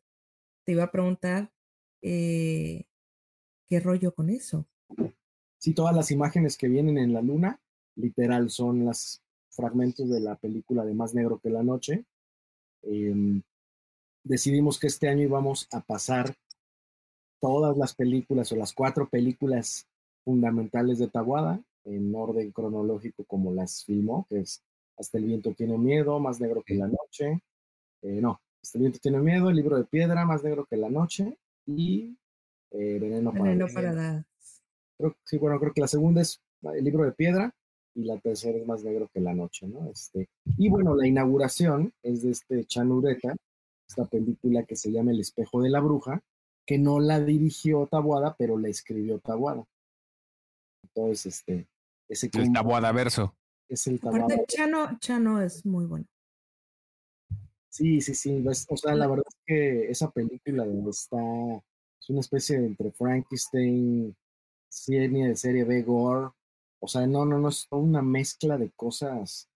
te 0.65 0.73
iba 0.73 0.83
a 0.83 0.91
preguntar 0.91 1.51
eh, 2.01 2.85
qué 3.67 3.79
rollo 3.79 4.13
con 4.13 4.29
eso. 4.29 4.67
Sí, 5.57 5.73
todas 5.73 5.95
las 5.95 6.11
imágenes 6.11 6.57
que 6.57 6.67
vienen 6.67 6.97
en 6.97 7.13
la 7.13 7.21
luna, 7.21 7.59
literal, 7.95 8.49
son 8.49 8.85
los 8.85 9.21
fragmentos 9.49 10.09
de 10.09 10.19
la 10.19 10.35
película 10.35 10.85
de 10.85 10.93
Más 10.93 11.13
Negro 11.13 11.39
que 11.39 11.49
la 11.49 11.63
Noche. 11.63 12.05
Em, 12.83 13.41
decidimos 14.23 14.79
que 14.79 14.87
este 14.87 15.09
año 15.09 15.23
íbamos 15.23 15.67
a 15.71 15.81
pasar 15.81 16.35
todas 17.39 17.75
las 17.77 17.95
películas 17.95 18.51
o 18.51 18.55
las 18.55 18.73
cuatro 18.73 19.09
películas 19.09 19.87
fundamentales 20.23 20.99
de 20.99 21.07
Taguada 21.07 21.63
en 21.85 22.13
orden 22.15 22.51
cronológico 22.51 23.23
como 23.25 23.53
las 23.53 23.83
filmó, 23.85 24.25
que 24.29 24.41
es 24.41 24.61
Hasta 24.97 25.17
el 25.17 25.25
viento 25.25 25.53
tiene 25.53 25.77
miedo, 25.77 26.19
Más 26.19 26.39
negro 26.39 26.63
que 26.65 26.75
la 26.75 26.87
noche, 26.87 27.41
eh, 28.01 28.21
no, 28.21 28.39
Hasta 28.61 28.77
el 28.77 28.81
viento 28.81 28.99
tiene 29.01 29.19
miedo, 29.19 29.49
El 29.49 29.55
libro 29.55 29.77
de 29.77 29.85
piedra, 29.85 30.25
Más 30.25 30.43
negro 30.43 30.65
que 30.65 30.77
la 30.77 30.89
noche 30.89 31.37
y 31.65 32.17
eh, 32.71 32.97
Veneno, 32.99 33.31
Veneno 33.31 33.67
para, 33.73 34.25
sí, 35.25 35.37
bueno, 35.37 35.59
creo 35.59 35.73
que 35.73 35.81
la 35.81 35.87
segunda 35.87 36.21
es 36.21 36.41
El 36.61 36.83
libro 36.83 37.03
de 37.03 37.11
piedra 37.11 37.53
y 37.93 38.03
la 38.05 38.17
tercera 38.19 38.57
es 38.57 38.65
Más 38.65 38.83
negro 38.83 39.09
que 39.13 39.19
la 39.19 39.33
noche, 39.33 39.67
¿no? 39.67 39.89
Este, 39.89 40.29
y 40.57 40.69
bueno, 40.69 40.95
la 40.95 41.07
inauguración 41.07 41.93
es 42.03 42.21
de 42.23 42.31
este 42.31 42.65
Chanureta, 42.65 43.35
esta 43.87 44.05
película 44.05 44.63
que 44.63 44.75
se 44.75 44.91
llama 44.91 45.11
El 45.11 45.19
espejo 45.19 45.61
de 45.61 45.69
la 45.69 45.81
bruja, 45.81 46.21
que 46.65 46.77
no 46.77 46.99
la 46.99 47.19
dirigió 47.19 47.87
Tabuada, 47.87 48.35
pero 48.37 48.57
la 48.57 48.69
escribió 48.69 49.19
Tabuada. 49.19 49.65
Entonces, 50.93 51.25
este, 51.37 51.67
ese 52.07 52.29
el 52.33 52.51
Tabuada 52.51 52.91
verso. 52.91 53.35
Es 53.67 53.87
el 53.87 53.99
Tabuada. 53.99 54.45
Chano, 54.47 54.97
Chano 54.99 55.41
es 55.41 55.65
muy 55.65 55.85
bueno. 55.85 56.05
Sí, 57.69 58.01
sí, 58.01 58.13
sí. 58.13 58.43
O 58.69 58.77
sea, 58.77 58.95
la 58.95 59.07
verdad 59.07 59.25
es 59.27 59.39
que 59.45 59.89
esa 59.89 60.11
película 60.11 60.65
está, 60.89 61.17
es 61.99 62.09
una 62.09 62.19
especie 62.19 62.59
de 62.59 62.67
entre 62.67 62.91
Frankenstein, 62.91 64.15
serie 64.67 65.29
de 65.29 65.35
serie 65.35 65.63
B 65.63 65.83
gore. 65.83 66.31
O 66.79 66.87
sea, 66.87 67.07
no, 67.07 67.25
no, 67.25 67.37
no, 67.37 67.49
es 67.49 67.67
una 67.69 68.01
mezcla 68.01 68.57
de 68.57 68.71
cosas 68.71 69.47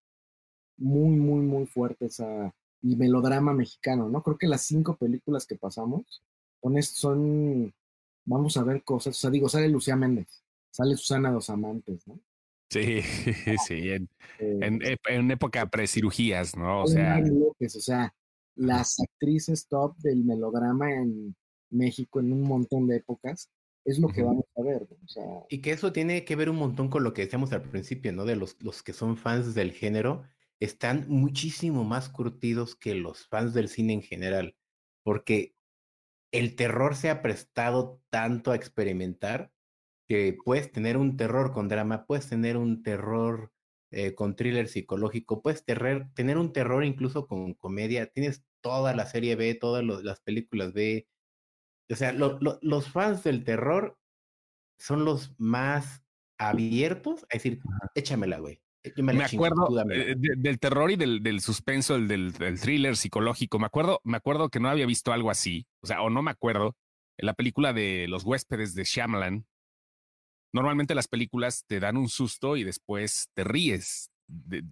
muy, 0.78 1.15
muy, 1.17 1.41
muy 1.41 1.65
fuertes 1.65 2.19
a, 2.19 2.54
y 2.86 2.95
melodrama 2.95 3.54
mexicano, 3.54 4.08
¿no? 4.10 4.21
Creo 4.21 4.38
que 4.38 4.48
las 4.48 4.62
cinco 4.62 4.95
películas 4.95 5.48
que 5.48 5.56
pasamos 5.56 6.21
son, 6.62 6.84
son, 6.84 7.74
vamos 8.26 8.58
a 8.58 8.63
ver 8.63 8.84
cosas, 8.84 9.17
o 9.17 9.19
sea, 9.19 9.30
digo, 9.30 9.50
sale 9.50 9.67
Lucía 9.69 9.95
Méndez, 9.95 10.43
sale 10.76 10.98
Susana 10.98 11.32
Dos 11.32 11.50
Amantes, 11.50 12.06
¿no? 12.08 12.20
Sí, 12.70 13.02
sí, 13.68 13.92
en, 13.92 14.10
en, 14.40 14.82
eh, 14.82 14.98
en 15.08 15.32
época 15.32 15.70
precirugías, 15.70 16.58
¿no? 16.58 16.84
O 16.84 16.88
sea, 16.88 17.22
o 17.22 17.70
sea, 17.70 18.14
las 18.56 19.00
actrices 19.00 19.68
top 19.68 19.96
del 19.98 20.26
melodrama 20.26 20.92
en 20.92 21.36
México 21.70 22.20
en 22.20 22.34
un 22.34 22.42
montón 22.42 22.88
de 22.88 22.98
épocas, 22.98 23.50
es 23.86 24.00
lo 24.00 24.10
que 24.10 24.24
vamos 24.24 24.46
a 24.58 24.62
ver. 24.64 24.84
O 24.84 25.08
sea, 25.08 25.24
y 25.50 25.62
que 25.62 25.72
eso 25.72 25.94
tiene 25.94 26.26
que 26.26 26.36
ver 26.36 26.50
un 26.50 26.58
montón 26.58 26.90
con 26.90 27.04
lo 27.04 27.14
que 27.14 27.24
decíamos 27.24 27.54
al 27.54 27.62
principio, 27.62 28.12
¿no? 28.12 28.26
De 28.26 28.36
los, 28.36 28.62
los 28.62 28.84
que 28.84 28.94
son 28.94 29.16
fans 29.16 29.54
del 29.54 29.72
género, 29.72 30.24
están 30.60 31.06
muchísimo 31.08 31.84
más 31.84 32.10
curtidos 32.10 32.76
que 32.76 32.96
los 32.96 33.28
fans 33.28 33.54
del 33.54 33.70
cine 33.70 33.94
en 33.94 34.02
general, 34.02 34.56
porque 35.04 35.56
el 36.32 36.56
terror 36.56 36.96
se 36.96 37.10
ha 37.10 37.22
prestado 37.22 38.02
tanto 38.10 38.52
a 38.52 38.56
experimentar 38.56 39.52
que 40.08 40.38
puedes 40.44 40.72
tener 40.72 40.98
un 40.98 41.18
terror 41.18 41.52
con 41.52 41.68
drama, 41.68 42.06
puedes 42.06 42.28
tener 42.30 42.58
un 42.58 42.84
terror 42.84 43.52
eh, 43.91 44.13
con 44.13 44.36
thriller 44.36 44.68
psicológico, 44.68 45.41
puedes 45.41 45.63
tener 45.63 46.38
un 46.38 46.54
terror 46.54 46.84
incluso 46.84 47.28
con 47.28 47.54
comedia, 47.54 48.08
tienes 48.08 48.43
toda 48.62 48.95
la 48.95 49.06
serie 49.06 49.36
B, 49.36 49.56
todas 49.56 49.84
las 49.84 50.22
películas 50.22 50.74
B. 50.74 51.08
O 51.89 51.95
sea, 51.95 52.12
los 52.14 52.89
fans 52.89 53.24
del 53.24 53.43
terror 53.43 53.97
son 54.80 55.06
los 55.06 55.36
más 55.38 56.03
abiertos 56.38 57.24
a 57.24 57.36
decir, 57.36 57.60
échamela, 57.93 58.39
güey. 58.39 58.62
Me, 58.97 59.24
acuerdo 59.24 59.68
eh, 59.91 60.16
del 60.16 60.60
terror 60.60 60.91
y 60.91 60.95
del, 60.95 61.24
del 61.24 61.41
suspenso, 61.41 61.95
el 61.95 62.08
del, 62.08 62.34
thriller 62.34 62.95
psicológico. 62.95 63.58
Me 63.58 63.66
acuerdo, 63.66 63.99
me 64.03 64.18
acuerdo 64.18 64.49
que 64.49 64.60
no 64.60 64.70
había 64.70 64.86
visto 64.86 65.12
algo 65.12 65.32
así, 65.32 65.66
o 65.82 65.88
sea, 65.88 66.01
o 66.01 66.10
no 66.10 66.22
me 66.22 66.32
acuerdo. 66.32 66.76
En 67.18 67.26
la 67.28 67.34
película 67.34 67.74
de 67.74 68.08
Los 68.08 68.26
huéspedes 68.26 68.76
de 68.76 68.84
Shyamalan, 68.84 69.45
normalmente 70.56 70.95
las 70.95 71.10
películas 71.10 71.66
te 71.68 71.82
dan 71.82 71.97
un 71.97 72.08
susto 72.08 72.56
y 72.56 72.64
después 72.64 73.30
te 73.34 73.43
ríes 73.43 74.10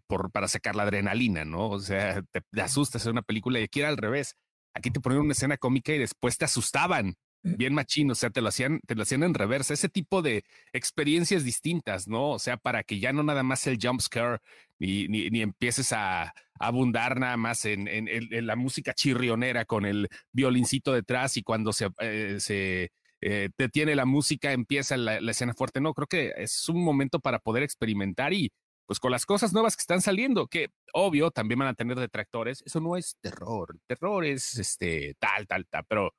por, 0.07 0.31
para 0.31 0.47
sacar 0.47 0.75
la 0.75 0.83
adrenalina, 0.83 1.43
¿no? 1.43 1.69
O 1.69 1.79
sea, 1.79 2.23
te, 2.31 2.61
asustas 2.61 3.05
en 3.05 3.11
una 3.11 3.21
película 3.21 3.59
y 3.59 3.63
aquí 3.63 3.81
era 3.81 3.89
al 3.89 3.97
revés. 3.97 4.37
Aquí 4.73 4.91
te 4.91 5.01
ponían 5.01 5.21
una 5.21 5.33
escena 5.33 5.57
cómica 5.57 5.93
y 5.93 5.99
después 5.99 6.37
te 6.37 6.45
asustaban 6.45 7.15
bien 7.43 7.73
machino, 7.73 8.13
o 8.13 8.15
sea, 8.15 8.29
te 8.29 8.39
lo 8.39 8.47
hacían, 8.47 8.79
te 8.87 8.95
lo 8.95 9.03
hacían 9.03 9.23
en 9.23 9.33
reversa, 9.33 9.73
ese 9.73 9.89
tipo 9.89 10.21
de 10.21 10.45
experiencias 10.71 11.43
distintas, 11.43 12.07
¿no? 12.07 12.29
O 12.29 12.39
sea, 12.39 12.55
para 12.55 12.83
que 12.83 13.01
ya 13.01 13.11
no 13.11 13.21
nada 13.21 13.43
más 13.43 13.67
el 13.67 13.77
jump 13.81 13.99
scare 13.99 14.39
ni, 14.79 15.09
ni, 15.09 15.41
empieces 15.41 15.91
a, 15.91 16.33
abundar 16.57 17.19
nada 17.19 17.35
más 17.35 17.65
en, 17.65 17.89
en, 17.89 18.47
la 18.47 18.55
música 18.55 18.93
chirrionera 18.93 19.65
con 19.65 19.85
el 19.85 20.07
violincito 20.31 20.93
detrás 20.93 21.35
y 21.35 21.43
cuando 21.43 21.73
se, 21.73 21.89
eh, 21.99 22.37
se 22.39 22.93
eh, 23.25 23.49
detiene 23.57 23.95
la 23.95 24.05
música 24.05 24.51
empieza 24.51 24.97
la, 24.97 25.21
la, 25.21 25.31
escena 25.31 25.53
fuerte. 25.53 25.79
No, 25.81 25.93
creo 25.93 26.07
que 26.07 26.33
es 26.37 26.67
un 26.69 26.83
momento 26.83 27.19
para 27.19 27.39
poder 27.39 27.63
experimentar 27.63 28.33
y 28.33 28.51
pues 28.85 28.99
con 28.99 29.11
las 29.11 29.25
cosas 29.25 29.53
nuevas 29.53 29.75
que 29.75 29.81
están 29.81 30.01
saliendo, 30.01 30.47
que 30.47 30.69
obvio 30.93 31.31
también 31.31 31.59
van 31.59 31.69
a 31.69 31.73
tener 31.73 31.97
detractores. 31.97 32.61
Eso 32.65 32.81
no 32.81 32.97
es 32.97 33.17
terror, 33.21 33.77
terror 33.87 34.25
es 34.25 34.57
este 34.57 35.15
tal, 35.19 35.47
tal, 35.47 35.65
tal, 35.67 35.85
pero 35.87 36.11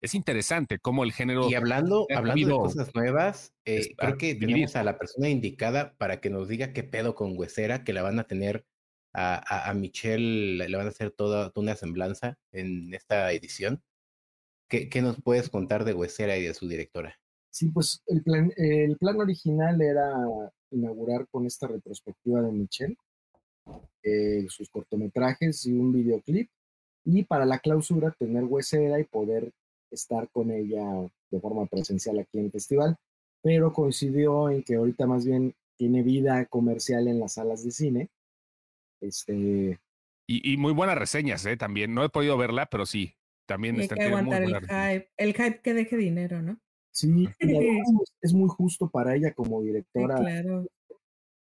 es 0.00 0.14
interesante 0.14 0.78
cómo 0.78 1.04
el 1.04 1.12
género. 1.12 1.48
Y 1.48 1.54
hablando, 1.54 2.06
hablando 2.14 2.48
de 2.48 2.54
cosas 2.54 2.94
nuevas, 2.94 3.54
eh, 3.64 3.94
creo 3.96 4.18
que 4.18 4.34
tenemos 4.34 4.76
a 4.76 4.84
la 4.84 4.98
persona 4.98 5.28
indicada 5.28 5.94
para 5.96 6.20
que 6.20 6.30
nos 6.30 6.48
diga 6.48 6.72
qué 6.72 6.82
pedo 6.82 7.14
con 7.14 7.36
Huesera, 7.38 7.84
que 7.84 7.92
la 7.92 8.02
van 8.02 8.18
a 8.18 8.24
tener 8.24 8.66
a, 9.14 9.70
a, 9.70 9.74
Michelle, 9.74 10.68
le 10.68 10.76
van 10.76 10.86
a 10.86 10.90
hacer 10.90 11.10
toda, 11.10 11.52
una 11.54 11.76
semblanza 11.76 12.38
en 12.50 12.92
esta 12.94 13.30
edición. 13.32 13.82
¿Qué, 14.72 14.88
¿Qué, 14.88 15.02
nos 15.02 15.20
puedes 15.20 15.50
contar 15.50 15.84
de 15.84 15.92
Huesera 15.92 16.38
y 16.38 16.44
de 16.44 16.54
su 16.54 16.66
directora? 16.66 17.20
Sí, 17.50 17.68
pues 17.68 18.02
el 18.06 18.22
plan, 18.22 18.50
el 18.56 18.96
plan 18.96 19.20
original 19.20 19.78
era 19.82 20.10
inaugurar 20.70 21.28
con 21.30 21.44
esta 21.44 21.66
retrospectiva 21.66 22.40
de 22.40 22.52
Michelle, 22.52 22.96
eh, 24.02 24.46
sus 24.48 24.70
cortometrajes 24.70 25.66
y 25.66 25.74
un 25.74 25.92
videoclip, 25.92 26.48
y 27.04 27.22
para 27.24 27.44
la 27.44 27.58
clausura 27.58 28.16
tener 28.18 28.44
Huesera 28.44 28.98
y 28.98 29.04
poder 29.04 29.52
estar 29.90 30.30
con 30.30 30.50
ella 30.50 30.82
de 31.30 31.38
forma 31.38 31.66
presencial 31.66 32.20
aquí 32.20 32.38
en 32.38 32.46
el 32.46 32.50
festival, 32.50 32.96
pero 33.42 33.74
coincidió 33.74 34.48
en 34.48 34.62
que 34.62 34.76
ahorita 34.76 35.06
más 35.06 35.26
bien 35.26 35.54
tiene 35.76 36.02
vida 36.02 36.46
comercial 36.46 37.08
en 37.08 37.20
las 37.20 37.34
salas 37.34 37.62
de 37.62 37.72
cine. 37.72 38.08
Este... 39.02 39.78
Y, 40.26 40.56
muy 40.56 40.72
buenas 40.72 40.96
reseñas, 40.96 41.44
¿eh? 41.44 41.58
También. 41.58 41.92
No 41.92 42.04
he 42.04 42.08
podido 42.08 42.38
verla, 42.38 42.64
pero 42.64 42.86
sí, 42.86 43.16
también 43.46 43.80
está 43.80 43.94
que 43.94 44.04
aguantar 44.04 44.42
el 44.42 44.54
hype, 44.54 45.10
el 45.16 45.34
hype 45.34 45.60
que 45.60 45.74
deje 45.74 45.96
dinero, 45.96 46.42
¿no? 46.42 46.58
Sí, 46.90 47.28
es 48.22 48.32
muy 48.32 48.48
justo 48.48 48.88
para 48.88 49.16
ella 49.16 49.32
como 49.32 49.62
directora. 49.62 50.16
claro. 50.16 50.66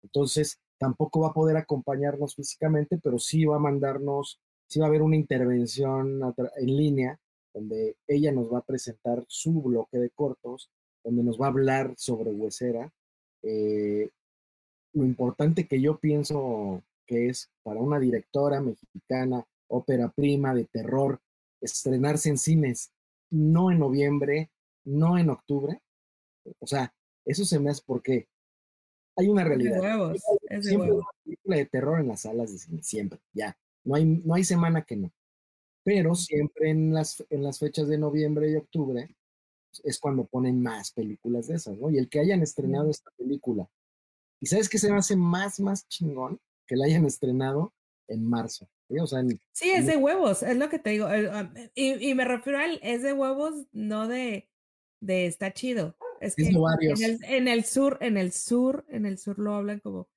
Entonces, 0.02 0.58
tampoco 0.78 1.20
va 1.20 1.28
a 1.28 1.34
poder 1.34 1.56
acompañarnos 1.56 2.34
físicamente, 2.34 2.98
pero 3.02 3.18
sí 3.18 3.44
va 3.44 3.56
a 3.56 3.60
mandarnos, 3.60 4.40
sí 4.66 4.80
va 4.80 4.86
a 4.86 4.88
haber 4.88 5.02
una 5.02 5.16
intervención 5.16 6.20
en 6.56 6.76
línea 6.76 7.20
donde 7.52 7.96
ella 8.06 8.32
nos 8.32 8.52
va 8.52 8.58
a 8.58 8.64
presentar 8.64 9.24
su 9.28 9.60
bloque 9.60 9.98
de 9.98 10.10
cortos, 10.10 10.70
donde 11.04 11.22
nos 11.22 11.40
va 11.40 11.46
a 11.46 11.50
hablar 11.50 11.94
sobre 11.96 12.30
Huesera. 12.30 12.90
Eh, 13.42 14.08
lo 14.92 15.04
importante 15.04 15.66
que 15.66 15.80
yo 15.80 15.98
pienso 15.98 16.82
que 17.06 17.28
es 17.28 17.50
para 17.62 17.80
una 17.80 17.98
directora 17.98 18.60
mexicana, 18.60 19.44
ópera 19.68 20.08
prima 20.10 20.54
de 20.54 20.64
terror, 20.64 21.20
estrenarse 21.60 22.28
en 22.28 22.38
cines, 22.38 22.92
no 23.30 23.70
en 23.70 23.78
noviembre, 23.78 24.50
no 24.84 25.18
en 25.18 25.30
octubre. 25.30 25.80
O 26.58 26.66
sea, 26.66 26.94
eso 27.24 27.44
se 27.44 27.58
me 27.58 27.70
hace 27.70 27.82
porque 27.84 28.28
hay 29.16 29.28
una 29.28 29.44
realidad. 29.44 29.76
Es 29.76 29.82
de 29.82 29.88
huevos, 29.88 30.22
es 30.42 30.64
de 30.64 30.70
siempre 30.70 30.90
película 31.24 31.56
de 31.56 31.66
terror 31.66 32.00
en 32.00 32.08
las 32.08 32.20
salas 32.22 32.52
de 32.52 32.58
cine, 32.58 32.82
siempre, 32.82 33.20
ya. 33.32 33.56
No 33.84 33.94
hay, 33.94 34.04
no 34.04 34.34
hay 34.34 34.44
semana 34.44 34.82
que 34.82 34.96
no 34.96 35.12
pero 35.82 36.14
siempre 36.14 36.70
en 36.70 36.92
las, 36.92 37.24
en 37.30 37.42
las 37.42 37.58
fechas 37.58 37.88
de 37.88 37.98
noviembre 37.98 38.50
y 38.50 38.56
octubre 38.56 39.14
es 39.84 39.98
cuando 39.98 40.26
ponen 40.26 40.62
más 40.62 40.92
películas 40.92 41.46
de 41.46 41.56
esas, 41.56 41.78
¿no? 41.78 41.90
Y 41.90 41.98
el 41.98 42.08
que 42.08 42.20
hayan 42.20 42.42
estrenado 42.42 42.90
esta 42.90 43.10
película, 43.16 43.68
y 44.40 44.46
sabes 44.46 44.68
que 44.68 44.78
se 44.78 44.90
me 44.90 44.98
hace 44.98 45.16
más, 45.16 45.60
más 45.60 45.86
chingón 45.88 46.40
que 46.66 46.76
la 46.76 46.86
hayan 46.86 47.06
estrenado 47.06 47.72
en 48.10 48.28
marzo. 48.28 48.68
¿sí? 48.88 48.98
O 48.98 49.06
sea, 49.06 49.22
sí, 49.52 49.70
es 49.70 49.86
de 49.86 49.96
huevos, 49.96 50.42
es 50.42 50.56
lo 50.56 50.68
que 50.68 50.78
te 50.78 50.90
digo. 50.90 51.06
Ah, 51.06 51.52
y, 51.74 52.14
me 52.14 52.24
refiero 52.24 52.58
al 52.58 52.78
es 52.82 53.02
de 53.02 53.12
huevos, 53.12 53.66
no 53.72 54.08
de, 54.08 54.48
de 55.00 55.26
está 55.26 55.52
chido. 55.52 55.96
Es 56.20 56.34
que 56.36 56.48
en 56.48 57.02
el, 57.02 57.24
en 57.24 57.48
el 57.48 57.64
sur, 57.64 57.96
en 58.00 58.18
el 58.18 58.32
sur, 58.32 58.84
en 58.88 59.06
el 59.06 59.16
sur 59.18 59.38
lo 59.38 59.54
hablan 59.54 59.80
como 59.80 60.08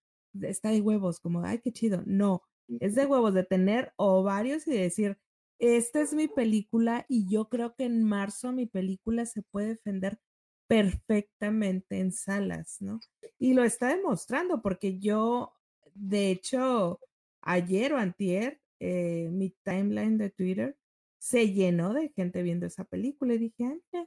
está 0.42 0.70
de 0.70 0.82
huevos, 0.82 1.20
como 1.20 1.44
ay, 1.44 1.60
qué 1.60 1.72
chido. 1.72 2.04
No, 2.06 2.44
es 2.68 2.96
de 2.96 3.06
huevos 3.06 3.34
de 3.34 3.44
tener 3.44 3.94
ovarios 3.96 4.68
y 4.68 4.72
decir, 4.72 5.18
esta 5.60 6.02
es 6.02 6.14
mi 6.14 6.28
película 6.28 7.06
y 7.08 7.30
yo 7.30 7.48
creo 7.48 7.76
que 7.76 7.86
en 7.86 8.04
marzo 8.04 8.52
mi 8.52 8.66
película 8.66 9.26
se 9.26 9.44
puede 9.44 9.70
defender 9.70 10.20
perfectamente 10.68 12.00
en 12.00 12.12
salas, 12.12 12.78
¿no? 12.82 13.00
Y 13.38 13.54
lo 13.54 13.64
está 13.64 13.96
demostrando 13.96 14.62
porque 14.62 15.00
yo, 15.00 15.54
de 15.94 16.32
hecho, 16.32 17.00
ayer 17.44 17.94
o 17.94 17.98
antier, 17.98 18.60
eh, 18.80 19.30
mi 19.32 19.56
timeline 19.64 20.18
de 20.18 20.30
Twitter 20.30 20.78
se 21.20 21.54
llenó 21.54 21.94
de 21.94 22.10
gente 22.10 22.42
viendo 22.44 22.66
esa 22.66 22.84
película 22.84 23.34
y 23.34 23.38
dije, 23.38 23.66
ah, 23.94 24.06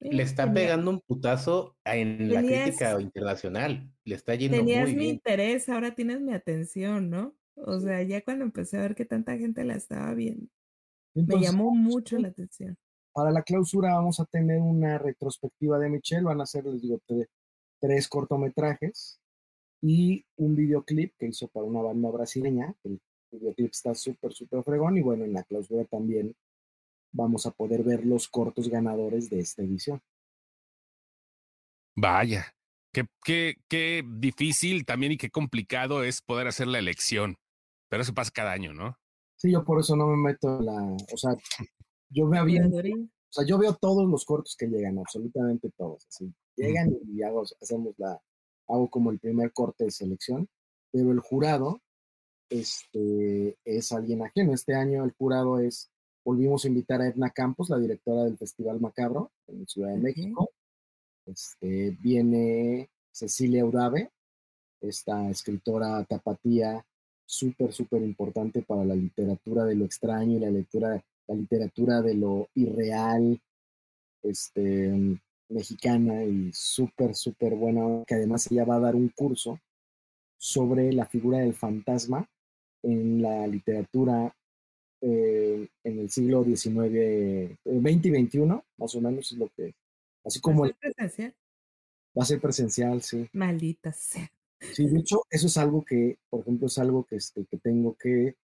le 0.00 0.22
está 0.22 0.52
pegando 0.52 0.90
un 0.90 1.00
putazo 1.00 1.76
en 1.84 2.30
la 2.30 2.42
crítica 2.42 3.00
internacional. 3.00 3.90
Le 4.04 4.14
está 4.14 4.34
yendo 4.34 4.58
tenías 4.58 4.92
mi 4.92 5.08
interés, 5.08 5.68
ahora 5.68 5.94
tienes 5.94 6.20
mi 6.20 6.34
atención, 6.34 7.08
¿no? 7.08 7.34
O 7.56 7.80
sea, 7.80 8.02
ya 8.02 8.22
cuando 8.22 8.44
empecé 8.44 8.76
a 8.76 8.82
ver 8.82 8.94
que 8.94 9.06
tanta 9.06 9.38
gente 9.38 9.64
la 9.64 9.76
estaba 9.76 10.12
viendo. 10.12 10.48
Me 11.14 11.40
llamó 11.40 11.70
mucho 11.70 12.18
la 12.18 12.28
atención. 12.28 12.76
Para 13.12 13.30
la 13.30 13.42
clausura 13.42 13.94
vamos 13.94 14.20
a 14.20 14.26
tener 14.26 14.58
una 14.58 14.98
retrospectiva 14.98 15.78
de 15.78 15.88
Michelle, 15.88 16.24
van 16.24 16.40
a 16.40 16.46
ser, 16.46 16.66
les 16.66 16.82
digo, 16.82 17.00
tres 17.80 18.08
cortometrajes 18.08 19.20
y 19.86 20.24
un 20.36 20.56
videoclip 20.56 21.14
que 21.18 21.26
hizo 21.26 21.46
para 21.48 21.66
una 21.66 21.82
banda 21.82 22.10
brasileña. 22.10 22.74
El 22.84 22.98
videoclip 23.30 23.70
está 23.70 23.94
súper, 23.94 24.32
súper 24.32 24.64
fregón 24.64 24.96
y 24.96 25.02
bueno, 25.02 25.26
en 25.26 25.34
la 25.34 25.42
clausura 25.42 25.84
también 25.84 26.34
vamos 27.12 27.44
a 27.44 27.50
poder 27.50 27.82
ver 27.84 28.06
los 28.06 28.26
cortos 28.28 28.70
ganadores 28.70 29.28
de 29.28 29.40
esta 29.40 29.62
edición. 29.62 30.00
Vaya, 31.96 32.46
qué, 32.94 33.04
qué, 33.22 33.56
qué 33.68 34.02
difícil 34.08 34.86
también 34.86 35.12
y 35.12 35.16
qué 35.18 35.28
complicado 35.28 36.02
es 36.02 36.22
poder 36.22 36.46
hacer 36.46 36.66
la 36.66 36.78
elección. 36.78 37.36
Pero 37.90 38.02
eso 38.02 38.14
pasa 38.14 38.30
cada 38.34 38.52
año, 38.52 38.72
¿no? 38.72 38.96
Sí, 39.36 39.52
yo 39.52 39.66
por 39.66 39.80
eso 39.80 39.94
no 39.96 40.06
me 40.06 40.16
meto 40.16 40.60
en 40.60 40.64
la, 40.64 40.96
o 41.12 41.16
sea, 41.18 41.36
yo 42.08 42.26
veo 42.26 42.46
bien, 42.46 42.72
o 42.72 43.32
sea, 43.32 43.44
yo 43.46 43.58
veo 43.58 43.74
todos 43.74 44.08
los 44.08 44.24
cortos 44.24 44.56
que 44.56 44.66
llegan, 44.66 44.98
absolutamente 44.98 45.70
todos, 45.76 46.06
así, 46.08 46.32
llegan 46.56 46.96
y 47.06 47.22
hago, 47.22 47.42
hacemos 47.60 47.94
la, 47.98 48.18
hago 48.68 48.88
como 48.88 49.10
el 49.10 49.18
primer 49.18 49.52
corte 49.52 49.84
de 49.84 49.90
selección, 49.90 50.48
pero 50.90 51.12
el 51.12 51.20
jurado, 51.20 51.80
este, 52.48 53.56
es 53.64 53.92
alguien 53.92 54.22
ajeno. 54.22 54.54
Este 54.54 54.74
año 54.74 55.04
el 55.04 55.12
jurado 55.12 55.58
es, 55.58 55.90
volvimos 56.24 56.64
a 56.64 56.68
invitar 56.68 57.00
a 57.00 57.08
Edna 57.08 57.30
Campos, 57.30 57.70
la 57.70 57.78
directora 57.78 58.24
del 58.24 58.38
Festival 58.38 58.80
Macabro 58.80 59.32
en 59.48 59.66
Ciudad 59.66 59.90
de 59.90 59.98
México. 59.98 60.50
Este, 61.26 61.96
viene 62.00 62.90
Cecilia 63.10 63.64
Urabe, 63.64 64.10
esta 64.80 65.30
escritora 65.30 66.04
tapatía 66.04 66.84
súper, 67.24 67.72
súper 67.72 68.02
importante 68.02 68.62
para 68.62 68.84
la 68.84 68.94
literatura 68.94 69.64
de 69.64 69.74
lo 69.74 69.84
extraño 69.84 70.36
y 70.36 70.40
la 70.40 70.50
lectura, 70.50 71.02
la 71.26 71.34
literatura 71.34 72.02
de 72.02 72.14
lo 72.14 72.48
irreal, 72.54 73.40
este, 74.22 75.18
mexicana 75.54 76.24
y 76.24 76.50
súper, 76.52 77.14
súper 77.14 77.54
buena, 77.54 78.04
que 78.06 78.16
además 78.16 78.50
ella 78.50 78.64
va 78.64 78.76
a 78.76 78.80
dar 78.80 78.94
un 78.94 79.08
curso 79.08 79.58
sobre 80.36 80.92
la 80.92 81.06
figura 81.06 81.38
del 81.38 81.54
fantasma 81.54 82.28
en 82.82 83.22
la 83.22 83.46
literatura 83.46 84.34
eh, 85.00 85.68
en 85.84 85.98
el 85.98 86.10
siglo 86.10 86.44
XIX, 86.44 86.76
eh, 86.94 87.56
20 87.64 88.08
y 88.08 88.10
21, 88.10 88.64
más 88.76 88.94
o 88.94 89.00
menos 89.00 89.32
es 89.32 89.38
lo 89.38 89.48
que, 89.56 89.74
así 90.24 90.40
como... 90.40 90.62
¿Va 90.62 90.68
a 90.68 90.70
ser 90.70 90.78
presencial? 90.80 91.34
Va 92.18 92.22
a 92.22 92.26
ser 92.26 92.40
presencial, 92.40 93.02
sí. 93.02 93.28
Maldita 93.32 93.92
sea. 93.92 94.30
Sí, 94.72 94.86
de 94.86 95.00
hecho, 95.00 95.22
eso 95.30 95.46
es 95.46 95.56
algo 95.56 95.84
que, 95.84 96.18
por 96.30 96.40
ejemplo, 96.40 96.68
es 96.68 96.78
algo 96.78 97.04
que, 97.04 97.16
este, 97.16 97.44
que 97.44 97.58
tengo 97.58 97.94
que 97.94 98.36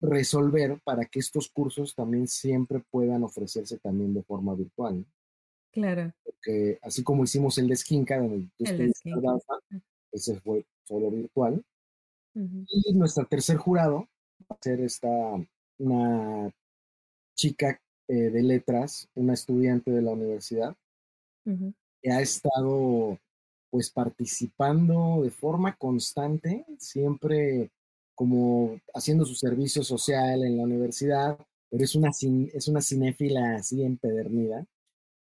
resolver 0.00 0.80
para 0.84 1.06
que 1.06 1.18
estos 1.18 1.48
cursos 1.48 1.94
también 1.94 2.28
siempre 2.28 2.80
puedan 2.90 3.24
ofrecerse 3.24 3.78
también 3.78 4.14
de 4.14 4.22
forma 4.22 4.54
virtual. 4.54 5.04
Claro. 5.74 6.12
Porque 6.22 6.78
así 6.82 7.02
como 7.02 7.24
hicimos 7.24 7.58
el 7.58 7.68
de 7.68 7.76
Skinka, 7.76 8.18
donde 8.18 8.48
ese 10.12 10.40
fue 10.40 10.64
solo 10.84 11.10
virtual. 11.10 11.62
Y 12.34 12.94
nuestra 12.94 13.24
tercer 13.24 13.56
jurado 13.56 14.08
va 14.50 14.56
a 14.56 14.62
ser 14.62 14.80
esta, 14.80 15.08
una 15.78 16.52
chica 17.36 17.80
eh, 18.08 18.14
de 18.14 18.42
letras, 18.42 19.08
una 19.14 19.34
estudiante 19.34 19.90
de 19.90 20.02
la 20.02 20.12
universidad, 20.12 20.76
que 21.44 22.10
ha 22.10 22.20
estado 22.20 23.18
pues 23.70 23.90
participando 23.90 25.22
de 25.22 25.30
forma 25.30 25.76
constante, 25.76 26.64
siempre 26.78 27.70
como 28.14 28.78
haciendo 28.94 29.24
su 29.24 29.34
servicio 29.34 29.82
social 29.82 30.44
en 30.44 30.56
la 30.56 30.62
universidad, 30.62 31.38
pero 31.70 31.84
es 31.84 31.94
una, 31.96 32.10
es 32.10 32.68
una 32.68 32.80
cinéfila 32.80 33.56
así 33.56 33.82
empedernida. 33.82 34.64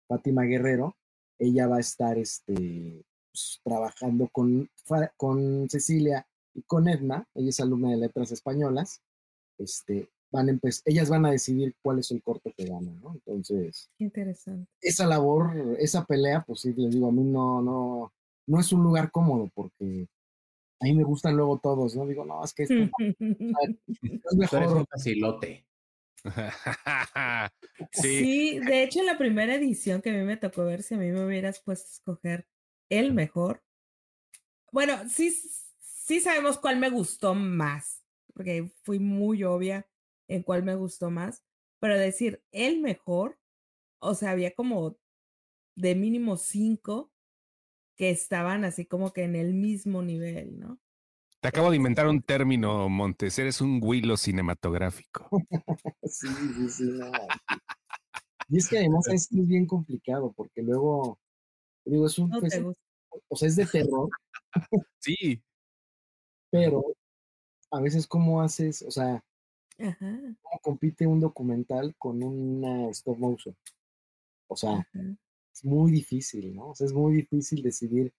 Fátima 0.09 0.43
Guerrero, 0.43 0.97
ella 1.39 1.69
va 1.69 1.77
a 1.77 1.81
estar 1.81 2.19
este, 2.19 3.05
pues, 3.31 3.61
trabajando 3.63 4.29
con, 4.33 4.69
con 5.17 5.69
Cecilia 5.69 6.27
y 6.55 6.63
con 6.63 6.89
Edna, 6.89 7.29
ella 7.35 7.51
es 7.51 7.61
alumna 7.61 7.91
de 7.91 7.99
letras 7.99 8.33
españolas, 8.33 9.03
este, 9.59 10.09
van 10.31 10.51
a 10.51 10.59
ellas 10.85 11.09
van 11.09 11.27
a 11.27 11.31
decidir 11.31 11.75
cuál 11.83 12.01
es 12.01 12.11
el 12.11 12.23
corto 12.23 12.53
que 12.57 12.67
gana, 12.67 12.93
¿no? 13.03 13.15
Entonces, 13.15 13.91
interesante. 13.99 14.69
Esa 14.81 15.07
labor, 15.07 15.77
esa 15.79 16.05
pelea, 16.05 16.45
pues 16.47 16.61
sí, 16.61 16.73
les 16.77 16.93
digo, 16.93 17.09
a 17.09 17.13
mí 17.13 17.23
no, 17.25 17.63
no, 17.63 18.13
no 18.47 18.61
es 18.61 18.73
un 18.73 18.83
lugar 18.83 19.11
cómodo 19.11 19.51
porque 19.55 20.09
a 20.81 20.85
mí 20.85 20.95
me 20.95 21.05
gustan 21.05 21.37
luego 21.37 21.59
todos, 21.59 21.97
¿no? 21.97 22.07
Digo, 22.07 22.25
no, 22.25 22.45
es 22.45 22.53
que 22.53 22.63
es 23.19 24.37
mejor. 24.37 24.79
un 24.79 24.87
facilote. 24.87 25.65
sí. 27.93 28.19
sí, 28.19 28.59
de 28.61 28.83
hecho 28.83 29.01
en 29.01 29.07
la 29.07 29.19
primera 29.19 29.55
edición 29.55 30.03
que 30.03 30.11
a 30.11 30.15
mí 30.15 30.25
me 30.25 30.37
tocó 30.37 30.65
ver, 30.65 30.83
si 30.83 30.95
a 30.95 30.99
mí 30.99 31.11
me 31.11 31.25
hubieras 31.25 31.61
puesto 31.61 31.89
a 31.89 31.93
escoger 31.93 32.49
el 32.89 33.13
mejor. 33.13 33.63
Bueno, 34.73 35.09
sí, 35.09 35.35
sí 35.81 36.21
sabemos 36.21 36.59
cuál 36.59 36.79
me 36.79 36.91
gustó 36.91 37.35
más, 37.35 38.03
porque 38.35 38.71
fui 38.83 38.99
muy 38.99 39.45
obvia 39.45 39.89
en 40.29 40.43
cuál 40.43 40.63
me 40.63 40.75
gustó 40.75 41.11
más, 41.11 41.43
pero 41.81 41.99
decir 41.99 42.43
el 42.53 42.81
mejor, 42.81 43.39
o 43.99 44.15
sea, 44.15 44.31
había 44.31 44.55
como 44.55 44.99
de 45.75 45.95
mínimo 45.95 46.37
cinco 46.37 47.13
que 47.97 48.11
estaban 48.11 48.65
así 48.65 48.87
como 48.87 49.13
que 49.13 49.25
en 49.25 49.37
el 49.37 49.55
mismo 49.55 50.03
nivel, 50.03 50.59
¿no? 50.59 50.81
Te 51.41 51.49
acabo 51.49 51.71
de 51.71 51.77
inventar 51.77 52.09
un 52.09 52.21
término, 52.21 52.89
Montes. 52.89 53.39
Eres 53.39 53.61
un 53.61 53.81
huilo 53.83 54.17
cinematográfico. 54.17 55.29
sí, 56.03 56.27
sí, 56.57 56.69
sí. 56.69 57.01
Y 58.49 58.59
es 58.59 58.69
que 58.69 58.79
además 58.79 59.07
es 59.09 59.29
bien 59.31 59.67
complicado 59.67 60.33
porque 60.33 60.63
luego, 60.63 61.19
digo, 61.85 62.07
es 62.07 62.19
un... 62.19 62.33
o 62.35 63.37
sea, 63.37 63.49
es 63.49 63.57
de 63.57 63.67
terror. 63.67 64.09
sí. 64.99 65.41
Pero 66.51 66.83
a 67.71 67.81
veces 67.81 68.07
cómo 68.09 68.43
haces, 68.43 68.83
o 68.83 68.91
sea, 68.91 69.23
cómo 69.79 70.61
compite 70.61 71.07
un 71.07 71.21
documental 71.21 71.95
con 71.99 72.21
una 72.23 72.89
stop 72.91 73.19
motion. 73.19 73.57
O 74.49 74.57
sea, 74.57 74.89
es 75.53 75.65
muy 75.65 75.93
difícil, 75.93 76.57
¿no? 76.57 76.71
O 76.71 76.75
sea, 76.75 76.87
es 76.87 76.93
muy 76.93 77.15
difícil 77.15 77.63
decidir 77.63 78.13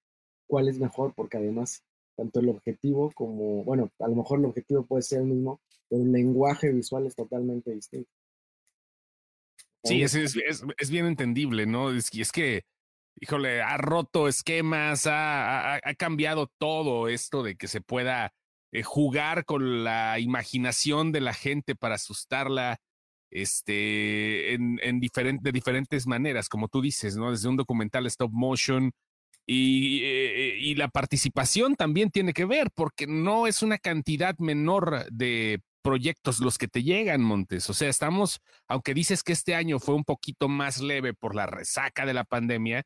cuál 0.47 0.69
es 0.69 0.79
mejor 0.79 1.13
porque 1.15 1.37
además 1.37 1.83
tanto 2.19 2.39
el 2.41 2.49
objetivo 2.49 3.11
como, 3.11 3.63
bueno, 3.63 3.89
a 3.99 4.07
lo 4.07 4.15
mejor 4.15 4.39
el 4.39 4.45
objetivo 4.45 4.85
puede 4.85 5.03
ser 5.03 5.19
el 5.19 5.27
mismo, 5.27 5.61
pero 5.87 6.03
el 6.03 6.11
lenguaje 6.11 6.71
visual 6.71 7.07
es 7.07 7.15
totalmente 7.15 7.73
distinto. 7.73 8.09
Sí, 9.85 10.03
es, 10.03 10.13
es, 10.15 10.35
es, 10.77 10.89
bien 10.89 11.05
entendible, 11.05 11.65
¿no? 11.65 11.91
Es, 11.91 12.13
es 12.13 12.31
que, 12.33 12.63
híjole, 13.21 13.61
ha 13.61 13.77
roto 13.77 14.27
esquemas, 14.27 15.07
ha, 15.07 15.75
ha, 15.75 15.93
cambiado 15.95 16.51
todo 16.57 17.07
esto 17.07 17.43
de 17.43 17.55
que 17.55 17.69
se 17.69 17.79
pueda 17.79 18.33
eh, 18.73 18.83
jugar 18.83 19.45
con 19.45 19.85
la 19.85 20.19
imaginación 20.19 21.13
de 21.13 21.21
la 21.21 21.33
gente 21.33 21.75
para 21.75 21.95
asustarla 21.95 22.81
este, 23.31 24.53
en, 24.53 24.79
en 24.83 24.99
de 24.99 25.51
diferentes 25.53 26.05
maneras, 26.07 26.49
como 26.49 26.67
tú 26.67 26.81
dices, 26.81 27.15
¿no? 27.15 27.31
Desde 27.31 27.47
un 27.47 27.55
documental 27.55 28.05
stop 28.07 28.31
motion, 28.33 28.91
y, 29.51 30.03
eh, 30.03 30.57
y, 30.59 30.75
la 30.75 30.89
participación 30.89 31.75
también 31.75 32.11
tiene 32.11 32.33
que 32.33 32.45
ver, 32.45 32.69
porque 32.69 33.07
no 33.07 33.47
es 33.47 33.63
una 33.63 33.79
cantidad 33.79 34.37
menor 34.37 35.07
de 35.11 35.63
proyectos 35.81 36.39
los 36.39 36.59
que 36.59 36.67
te 36.67 36.83
llegan, 36.83 37.23
Montes. 37.23 37.67
O 37.67 37.73
sea, 37.73 37.89
estamos, 37.89 38.41
aunque 38.67 38.93
dices 38.93 39.23
que 39.23 39.33
este 39.33 39.55
año 39.55 39.79
fue 39.79 39.95
un 39.95 40.03
poquito 40.03 40.49
más 40.49 40.81
leve 40.81 41.15
por 41.15 41.33
la 41.33 41.47
resaca 41.47 42.05
de 42.05 42.13
la 42.13 42.25
pandemia, 42.25 42.83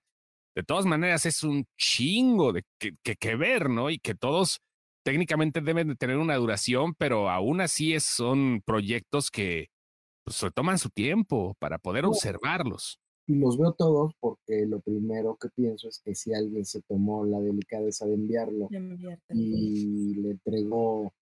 de 0.55 0.63
todas 0.63 0.85
maneras 0.85 1.25
es 1.25 1.43
un 1.43 1.65
chingo 1.77 2.53
de 2.53 2.63
que, 2.79 2.93
que, 3.17 3.35
ver, 3.35 3.69
¿no? 3.69 3.89
Y 3.89 3.99
que 3.99 4.15
todos 4.15 4.61
técnicamente 5.03 5.59
deben 5.59 5.89
de 5.89 5.95
tener 5.95 6.15
una 6.17 6.37
duración, 6.37 6.93
pero 6.97 7.29
aún 7.29 7.59
así 7.59 7.93
es, 7.93 8.05
son 8.05 8.61
proyectos 8.65 9.29
que 9.31 9.67
pues, 10.23 10.37
se 10.37 10.49
toman 10.51 10.79
su 10.79 10.89
tiempo 10.89 11.57
para 11.59 11.77
poder 11.77 12.05
observarlos 12.05 13.02
y 13.25 13.35
los 13.35 13.57
veo 13.57 13.73
todos 13.73 14.13
porque 14.19 14.65
lo 14.65 14.79
primero 14.81 15.37
que 15.37 15.49
pienso 15.49 15.87
es 15.87 15.99
que 15.99 16.13
si 16.13 16.33
alguien 16.33 16.65
se 16.65 16.81
tomó 16.81 17.25
la 17.25 17.39
delicadeza 17.39 18.05
de 18.05 18.15
enviarlo 18.15 18.69
y 19.29 20.15
le 20.15 20.31
entregó 20.31 21.13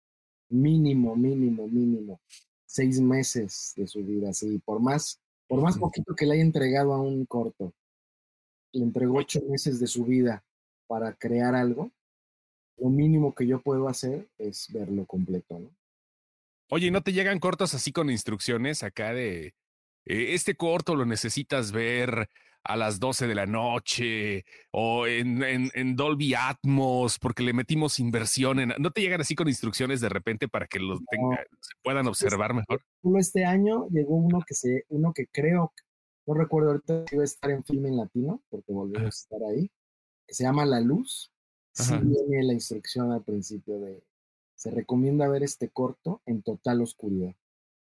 mínimo, 0.50 1.16
mínimo, 1.16 1.68
mínimo 1.68 2.20
seis 2.66 3.00
meses 3.02 3.74
de 3.76 3.86
su 3.86 4.04
vida, 4.04 4.30
así, 4.30 4.60
por 4.60 4.80
más, 4.80 5.20
por 5.48 5.62
más 5.62 5.78
poquito 5.78 6.16
que 6.16 6.26
le 6.26 6.36
haya 6.36 6.42
entregado 6.42 6.94
a 6.94 7.02
un 7.02 7.26
corto, 7.26 7.74
le 8.72 8.84
entregó 8.84 9.18
ocho 9.18 9.42
meses 9.50 9.80
de 9.80 9.88
su 9.88 10.06
vida 10.06 10.44
para 10.88 11.14
crear 11.14 11.54
algo, 11.54 11.92
lo 12.78 12.90
mínimo 12.90 13.36
que 13.36 13.46
yo 13.46 13.62
puedo 13.62 13.88
hacer 13.88 14.30
es 14.38 14.68
verlo 14.72 15.06
completo, 15.06 15.60
¿no? 15.60 15.70
Oye, 16.70 16.88
¿y 16.88 16.92
no 16.92 17.04
te 17.04 17.12
llegan 17.12 17.40
cortos 17.40 17.74
así 17.74 17.92
con 17.92 18.10
instrucciones 18.10 18.82
acá 18.82 19.14
de 19.14 19.54
este 20.06 20.56
corto 20.56 20.96
lo 20.96 21.06
necesitas 21.06 21.72
ver 21.72 22.30
a 22.64 22.76
las 22.76 23.00
12 23.00 23.28
de 23.28 23.36
la 23.36 23.46
noche 23.46 24.46
o 24.72 25.08
en, 25.08 25.44
en, 25.44 25.96
Dolby 25.96 26.34
Atmos 26.36 27.18
porque 27.20 27.44
le 27.44 27.54
metimos 27.54 28.00
inversión 28.00 28.60
en... 28.60 28.74
¿No 28.78 28.92
te 28.92 29.02
llegan 29.02 29.22
así 29.22 29.36
con 29.36 29.48
instrucciones 29.48 30.00
de 30.02 30.10
repente 30.10 30.48
para 30.48 30.68
que 30.68 30.80
los 30.80 31.00
se 31.00 31.74
puedan 31.84 32.08
observar 32.08 32.54
mejor? 32.54 32.84
Este 33.18 33.46
año 33.46 33.88
llegó 33.90 34.16
uno 34.16 34.44
que, 34.46 34.54
se, 34.54 34.86
uno 34.90 35.12
que 35.14 35.28
creo, 35.28 35.74
no 36.28 36.34
recuerdo 36.36 36.70
ahorita 36.70 37.06
si 37.08 37.16
iba 37.16 37.24
a 37.24 37.26
estar 37.26 37.52
en 37.52 37.64
filme 37.64 37.90
en 37.90 37.98
latino 37.98 38.44
porque 38.50 38.72
volvemos 38.72 39.06
a 39.06 39.10
estar 39.10 39.40
ahí, 39.50 39.72
que 40.28 40.36
se 40.36 40.44
llama 40.44 40.66
La 40.66 40.80
Luz. 40.80 41.32
Sí 41.74 41.96
viene 42.04 42.44
la 42.44 42.54
instrucción 42.54 43.12
al 43.12 43.24
principio 43.24 43.80
de... 43.80 44.04
Se 44.56 44.70
recomienda 44.70 45.28
ver 45.28 45.42
este 45.42 45.70
corto 45.70 46.22
en 46.26 46.44
total 46.44 46.82
oscuridad. 46.82 47.34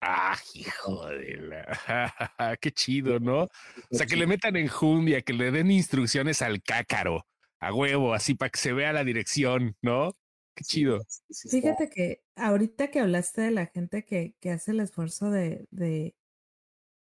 Ah, 0.09 0.39
hijo 0.55 1.05
de 1.09 1.37
la. 1.37 1.67
Qué 2.61 2.71
chido, 2.71 3.19
¿no? 3.19 3.43
O 3.43 3.51
sea, 3.91 4.07
que 4.07 4.15
le 4.15 4.29
metan 4.29 4.55
enjundia, 4.55 5.21
que 5.23 5.33
le 5.33 5.51
den 5.51 5.73
instrucciones 5.73 6.43
al 6.43 6.63
cácaro, 6.63 7.27
a 7.59 7.75
huevo, 7.75 8.15
así 8.15 8.35
para 8.35 8.51
que 8.51 8.61
se 8.61 8.73
vea 8.73 8.93
la 8.93 9.03
dirección, 9.03 9.77
¿no? 9.83 10.13
Qué 10.55 10.63
chido. 10.63 11.01
Fíjate 11.51 11.91
que 11.91 12.23
ahorita 12.37 12.89
que 12.93 13.01
hablaste 13.01 13.41
de 13.43 13.51
la 13.51 13.67
gente 13.67 14.05
que, 14.05 14.37
que 14.39 14.53
hace 14.53 14.71
el 14.71 14.81
esfuerzo 14.81 15.31
de, 15.31 15.67
de, 15.73 16.15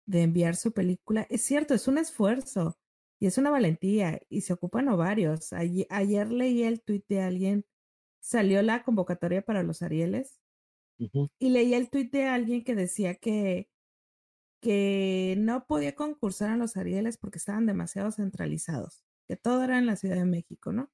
de 0.06 0.22
enviar 0.22 0.58
su 0.58 0.74
película, 0.74 1.26
es 1.30 1.42
cierto, 1.42 1.74
es 1.74 1.88
un 1.88 2.00
esfuerzo 2.00 2.78
y 3.18 3.28
es 3.28 3.38
una 3.38 3.50
valentía 3.50 4.20
y 4.28 4.42
se 4.42 4.52
ocupan 4.52 4.90
ovarios. 4.90 5.54
Ayer, 5.54 5.88
ayer 5.90 6.30
leí 6.30 6.64
el 6.64 6.82
tuit 6.82 7.06
de 7.08 7.22
alguien, 7.22 7.66
salió 8.20 8.62
la 8.62 8.84
convocatoria 8.84 9.42
para 9.42 9.64
los 9.64 9.82
Arieles 9.84 10.42
y 11.40 11.50
leí 11.50 11.74
el 11.74 11.90
tuit 11.90 12.12
de 12.12 12.26
alguien 12.26 12.64
que 12.64 12.76
decía 12.76 13.16
que, 13.16 13.70
que 14.62 15.36
no 15.38 15.66
podía 15.66 15.96
concursar 15.96 16.52
a 16.52 16.58
los 16.58 16.78
Arieles 16.78 17.18
porque 17.18 17.38
estaban 17.38 17.66
demasiado 17.66 18.12
centralizados, 18.12 19.04
que 19.28 19.38
todo 19.38 19.64
era 19.64 19.78
en 19.80 19.86
la 19.86 19.96
Ciudad 19.96 20.18
de 20.18 20.26
México, 20.26 20.74
¿no? 20.74 20.92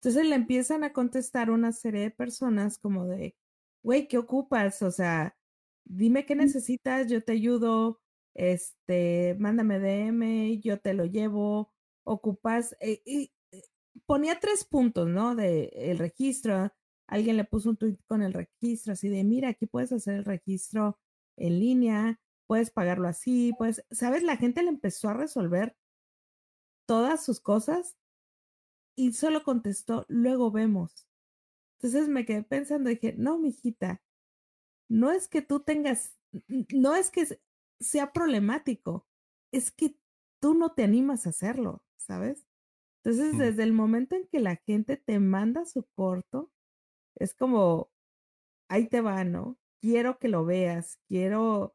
Entonces 0.00 0.26
le 0.26 0.36
empiezan 0.36 0.84
a 0.84 0.92
contestar 0.92 1.50
una 1.50 1.72
serie 1.72 2.02
de 2.02 2.10
personas 2.10 2.78
como 2.78 3.06
de, 3.06 3.36
güey, 3.82 4.08
¿qué 4.08 4.18
ocupas? 4.18 4.82
O 4.82 4.90
sea, 4.90 5.36
dime 5.84 6.26
qué 6.26 6.34
necesitas, 6.34 7.08
yo 7.08 7.22
te 7.22 7.32
ayudo, 7.32 8.00
este, 8.34 9.36
mándame 9.38 9.78
DM, 9.78 10.60
yo 10.60 10.80
te 10.80 10.94
lo 10.94 11.04
llevo, 11.04 11.72
ocupas, 12.04 12.76
eh, 12.80 13.02
y 13.04 13.32
eh, 13.52 13.62
ponía 14.06 14.40
tres 14.40 14.64
puntos, 14.64 15.08
¿no? 15.08 15.36
De 15.36 15.66
el 15.74 15.98
registro, 15.98 16.72
alguien 17.12 17.36
le 17.36 17.44
puso 17.44 17.68
un 17.68 17.76
tweet 17.76 17.98
con 18.06 18.22
el 18.22 18.32
registro, 18.32 18.94
así 18.94 19.10
de, 19.10 19.22
mira, 19.22 19.50
aquí 19.50 19.66
puedes 19.66 19.92
hacer 19.92 20.14
el 20.14 20.24
registro 20.24 20.98
en 21.36 21.60
línea, 21.60 22.18
puedes 22.46 22.70
pagarlo 22.70 23.06
así, 23.06 23.52
pues, 23.58 23.84
¿sabes? 23.90 24.22
La 24.22 24.38
gente 24.38 24.62
le 24.62 24.70
empezó 24.70 25.10
a 25.10 25.14
resolver 25.14 25.76
todas 26.86 27.22
sus 27.22 27.38
cosas 27.38 27.98
y 28.96 29.12
solo 29.12 29.44
contestó, 29.44 30.06
luego 30.08 30.50
vemos. 30.50 31.06
Entonces 31.76 32.08
me 32.08 32.24
quedé 32.24 32.44
pensando, 32.44 32.88
dije, 32.88 33.14
no, 33.18 33.38
mijita, 33.38 34.02
no 34.88 35.12
es 35.12 35.28
que 35.28 35.42
tú 35.42 35.60
tengas, 35.60 36.16
no 36.72 36.94
es 36.94 37.10
que 37.10 37.40
sea 37.78 38.12
problemático, 38.12 39.06
es 39.52 39.70
que 39.70 39.98
tú 40.40 40.54
no 40.54 40.72
te 40.72 40.82
animas 40.82 41.26
a 41.26 41.30
hacerlo, 41.30 41.84
¿sabes? 41.98 42.46
Entonces, 43.04 43.34
mm. 43.34 43.38
desde 43.38 43.62
el 43.64 43.72
momento 43.74 44.16
en 44.16 44.26
que 44.28 44.40
la 44.40 44.56
gente 44.56 44.96
te 44.96 45.18
manda 45.18 45.66
su 45.66 45.84
corto, 45.94 46.51
es 47.16 47.34
como, 47.34 47.90
ahí 48.68 48.88
te 48.88 49.00
va, 49.00 49.24
¿no? 49.24 49.58
Quiero 49.80 50.18
que 50.18 50.28
lo 50.28 50.44
veas, 50.44 50.98
quiero, 51.08 51.74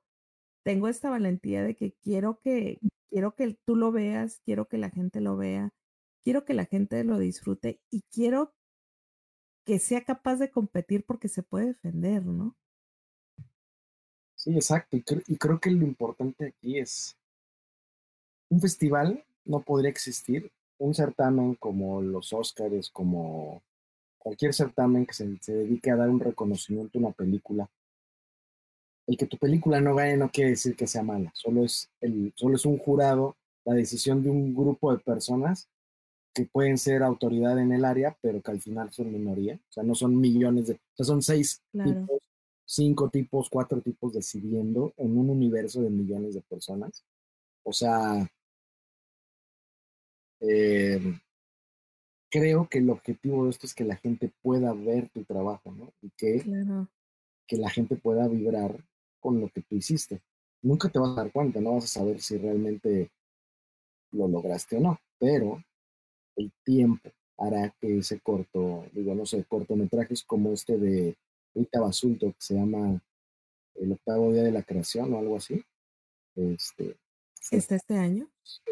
tengo 0.63 0.87
esta 0.87 1.09
valentía 1.09 1.63
de 1.63 1.75
que 1.75 1.93
quiero 2.01 2.39
que, 2.39 2.79
quiero 3.09 3.35
que 3.35 3.57
tú 3.65 3.75
lo 3.75 3.91
veas, 3.91 4.41
quiero 4.45 4.67
que 4.67 4.77
la 4.77 4.89
gente 4.89 5.21
lo 5.21 5.37
vea, 5.37 5.73
quiero 6.23 6.45
que 6.45 6.53
la 6.53 6.65
gente 6.65 7.03
lo 7.03 7.19
disfrute 7.19 7.81
y 7.91 8.03
quiero 8.11 8.53
que 9.65 9.79
sea 9.79 10.03
capaz 10.03 10.37
de 10.37 10.51
competir 10.51 11.05
porque 11.05 11.27
se 11.27 11.43
puede 11.43 11.67
defender, 11.67 12.25
¿no? 12.25 12.55
Sí, 14.35 14.53
exacto. 14.55 14.95
Y, 14.95 15.03
y 15.27 15.37
creo 15.37 15.59
que 15.59 15.71
lo 15.71 15.85
importante 15.85 16.47
aquí 16.47 16.79
es 16.79 17.17
un 18.49 18.61
festival 18.61 19.25
no 19.45 19.61
podría 19.61 19.89
existir 19.89 20.51
un 20.77 20.93
certamen 20.93 21.55
como 21.55 22.01
los 22.01 22.33
Oscars, 22.33 22.89
como 22.91 23.63
cualquier 24.27 24.53
certamen 24.53 25.05
que 25.05 25.13
se, 25.13 25.37
se 25.39 25.53
dedique 25.53 25.89
a 25.89 25.95
dar 25.95 26.09
un 26.09 26.19
reconocimiento 26.19 26.97
a 26.97 27.01
una 27.01 27.11
película. 27.11 27.69
El 29.07 29.15
que 29.15 29.25
tu 29.25 29.37
película 29.37 29.79
no 29.79 29.95
gane 29.95 30.17
no 30.17 30.29
quiere 30.29 30.49
decir 30.49 30.75
que 30.75 30.85
sea 30.85 31.01
mala, 31.01 31.31
solo 31.33 31.63
es, 31.63 31.89
el, 32.01 32.33
solo 32.35 32.57
es 32.57 32.65
un 32.65 32.77
jurado, 32.77 33.37
la 33.63 33.73
decisión 33.73 34.21
de 34.21 34.29
un 34.29 34.53
grupo 34.53 34.91
de 34.91 34.99
personas 34.99 35.69
que 36.33 36.43
pueden 36.43 36.77
ser 36.77 37.03
autoridad 37.03 37.57
en 37.57 37.71
el 37.71 37.85
área, 37.85 38.17
pero 38.21 38.41
que 38.41 38.51
al 38.51 38.59
final 38.59 38.91
son 38.91 39.13
minoría. 39.13 39.55
O 39.55 39.71
sea, 39.71 39.83
no 39.83 39.95
son 39.95 40.19
millones 40.19 40.67
de, 40.67 40.73
o 40.73 40.95
sea, 40.95 41.05
son 41.05 41.21
seis 41.21 41.63
Claro. 41.71 42.01
tipos, 42.01 42.19
cinco 42.65 43.09
tipos, 43.09 43.49
cuatro 43.49 43.79
tipos 43.81 44.11
decidiendo 44.11 44.93
en 44.97 45.17
un 45.17 45.29
universo 45.29 45.81
de 45.81 45.89
millones 45.89 46.35
de 46.35 46.41
personas. 46.41 47.05
O 47.63 47.71
sea, 47.71 48.29
eh, 50.41 50.99
creo 52.29 52.67
que 52.69 52.79
el 52.79 52.89
objetivo 52.89 53.43
de 53.45 53.51
esto 53.51 53.65
es 53.65 53.73
que 53.73 53.83
la 53.83 53.95
gente 53.95 54.31
pueda 54.41 54.73
ver 54.73 55.09
tu 55.09 55.23
trabajo, 55.23 55.71
¿no? 55.71 55.93
Y 56.01 56.09
que, 56.17 56.41
Claro. 56.41 56.87
que 57.47 57.57
la 57.57 57.69
gente 57.69 57.95
pueda 57.95 58.27
vibrar 58.27 58.83
con 59.19 59.39
lo 59.39 59.49
que 59.49 59.61
tú 59.61 59.75
hiciste. 59.75 60.21
Nunca 60.61 60.89
te 60.89 60.99
vas 60.99 61.11
a 61.11 61.23
dar 61.23 61.31
cuenta, 61.31 61.61
no 61.61 61.73
vas 61.75 61.85
a 61.85 61.99
saber 61.99 62.19
si 62.21 62.37
realmente 62.37 63.11
lo 64.11 64.27
lograste 64.27 64.77
o 64.77 64.79
no, 64.79 64.99
pero 65.19 65.63
el 66.35 66.51
tiempo 66.63 67.09
hará 67.37 67.73
que 67.79 67.99
ese 67.99 68.19
corto, 68.19 68.85
digo, 68.93 69.13
no 69.13 69.25
sé, 69.25 69.43
cortometrajes 69.45 70.23
como 70.23 70.53
este 70.53 70.77
de 70.77 71.15
Rita 71.53 71.79
Basulto, 71.81 72.27
que 72.31 72.37
se 72.39 72.55
llama 72.55 73.01
El 73.75 73.91
octavo 73.91 74.31
día 74.31 74.43
de 74.43 74.51
la 74.51 74.63
creación 74.63 75.13
o 75.13 75.19
algo 75.19 75.37
así, 75.37 75.63
este, 76.35 76.97
¿Está 77.51 77.75
este 77.75 77.95
año? 77.95 78.27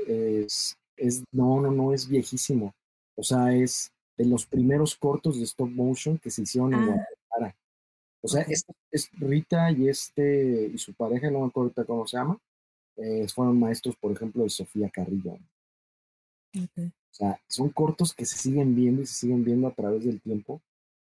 es, 0.07 0.75
es, 0.97 1.23
no, 1.31 1.61
no, 1.61 1.71
no, 1.71 1.93
es 1.93 2.07
viejísimo. 2.07 2.73
O 3.15 3.23
sea, 3.23 3.53
es 3.53 3.91
de 4.17 4.25
los 4.25 4.45
primeros 4.45 4.95
cortos 4.95 5.37
de 5.37 5.43
stop 5.43 5.69
motion 5.69 6.17
que 6.17 6.29
se 6.29 6.43
hicieron 6.43 6.73
en 6.73 6.79
Ah. 6.79 6.85
Guadalajara. 6.85 7.55
O 8.21 8.27
sea, 8.27 8.41
es, 8.43 8.65
es 8.91 9.11
Rita 9.13 9.71
y 9.71 9.87
este, 9.87 10.71
y 10.73 10.77
su 10.77 10.93
pareja, 10.93 11.29
no 11.29 11.41
me 11.41 11.47
acuerdo 11.47 11.85
cómo 11.85 12.07
se 12.07 12.17
llama, 12.17 12.39
eh, 12.97 13.27
fueron 13.27 13.59
maestros, 13.59 13.95
por 13.97 14.11
ejemplo, 14.11 14.43
de 14.43 14.49
Sofía 14.49 14.89
Carrillo. 14.89 15.33
Ok. 16.55 16.77
O 16.77 17.17
sea, 17.17 17.39
son 17.47 17.69
cortos 17.69 18.13
que 18.13 18.25
se 18.25 18.37
siguen 18.37 18.75
viendo 18.75 19.01
y 19.01 19.05
se 19.05 19.13
siguen 19.13 19.43
viendo 19.43 19.67
a 19.67 19.73
través 19.73 20.05
del 20.05 20.19
tiempo 20.21 20.61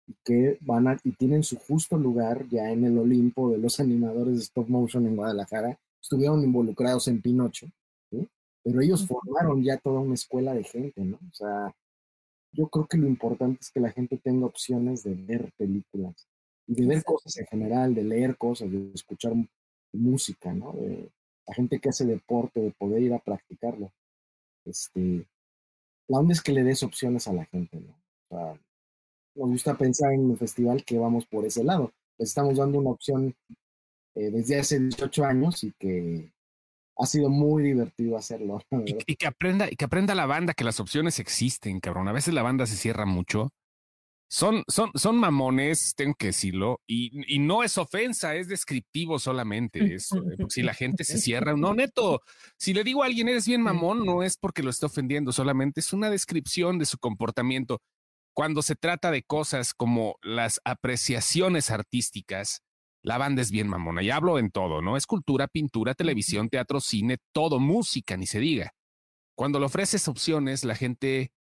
y 0.07 0.15
que 0.25 0.59
van 0.61 0.89
a, 0.89 0.99
y 1.03 1.13
tienen 1.13 1.43
su 1.43 1.57
justo 1.57 1.97
lugar 1.97 2.47
ya 2.49 2.71
en 2.71 2.85
el 2.85 2.99
Olimpo 2.99 3.51
de 3.51 3.59
los 3.59 3.81
animadores 3.81 4.37
de 4.37 4.43
stop 4.43 4.69
motion 4.69 5.07
en 5.07 5.17
Guadalajara. 5.17 5.79
Estuvieron 6.01 6.43
involucrados 6.43 7.09
en 7.09 7.21
Pinocho, 7.21 7.67
¿sí? 8.11 8.29
pero 8.63 8.81
ellos 8.81 9.07
formaron 9.07 9.63
ya 9.63 9.77
toda 9.79 10.01
una 10.01 10.15
escuela 10.15 10.55
de 10.55 10.65
gente, 10.65 11.03
¿no? 11.03 11.17
O 11.17 11.35
sea, 11.35 11.75
yo 12.53 12.69
creo 12.69 12.87
que 12.87 12.99
lo 12.99 13.07
importante 13.07 13.59
es 13.61 13.71
que 13.71 13.81
la 13.81 13.91
gente 13.91 14.19
tenga 14.19 14.47
opciones 14.47 15.03
de 15.03 15.15
ver 15.15 15.53
películas 15.57 16.29
y 16.67 16.75
de 16.75 16.87
ver 16.87 17.05
cosas 17.05 17.37
en 17.39 17.47
general, 17.47 17.95
de 17.95 18.05
leer 18.05 18.37
cosas, 18.37 18.71
de 18.71 18.91
escuchar 18.95 19.33
música, 19.93 20.53
¿no? 20.53 20.73
De 20.73 21.11
la 21.47 21.55
gente 21.55 21.79
que 21.79 21.89
hace 21.89 22.05
deporte, 22.05 22.61
de 22.61 22.71
poder 22.73 23.03
ir 23.03 23.15
a 23.15 23.19
practicarlo. 23.19 23.93
Este, 24.65 25.27
la 26.09 26.19
onda 26.19 26.33
es 26.33 26.43
que 26.43 26.53
le 26.53 26.63
des 26.63 26.83
opciones 26.83 27.27
a 27.27 27.33
la 27.33 27.45
gente, 27.47 27.81
¿no? 27.81 27.93
O 27.93 28.29
sea, 28.29 28.61
nos 29.35 29.51
gusta 29.51 29.77
pensar 29.77 30.13
en 30.13 30.31
el 30.31 30.37
festival 30.37 30.85
que 30.85 30.99
vamos 30.99 31.27
por 31.27 31.45
ese 31.45 31.65
lado. 31.65 31.93
Les 32.19 32.31
estamos 32.31 32.57
dando 32.57 32.79
una 32.79 32.91
opción 32.91 33.35
eh, 34.15 34.31
desde 34.31 34.59
hace 34.59 34.81
18 34.81 35.25
años 35.25 35.65
y 35.65 35.73
que 35.73 36.33
ha 36.99 37.07
sido 37.07 37.31
muy 37.31 37.63
divertido 37.63 38.17
hacerlo. 38.17 38.61
Y, 39.07 39.17
que 39.17 39.27
aprenda, 39.27 39.71
y 39.71 39.77
que 39.77 39.85
aprenda 39.85 40.15
la 40.15 40.27
banda 40.27 40.55
que 40.55 40.65
las 40.65 40.81
opciones 40.81 41.19
existen, 41.19 41.81
cabrón. 41.81 42.09
A 42.09 42.13
veces 42.13 42.35
la 42.35 42.43
banda 42.43 42.67
se 42.67 42.77
cierra 42.77 43.07
mucho. 43.07 43.53
Son, 44.31 44.63
son, 44.69 44.91
son 44.95 45.17
mamones, 45.17 45.95
tengo 45.97 46.15
que 46.15 46.27
decirlo, 46.27 46.83
y, 46.87 47.35
y 47.35 47.39
no 47.39 47.63
es 47.63 47.79
ofensa, 47.79 48.35
es 48.35 48.47
descriptivo 48.47 49.19
solamente. 49.19 49.79
Es, 49.95 50.13
eh, 50.13 50.45
si 50.51 50.63
la 50.63 50.75
gente 50.75 51.05
se 51.05 51.19
cierra, 51.19 51.57
no, 51.57 51.73
neto, 51.73 52.21
si 52.59 52.75
le 52.75 52.85
digo 52.85 53.03
a 53.03 53.07
alguien 53.07 53.29
eres 53.29 53.47
bien 53.47 53.63
mamón, 53.63 54.05
no 54.05 54.23
es 54.23 54.37
porque 54.37 54.63
lo 54.63 54.69
esté 54.69 54.85
ofendiendo, 54.85 55.33
solamente 55.33 55.81
es 55.81 55.95
una 55.95 56.11
descripción 56.11 56.79
de 56.79 56.85
su 56.85 56.99
comportamiento. 56.99 57.81
Cuando 58.35 58.61
se 58.61 58.77
trata 58.77 59.11
de 59.11 59.23
cosas 59.23 59.73
como 59.73 60.17
las 60.23 60.61
apreciaciones 60.65 61.71
artísticas, 61.71 62.61
la 63.03 63.19
banda 63.19 63.43
es 63.43 63.51
bien 63.51 63.69
mamona. 63.69 64.03
Y 64.03 64.11
hablo 64.11 64.39
en 64.39 64.51
todo, 64.51 64.83
¿no? 64.83 64.97
Es 64.97 65.07
cultura, 65.07 65.47
pintura, 65.49 65.95
televisión, 65.95 66.49
teatro, 66.49 66.81
cine, 66.81 67.19
todo, 67.33 67.59
música, 67.61 68.17
ni 68.17 68.27
se 68.27 68.41
diga. 68.41 68.73
Cuando 69.37 69.59
le 69.61 69.67
ofreces 69.67 70.09
opciones, 70.09 70.65
la 70.65 70.75
gente 70.75 71.31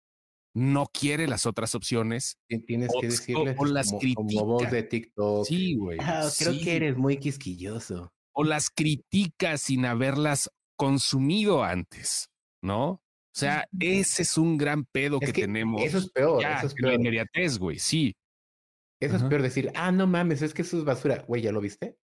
no 0.54 0.86
quiere 0.86 1.26
las 1.28 1.46
otras 1.46 1.74
opciones. 1.74 2.36
Ti- 2.48 2.60
Tienes 2.64 2.90
O- 2.94 3.00
que 3.00 3.08
decirles 3.08 3.56
o 3.58 3.64
las 3.64 3.90
como, 3.90 4.14
como 4.14 4.44
voz 4.46 4.62
critica. 4.62 4.76
de 4.76 4.82
TikTok. 4.84 5.46
Sí, 5.46 5.74
güey. 5.76 5.98
"Ah, 6.00 6.28
creo 6.38 6.52
sí. 6.52 6.60
que 6.62 6.76
eres 6.76 6.96
muy 6.96 7.16
quisquilloso. 7.18 8.12
O 8.32 8.44
las 8.44 8.70
criticas 8.70 9.62
sin 9.62 9.84
haberlas 9.84 10.48
consumido 10.76 11.64
antes, 11.64 12.30
¿no? 12.62 12.90
O 12.90 13.00
sea, 13.40 13.66
ese 13.78 14.22
es 14.22 14.38
un 14.38 14.56
gran 14.56 14.84
pedo 14.84 15.18
Es 15.20 15.26
que, 15.28 15.32
que 15.32 15.40
tenemos. 15.42 15.82
Eso 15.82 15.98
es 15.98 16.10
peor, 16.10 16.40
ya, 16.42 16.56
eso 16.58 16.66
es 16.68 16.72
en 16.76 16.82
la 16.82 16.88
peor. 16.88 17.00
inmediatez, 17.00 17.58
güey, 17.58 17.78
sí. 17.78 18.14
Eso 19.00 19.16
es 19.16 19.24
peor 19.24 19.42
decir, 19.42 19.70
ah, 19.76 19.92
no 19.92 20.06
mames, 20.06 20.42
es 20.42 20.52
que 20.54 20.62
eso 20.62 20.76
es 20.78 20.84
basura. 20.84 21.24
Güey, 21.28 21.42
¿ya 21.42 21.52
lo 21.52 21.60
viste? 21.60 21.96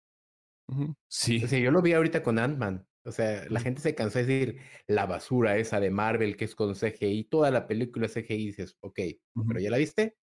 Sí. 1.08 1.44
O 1.44 1.48
sea, 1.48 1.60
yo 1.60 1.72
lo 1.72 1.82
vi 1.82 1.94
ahorita 1.94 2.22
con 2.24 2.38
Ant-Man. 2.40 2.88
O 3.06 3.12
sea, 3.12 3.44
la 3.50 3.60
gente 3.60 3.82
se 3.82 3.96
cansó 3.96 4.20
de 4.20 4.26
decir 4.26 4.62
la 4.88 5.06
basura 5.06 5.58
esa 5.58 5.80
de 5.80 5.90
Marvel 5.92 6.38
que 6.38 6.46
es 6.46 6.56
con 6.56 6.74
CGI, 6.76 7.26
toda 7.26 7.52
la 7.52 7.68
película 7.68 8.06
es 8.06 8.14
CGI, 8.14 8.34
y 8.36 8.46
dices, 8.48 8.78
ok, 8.80 9.00
pero 9.48 9.60
¿ya 9.60 9.70
la 9.70 9.78
viste? 9.78 10.16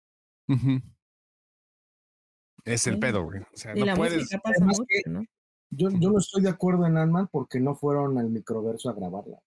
Es 2.65 2.87
el 2.87 2.95
Sí. 2.95 2.99
pedo, 2.99 3.23
güey. 3.23 3.41
O 3.41 3.45
sea, 3.57 3.77
Y 3.77 3.83
no 3.83 3.93
puedes. 3.95 4.17
música 4.17 4.39
pasa 4.39 4.55
Además 4.57 4.79
mucho, 4.79 4.87
que- 4.87 5.09
¿no? 5.09 5.23
Yo, 5.73 5.89
yo 5.89 6.11
no 6.11 6.17
estoy 6.19 6.41
de 6.43 6.49
acuerdo 6.49 6.85
en 6.85 6.97
Ant-Man 6.97 7.29
porque 7.31 7.59
no 7.59 7.75
fueron 7.75 8.17
al 8.17 8.29
microverso 8.29 8.89
a 8.89 8.93
grabarla. 8.93 9.39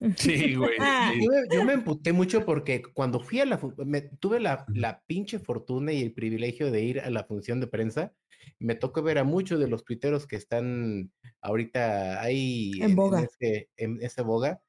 Sí, 0.16 0.54
güey. 0.54 0.76
Ah, 0.80 1.12
sí. 1.14 1.24
Yo 1.24 1.30
me, 1.30 1.56
yo 1.56 1.64
me 1.64 1.72
emputé 1.74 2.12
mucho 2.12 2.44
porque 2.44 2.82
cuando 2.94 3.20
fui 3.20 3.40
a 3.40 3.44
la, 3.44 3.60
me, 3.84 4.00
tuve 4.00 4.40
la, 4.40 4.64
la 4.74 5.02
pinche 5.06 5.38
fortuna 5.38 5.92
y 5.92 6.02
el 6.02 6.14
privilegio 6.14 6.70
de 6.70 6.82
ir 6.82 7.00
a 7.00 7.10
la 7.10 7.24
función 7.24 7.60
de 7.60 7.66
prensa, 7.66 8.14
me 8.58 8.74
tocó 8.74 9.02
ver 9.02 9.18
a 9.18 9.24
muchos 9.24 9.60
de 9.60 9.68
los 9.68 9.84
tuiteros 9.84 10.26
que 10.26 10.36
están 10.36 11.12
ahorita 11.42 12.22
ahí 12.22 12.72
En 12.80 12.96
boga. 12.96 13.22
ese, 13.22 13.68
en 13.76 14.02
ese 14.02 14.22
boga. 14.22 14.62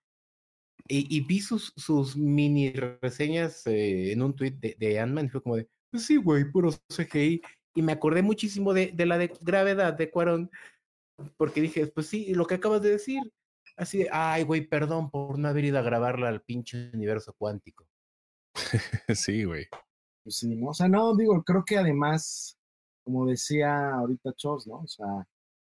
Y, 0.87 1.15
y 1.15 1.21
vi 1.21 1.39
sus, 1.39 1.73
sus 1.77 2.17
mini 2.17 2.71
reseñas 2.73 3.65
eh, 3.67 4.11
en 4.11 4.21
un 4.23 4.35
tweet 4.35 4.51
de, 4.59 4.75
de 4.77 4.99
Ant-Man 4.99 5.27
y 5.27 5.29
fue 5.29 5.41
como 5.43 5.55
de, 5.55 5.69
pues 5.91 6.05
sí, 6.05 6.17
güey, 6.17 6.51
puro 6.51 6.71
CGI. 6.89 7.41
Y 7.75 7.81
me 7.81 7.93
acordé 7.93 8.21
muchísimo 8.21 8.73
de, 8.73 8.91
de 8.93 9.05
la 9.05 9.17
de 9.17 9.31
gravedad 9.39 9.93
de 9.93 10.09
Cuarón, 10.09 10.51
porque 11.37 11.61
dije, 11.61 11.87
pues 11.87 12.07
sí, 12.07 12.33
lo 12.33 12.45
que 12.47 12.55
acabas 12.55 12.81
de 12.81 12.89
decir. 12.89 13.21
Así 13.81 13.97
de, 13.97 14.09
ay, 14.11 14.43
güey, 14.43 14.61
perdón 14.67 15.09
por 15.09 15.39
no 15.39 15.47
haber 15.47 15.65
ido 15.65 15.79
a 15.79 15.81
grabarla 15.81 16.29
al 16.29 16.43
pinche 16.43 16.91
universo 16.93 17.33
cuántico. 17.37 17.87
Sí, 19.15 19.43
güey. 19.43 19.65
Pues 20.23 20.37
sí, 20.37 20.55
¿no? 20.55 20.69
O 20.69 20.73
sea, 20.73 20.87
no, 20.87 21.15
digo, 21.15 21.41
creo 21.43 21.63
que 21.65 21.77
además, 21.77 22.57
como 23.03 23.25
decía 23.25 23.89
ahorita 23.95 24.33
Chos, 24.33 24.67
¿no? 24.67 24.81
O 24.81 24.87
sea, 24.87 25.27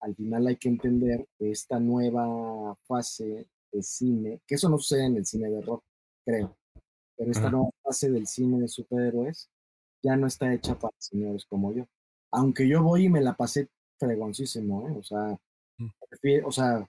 al 0.00 0.14
final 0.16 0.46
hay 0.46 0.56
que 0.56 0.68
entender 0.68 1.26
que 1.38 1.50
esta 1.50 1.80
nueva 1.80 2.76
fase 2.86 3.46
de 3.72 3.82
cine, 3.82 4.40
que 4.46 4.56
eso 4.56 4.68
no 4.68 4.76
sucede 4.78 5.06
en 5.06 5.16
el 5.16 5.24
cine 5.24 5.48
de 5.48 5.62
rock, 5.62 5.82
creo, 6.26 6.54
pero 7.16 7.30
esta 7.30 7.48
nueva 7.50 7.70
fase 7.82 8.10
del 8.10 8.26
cine 8.26 8.60
de 8.60 8.68
superhéroes 8.68 9.48
ya 10.02 10.14
no 10.16 10.26
está 10.26 10.52
hecha 10.52 10.78
para 10.78 10.94
señores 10.98 11.46
como 11.46 11.72
yo. 11.72 11.86
Aunque 12.32 12.68
yo 12.68 12.82
voy 12.82 13.06
y 13.06 13.08
me 13.08 13.22
la 13.22 13.34
pasé 13.34 13.68
fregoncísimo, 13.98 14.88
¿eh? 14.90 14.94
O 14.98 15.02
sea, 15.02 15.38
Mm. 15.78 15.88
prefiero- 16.10 16.48
o 16.48 16.52
sea, 16.52 16.86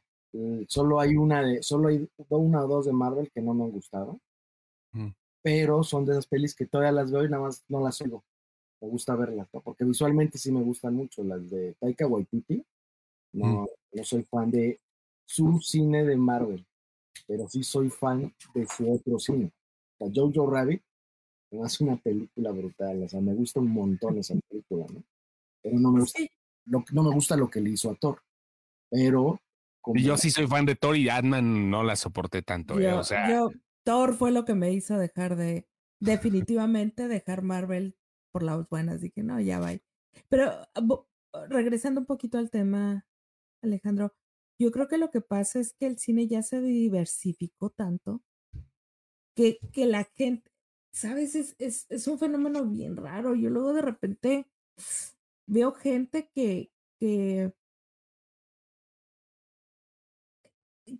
solo 0.67 0.99
hay 0.99 1.15
una 1.15 1.41
de, 1.41 1.63
solo 1.63 1.89
hay 1.89 2.07
una 2.29 2.63
o 2.65 2.67
dos 2.67 2.85
de 2.85 2.93
Marvel 2.93 3.31
que 3.31 3.41
no 3.41 3.53
me 3.53 3.63
han 3.65 3.71
gustado 3.71 4.19
Mm. 4.93 5.09
pero 5.43 5.83
son 5.83 6.05
de 6.05 6.13
esas 6.13 6.27
pelis 6.27 6.55
que 6.55 6.65
todavía 6.67 6.91
las 6.93 7.11
veo 7.11 7.25
y 7.25 7.29
nada 7.29 7.43
más 7.43 7.63
no 7.67 7.81
las 7.81 7.99
oigo. 8.01 8.23
Me 8.81 8.89
gusta 8.89 9.15
verlas, 9.15 9.47
¿no? 9.53 9.61
porque 9.61 9.85
visualmente 9.85 10.37
sí 10.37 10.51
me 10.51 10.63
gustan 10.63 10.95
mucho 10.95 11.23
las 11.23 11.49
de 11.49 11.75
Taika 11.79 12.07
Waititi. 12.07 12.63
No, 13.33 13.67
no 13.93 14.03
soy 14.03 14.23
fan 14.23 14.51
de 14.51 14.79
su 15.25 15.59
cine 15.61 16.05
de 16.05 16.15
Marvel, 16.17 16.65
pero 17.27 17.47
sí 17.49 17.63
soy 17.63 17.89
fan 17.89 18.33
de 18.53 18.67
su 18.67 18.91
otro 18.91 19.19
cine. 19.19 19.51
O 19.99 20.09
sea, 20.09 20.13
Jojo 20.15 20.49
Rabbit 20.49 20.81
me 21.51 21.63
hace 21.63 21.83
una 21.83 21.97
película 21.97 22.51
brutal, 22.51 23.03
o 23.03 23.09
sea, 23.09 23.21
me 23.21 23.33
gusta 23.33 23.59
un 23.61 23.71
montón 23.71 24.17
esa 24.19 24.35
película, 24.49 24.85
¿no? 24.93 25.03
Pero 25.63 25.79
no 25.79 25.91
me 25.91 25.99
gusta, 26.01 26.19
Sí. 26.19 26.29
lo, 26.65 26.83
no 26.93 27.03
me 27.03 27.13
gusta 27.15 27.37
lo 27.37 27.49
que 27.49 27.61
le 27.61 27.71
hizo 27.71 27.91
a 27.91 27.95
Thor. 27.95 28.21
Pero 28.89 29.41
como 29.85 29.99
Y 29.99 30.03
Yo 30.03 30.17
sí 30.17 30.31
soy 30.31 30.47
fan 30.47 30.65
de 30.65 30.75
Thor 30.75 30.97
y 30.97 31.09
Ant-Man 31.09 31.69
no 31.69 31.83
la 31.83 31.95
soporté 31.95 32.41
tanto, 32.41 32.79
eh, 32.79 32.83
Yo, 32.85 32.99
O 32.99 33.03
sea, 33.03 33.29
yo- 33.29 33.51
Thor 33.85 34.15
fue 34.15 34.31
lo 34.31 34.45
que 34.45 34.55
me 34.55 34.73
hizo 34.73 34.97
dejar 34.97 35.35
de, 35.35 35.67
definitivamente 35.99 37.07
dejar 37.07 37.43
Marvel 37.43 37.95
por 38.33 38.41
las 38.41 38.67
buenas. 38.67 38.99
Dije, 39.01 39.21
no, 39.21 39.39
ya 39.39 39.59
va. 39.59 39.73
Pero 40.27 40.51
bo- 40.83 41.07
regresando 41.49 41.99
un 42.01 42.07
poquito 42.07 42.39
al 42.39 42.49
tema, 42.49 43.05
Alejandro, 43.61 44.15
yo 44.59 44.71
creo 44.71 44.87
que 44.87 44.97
lo 44.97 45.11
que 45.11 45.21
pasa 45.21 45.59
es 45.59 45.73
que 45.73 45.85
el 45.85 45.99
cine 45.99 46.27
ya 46.27 46.41
se 46.41 46.61
diversificó 46.61 47.69
tanto 47.69 48.23
que, 49.35 49.59
que 49.71 49.85
la 49.85 50.05
gente, 50.05 50.51
¿sabes? 50.91 51.35
Es, 51.35 51.55
es, 51.59 51.85
es 51.89 52.07
un 52.07 52.17
fenómeno 52.17 52.65
bien 52.65 52.97
raro. 52.97 53.35
Yo 53.35 53.49
luego 53.51 53.73
de 53.73 53.81
repente 53.83 54.47
veo 55.47 55.73
gente 55.73 56.31
que, 56.33 56.71
que, 56.99 57.53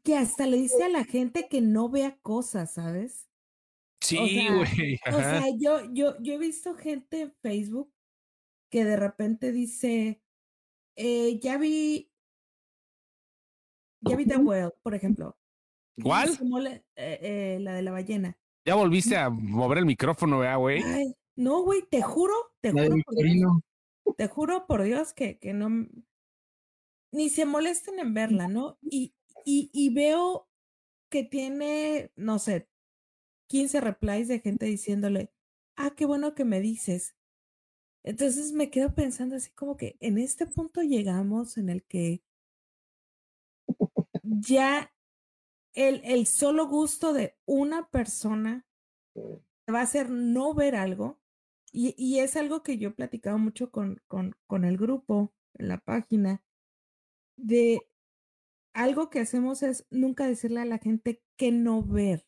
que 0.04 0.18
hasta 0.18 0.48
le 0.48 0.58
dice 0.58 0.84
a 0.84 0.90
la 0.90 1.04
gente 1.04 1.48
que 1.50 1.62
no 1.62 1.90
vea 1.90 2.18
cosas, 2.22 2.74
¿sabes? 2.74 3.30
Sí, 4.02 4.18
O 4.18 4.28
sea, 4.28 4.56
güey. 4.56 5.00
O 5.08 5.20
sea, 5.20 5.50
yo, 5.58 5.94
yo, 5.94 6.22
yo 6.22 6.34
he 6.34 6.38
visto 6.38 6.76
gente 6.76 7.22
en 7.22 7.34
Facebook 7.42 7.92
que 8.70 8.84
de 8.84 8.96
repente 8.98 9.52
dice, 9.52 10.22
eh, 10.96 11.40
ya 11.40 11.58
vi, 11.58 12.12
ya 14.02 14.16
vi 14.16 14.26
The 14.26 14.38
Whale, 14.38 14.72
por 14.84 14.94
ejemplo. 14.94 15.38
¿Cuál? 16.02 16.30
Eh, 16.68 16.84
eh, 16.96 17.58
la 17.62 17.74
de 17.74 17.82
la 17.82 17.92
ballena. 17.92 18.38
Ya 18.66 18.76
volviste 18.76 19.16
a 19.16 19.30
mover 19.30 19.80
el 19.80 19.86
micrófono, 19.86 20.40
¿verdad, 20.40 20.58
güey? 20.58 20.84
No, 21.36 21.64
güey, 21.64 21.84
te 21.84 22.02
juro, 22.02 22.34
te 22.62 22.74
La 22.74 22.84
juro 22.84 22.98
por 23.06 23.16
Dios, 23.16 23.52
te 24.18 24.28
juro 24.28 24.68
por 24.68 24.84
Dios 24.84 25.14
que, 25.14 25.38
que 25.38 25.54
no, 25.54 25.88
ni 27.12 27.30
se 27.30 27.46
molesten 27.46 28.00
en 28.00 28.14
verla, 28.14 28.48
¿no? 28.48 28.78
Y, 28.82 29.14
y, 29.46 29.70
y 29.74 29.94
veo 29.94 30.50
que 31.10 31.24
tiene, 31.24 32.12
no 32.16 32.40
sé, 32.40 32.68
15 33.48 33.80
replies 33.80 34.28
de 34.28 34.40
gente 34.40 34.66
diciéndole, 34.66 35.32
ah, 35.78 35.92
qué 35.96 36.06
bueno 36.06 36.36
que 36.36 36.46
me 36.46 36.60
dices. 36.60 37.16
Entonces 38.04 38.52
me 38.52 38.70
quedo 38.70 38.94
pensando 38.94 39.36
así 39.36 39.52
como 39.52 39.78
que 39.78 39.98
en 40.00 40.18
este 40.18 40.46
punto 40.46 40.82
llegamos 40.82 41.58
en 41.58 41.70
el 41.70 41.84
que 41.86 42.24
ya 44.24 44.94
el, 45.74 46.02
el 46.04 46.28
solo 46.28 46.68
gusto 46.68 47.14
de 47.14 47.38
una 47.46 47.90
persona 47.90 48.66
va 49.16 49.80
a 49.80 49.84
hacer 49.84 50.10
no 50.10 50.54
ver 50.54 50.76
algo. 50.76 51.20
Y, 51.72 51.94
y 51.98 52.20
es 52.20 52.36
algo 52.38 52.64
que 52.64 52.78
yo 52.78 52.90
he 52.90 52.94
platicado 52.94 53.38
mucho 53.38 53.70
con, 53.70 54.02
con, 54.08 54.36
con 54.48 54.64
el 54.66 54.78
grupo, 54.78 55.34
en 55.56 55.68
la 55.68 55.78
página, 55.80 56.44
de 57.38 57.82
algo 58.76 59.10
que 59.10 59.22
hacemos 59.22 59.64
es 59.64 59.88
nunca 59.90 60.28
decirle 60.28 60.60
a 60.62 60.66
la 60.66 60.78
gente 60.78 61.24
que 61.38 61.52
no 61.52 61.82
ver. 61.82 62.28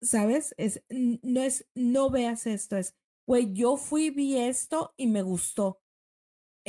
¿Sabes? 0.00 0.54
Es, 0.56 0.82
no 0.90 1.42
es 1.42 1.68
no 1.74 2.10
veas 2.10 2.46
esto, 2.46 2.76
es, 2.76 2.96
güey, 3.26 3.52
yo 3.52 3.76
fui, 3.76 4.10
vi 4.10 4.36
esto 4.36 4.94
y 4.96 5.06
me 5.06 5.22
gustó. 5.22 5.80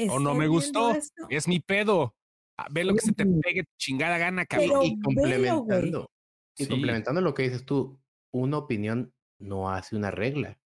O 0.09 0.19
no 0.19 0.35
me 0.35 0.47
gustó. 0.47 0.91
esto, 0.91 1.23
Es 1.29 1.47
mi 1.47 1.59
pedo. 1.59 2.15
Ah, 2.57 2.67
Ve 2.71 2.83
lo 2.83 2.93
que 2.93 3.01
se 3.01 3.13
te 3.13 3.25
pegue 3.25 3.63
tu 3.63 3.71
chingada 3.77 4.17
gana, 4.17 4.45
cabrón. 4.45 4.69
Pero 4.69 4.83
y 4.83 4.99
complementando, 4.99 6.11
y 6.57 6.63
Sí. 6.65 6.69
complementando 6.69 7.21
lo 7.21 7.33
que 7.33 7.43
dices 7.43 7.65
tú, 7.65 7.99
una 8.31 8.57
opinión 8.59 9.13
no 9.39 9.71
hace 9.71 9.95
una 9.95 10.11
regla. 10.11 10.59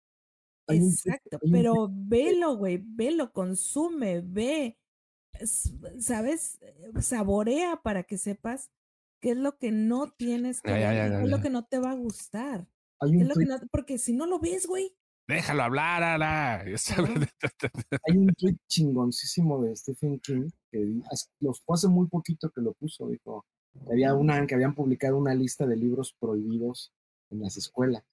Exacto, 0.69 1.39
pero 1.53 1.89
velo, 1.91 2.57
güey, 2.57 2.81
velo, 2.83 3.33
consume, 3.33 4.23
ve, 4.23 4.79
¿sabes? 5.99 6.59
Eh, 6.63 6.93
Saborea 7.01 7.81
para 7.83 8.03
que 8.05 8.19
sepas 8.19 8.71
qué 9.21 9.31
es 9.33 9.37
lo 9.37 9.59
que 9.59 9.71
no 9.73 10.11
tienes 10.13 10.61
que 10.61 10.71
Ya, 10.71 10.75
ver, 10.77 10.83
ya, 10.83 10.93
y 11.07 11.11
ya, 11.11 11.19
qué 11.19 11.25
es 11.25 11.31
lo 11.31 11.41
que 11.41 11.51
no 11.51 11.65
te 11.65 11.79
va 11.79 11.91
a 11.93 11.95
gustar. 11.95 12.67
Hay 13.01 13.11
qué 13.11 13.17
un 13.17 13.23
es 13.23 13.29
lo 13.29 13.35
que 13.35 13.41
tuit- 13.45 13.49
no- 13.61 13.69
porque 13.71 13.99
si 13.99 14.13
no 14.13 14.27
lo 14.27 14.39
ves, 14.39 14.67
güey, 14.67 14.95
Déjalo 15.27 15.63
hablar, 15.63 16.03
Ara. 16.03 16.65
Hay 18.07 18.17
un 18.19 18.27
tweet 18.35 18.57
chingoncísimo 18.69 19.63
de 19.63 19.75
Stephen 19.75 20.21
King 20.21 20.51
que 20.71 21.01
los 21.41 21.63
fue 21.63 21.75
hace 21.77 21.89
muy 21.89 22.09
poquito 22.09 22.51
que 22.51 22.61
lo 22.61 22.75
puso, 22.75 23.09
dijo 23.09 23.47
que 23.87 23.93
había 23.93 24.15
una 24.15 24.47
que 24.47 24.55
habían 24.55 24.75
publicado 24.75 25.17
una 25.17 25.35
lista 25.35 25.67
de 25.67 25.77
libros 25.77 26.15
prohibidos 26.21 26.93
en 27.31 27.41
las 27.41 27.57
escuelas. 27.57 28.05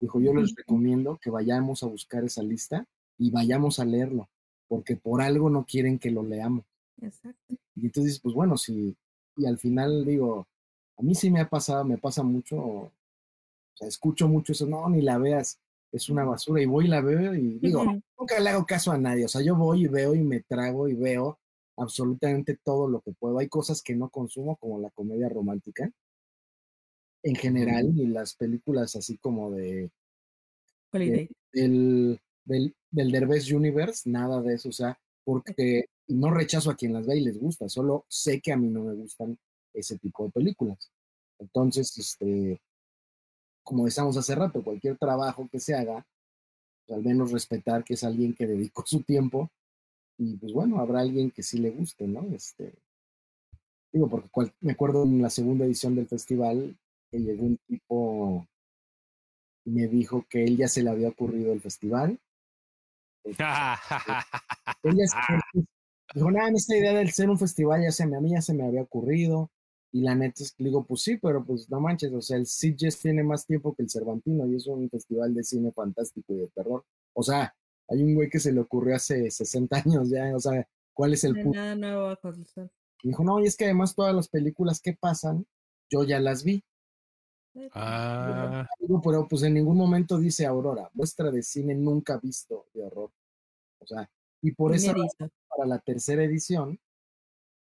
Dijo, 0.00 0.20
yo 0.20 0.32
les 0.34 0.54
recomiendo 0.54 1.18
que 1.20 1.30
vayamos 1.30 1.82
a 1.82 1.86
buscar 1.86 2.22
esa 2.24 2.44
lista 2.44 2.86
y 3.18 3.32
vayamos 3.32 3.80
a 3.80 3.84
leerlo, 3.84 4.30
porque 4.72 4.96
por 4.96 5.20
algo 5.20 5.50
no 5.50 5.66
quieren 5.66 5.98
que 5.98 6.10
lo 6.10 6.22
leamos. 6.22 6.64
exacto. 7.02 7.54
Y 7.76 7.84
entonces, 7.84 8.18
pues 8.18 8.34
bueno, 8.34 8.56
si, 8.56 8.96
y 9.36 9.44
al 9.44 9.58
final 9.58 10.02
digo, 10.06 10.48
a 10.96 11.02
mí 11.02 11.14
sí 11.14 11.30
me 11.30 11.40
ha 11.40 11.50
pasado, 11.50 11.84
me 11.84 11.98
pasa 11.98 12.22
mucho, 12.22 12.56
o 12.56 12.92
sea, 13.74 13.86
escucho 13.86 14.28
mucho 14.28 14.54
eso, 14.54 14.66
no, 14.66 14.88
ni 14.88 15.02
la 15.02 15.18
veas, 15.18 15.60
es 15.92 16.08
una 16.08 16.24
basura, 16.24 16.62
y 16.62 16.64
voy 16.64 16.86
y 16.86 16.88
la 16.88 17.02
veo 17.02 17.34
y 17.34 17.58
digo, 17.58 17.84
nunca 18.18 18.40
le 18.40 18.48
hago 18.48 18.64
caso 18.64 18.92
a 18.92 18.96
nadie, 18.96 19.26
o 19.26 19.28
sea, 19.28 19.42
yo 19.42 19.56
voy 19.56 19.84
y 19.84 19.88
veo 19.88 20.14
y 20.14 20.22
me 20.22 20.40
trago 20.40 20.88
y 20.88 20.94
veo 20.94 21.38
absolutamente 21.76 22.58
todo 22.64 22.88
lo 22.88 23.02
que 23.02 23.12
puedo. 23.12 23.40
Hay 23.40 23.48
cosas 23.48 23.82
que 23.82 23.94
no 23.94 24.08
consumo, 24.08 24.56
como 24.56 24.80
la 24.80 24.88
comedia 24.88 25.28
romántica, 25.28 25.92
en 27.22 27.36
general, 27.36 27.92
y 27.94 28.06
las 28.06 28.36
películas 28.36 28.96
así 28.96 29.18
como 29.18 29.50
de, 29.50 29.90
Holiday. 30.90 31.28
del, 31.52 32.18
del, 32.46 32.74
del 32.92 33.10
Derbez 33.10 33.50
Universe, 33.50 34.08
nada 34.08 34.40
de 34.40 34.54
eso, 34.54 34.68
o 34.68 34.72
sea, 34.72 34.98
porque 35.24 35.86
no 36.08 36.30
rechazo 36.30 36.70
a 36.70 36.76
quien 36.76 36.92
las 36.92 37.06
ve 37.06 37.18
y 37.18 37.24
les 37.24 37.38
gusta, 37.38 37.68
solo 37.68 38.04
sé 38.08 38.40
que 38.40 38.52
a 38.52 38.56
mí 38.56 38.68
no 38.68 38.84
me 38.84 38.94
gustan 38.94 39.36
ese 39.74 39.98
tipo 39.98 40.24
de 40.24 40.30
películas. 40.30 40.92
Entonces, 41.40 41.96
este, 41.98 42.60
como 43.64 43.86
decíamos 43.86 44.16
hace 44.16 44.34
rato, 44.34 44.62
cualquier 44.62 44.98
trabajo 44.98 45.48
que 45.50 45.58
se 45.58 45.74
haga, 45.74 46.06
pues, 46.86 46.96
al 46.96 47.04
menos 47.04 47.32
respetar 47.32 47.82
que 47.82 47.94
es 47.94 48.04
alguien 48.04 48.34
que 48.34 48.46
dedicó 48.46 48.84
su 48.86 49.02
tiempo 49.02 49.50
y 50.18 50.36
pues 50.36 50.52
bueno, 50.52 50.78
habrá 50.78 51.00
alguien 51.00 51.30
que 51.30 51.42
sí 51.42 51.58
le 51.58 51.70
guste, 51.70 52.06
¿no? 52.06 52.22
Este, 52.34 52.74
digo, 53.92 54.08
porque 54.08 54.52
me 54.60 54.72
acuerdo 54.72 55.04
en 55.04 55.22
la 55.22 55.30
segunda 55.30 55.64
edición 55.64 55.96
del 55.96 56.06
festival 56.06 56.76
que 57.10 57.18
llegó 57.18 57.44
un 57.44 57.58
tipo 57.66 58.46
me 59.64 59.86
dijo 59.86 60.26
que 60.28 60.44
él 60.44 60.56
ya 60.56 60.68
se 60.68 60.82
le 60.82 60.90
había 60.90 61.08
ocurrido 61.08 61.52
el 61.52 61.60
festival. 61.60 62.18
Se- 65.06 65.58
dijo, 66.14 66.30
nada, 66.30 66.50
esta 66.54 66.76
idea 66.76 66.92
del 66.94 67.10
ser 67.10 67.30
un 67.30 67.38
festival 67.38 67.82
ya 67.82 67.92
se 67.92 68.06
me, 68.06 68.16
a 68.16 68.20
mí 68.20 68.32
ya 68.32 68.42
se 68.42 68.54
me 68.54 68.64
había 68.66 68.82
ocurrido. 68.82 69.50
Y 69.94 70.00
la 70.00 70.14
neta 70.14 70.42
es 70.42 70.52
que 70.52 70.62
le 70.64 70.70
digo, 70.70 70.84
pues 70.86 71.02
sí, 71.02 71.18
pero 71.18 71.44
pues 71.44 71.68
no 71.68 71.78
manches, 71.78 72.12
o 72.14 72.22
sea, 72.22 72.38
el 72.38 72.46
Sitges 72.46 72.98
tiene 72.98 73.22
más 73.22 73.44
tiempo 73.46 73.74
que 73.74 73.82
el 73.82 73.90
Cervantino 73.90 74.46
y 74.46 74.56
es 74.56 74.66
un 74.66 74.88
festival 74.88 75.34
de 75.34 75.44
cine 75.44 75.70
fantástico 75.72 76.32
y 76.32 76.38
de 76.38 76.48
terror. 76.48 76.84
O 77.12 77.22
sea, 77.22 77.54
hay 77.88 78.02
un 78.02 78.14
güey 78.14 78.30
que 78.30 78.40
se 78.40 78.52
le 78.52 78.60
ocurrió 78.60 78.96
hace 78.96 79.30
60 79.30 79.82
años 79.84 80.08
ya, 80.08 80.34
o 80.34 80.40
sea, 80.40 80.66
¿cuál 80.94 81.12
es 81.12 81.24
el 81.24 81.34
punto? 81.42 81.58
nada 81.58 81.74
nuevo 81.74 82.16
dijo, 83.02 83.22
no, 83.22 83.40
y 83.40 83.46
es 83.46 83.56
que 83.56 83.64
además 83.64 83.94
todas 83.94 84.14
las 84.14 84.28
películas 84.28 84.80
que 84.80 84.94
pasan, 84.94 85.46
yo 85.90 86.04
ya 86.04 86.20
las 86.20 86.42
vi. 86.42 86.64
Ah, 87.74 88.66
pero 89.04 89.28
pues 89.28 89.42
en 89.42 89.54
ningún 89.54 89.76
momento 89.76 90.18
dice 90.18 90.46
Aurora, 90.46 90.90
muestra 90.94 91.30
de 91.30 91.42
cine 91.42 91.74
nunca 91.74 92.18
visto 92.18 92.66
de 92.72 92.84
horror. 92.84 93.10
O 93.78 93.86
sea, 93.86 94.08
y 94.42 94.52
por 94.52 94.74
eso 94.74 94.94
para 95.48 95.66
la 95.66 95.78
tercera 95.78 96.24
edición, 96.24 96.78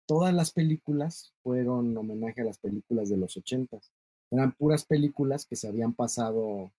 todas 0.08 0.34
las 0.34 0.52
películas 0.52 1.34
fueron 1.44 1.96
homenaje 1.98 2.42
a 2.42 2.46
las 2.46 2.60
películas 2.60 3.10
de 3.10 3.18
los 3.18 3.36
ochentas. 3.38 3.92
Eran 4.32 4.54
puras 4.54 4.86
películas 4.86 5.46
que 5.46 5.56
se 5.56 5.68
habían 5.68 5.94
pasado, 5.94 6.72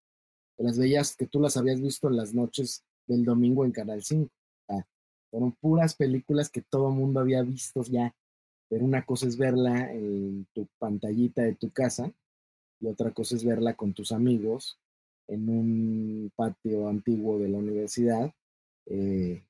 que 0.56 0.64
las 0.64 0.78
veías, 0.78 1.16
que 1.16 1.26
tú 1.26 1.40
las 1.40 1.56
habías 1.56 1.80
visto 1.80 2.08
en 2.08 2.16
las 2.16 2.32
noches 2.32 2.82
del 3.06 3.24
domingo 3.24 3.64
en 3.64 3.72
Canal 3.72 4.02
5. 4.02 4.24
O 4.24 4.72
sea, 4.72 4.86
fueron 5.30 5.52
puras 5.52 5.94
películas 5.94 6.48
que 6.48 6.62
todo 6.62 6.88
el 6.88 6.94
mundo 6.94 7.20
había 7.20 7.42
visto 7.42 7.82
ya. 7.82 8.14
Pero 8.68 8.86
una 8.86 9.04
cosa 9.04 9.26
es 9.26 9.36
verla 9.36 9.92
en 9.92 10.46
tu 10.54 10.66
pantallita 10.78 11.42
de 11.42 11.54
tu 11.54 11.70
casa 11.70 12.10
y 12.82 12.88
otra 12.88 13.12
cosa 13.12 13.36
es 13.36 13.44
verla 13.44 13.74
con 13.74 13.94
tus 13.94 14.12
amigos 14.12 14.78
en 15.28 15.48
un 15.48 16.32
patio 16.34 16.88
antiguo 16.88 17.38
de 17.38 17.48
la 17.48 17.58
universidad, 17.58 18.34
eh, 18.86 19.44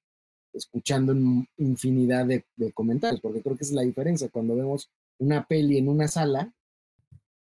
escuchando 0.53 1.15
infinidad 1.57 2.27
de, 2.27 2.45
de 2.57 2.73
comentarios, 2.73 3.21
porque 3.21 3.43
creo 3.43 3.57
que 3.57 3.65
es 3.65 3.73
la 3.73 3.83
diferencia. 3.83 4.29
Cuando 4.29 4.55
vemos 4.55 4.91
una 5.19 5.47
peli 5.47 5.79
en 5.79 5.89
una 5.89 6.09
sala, 6.09 6.53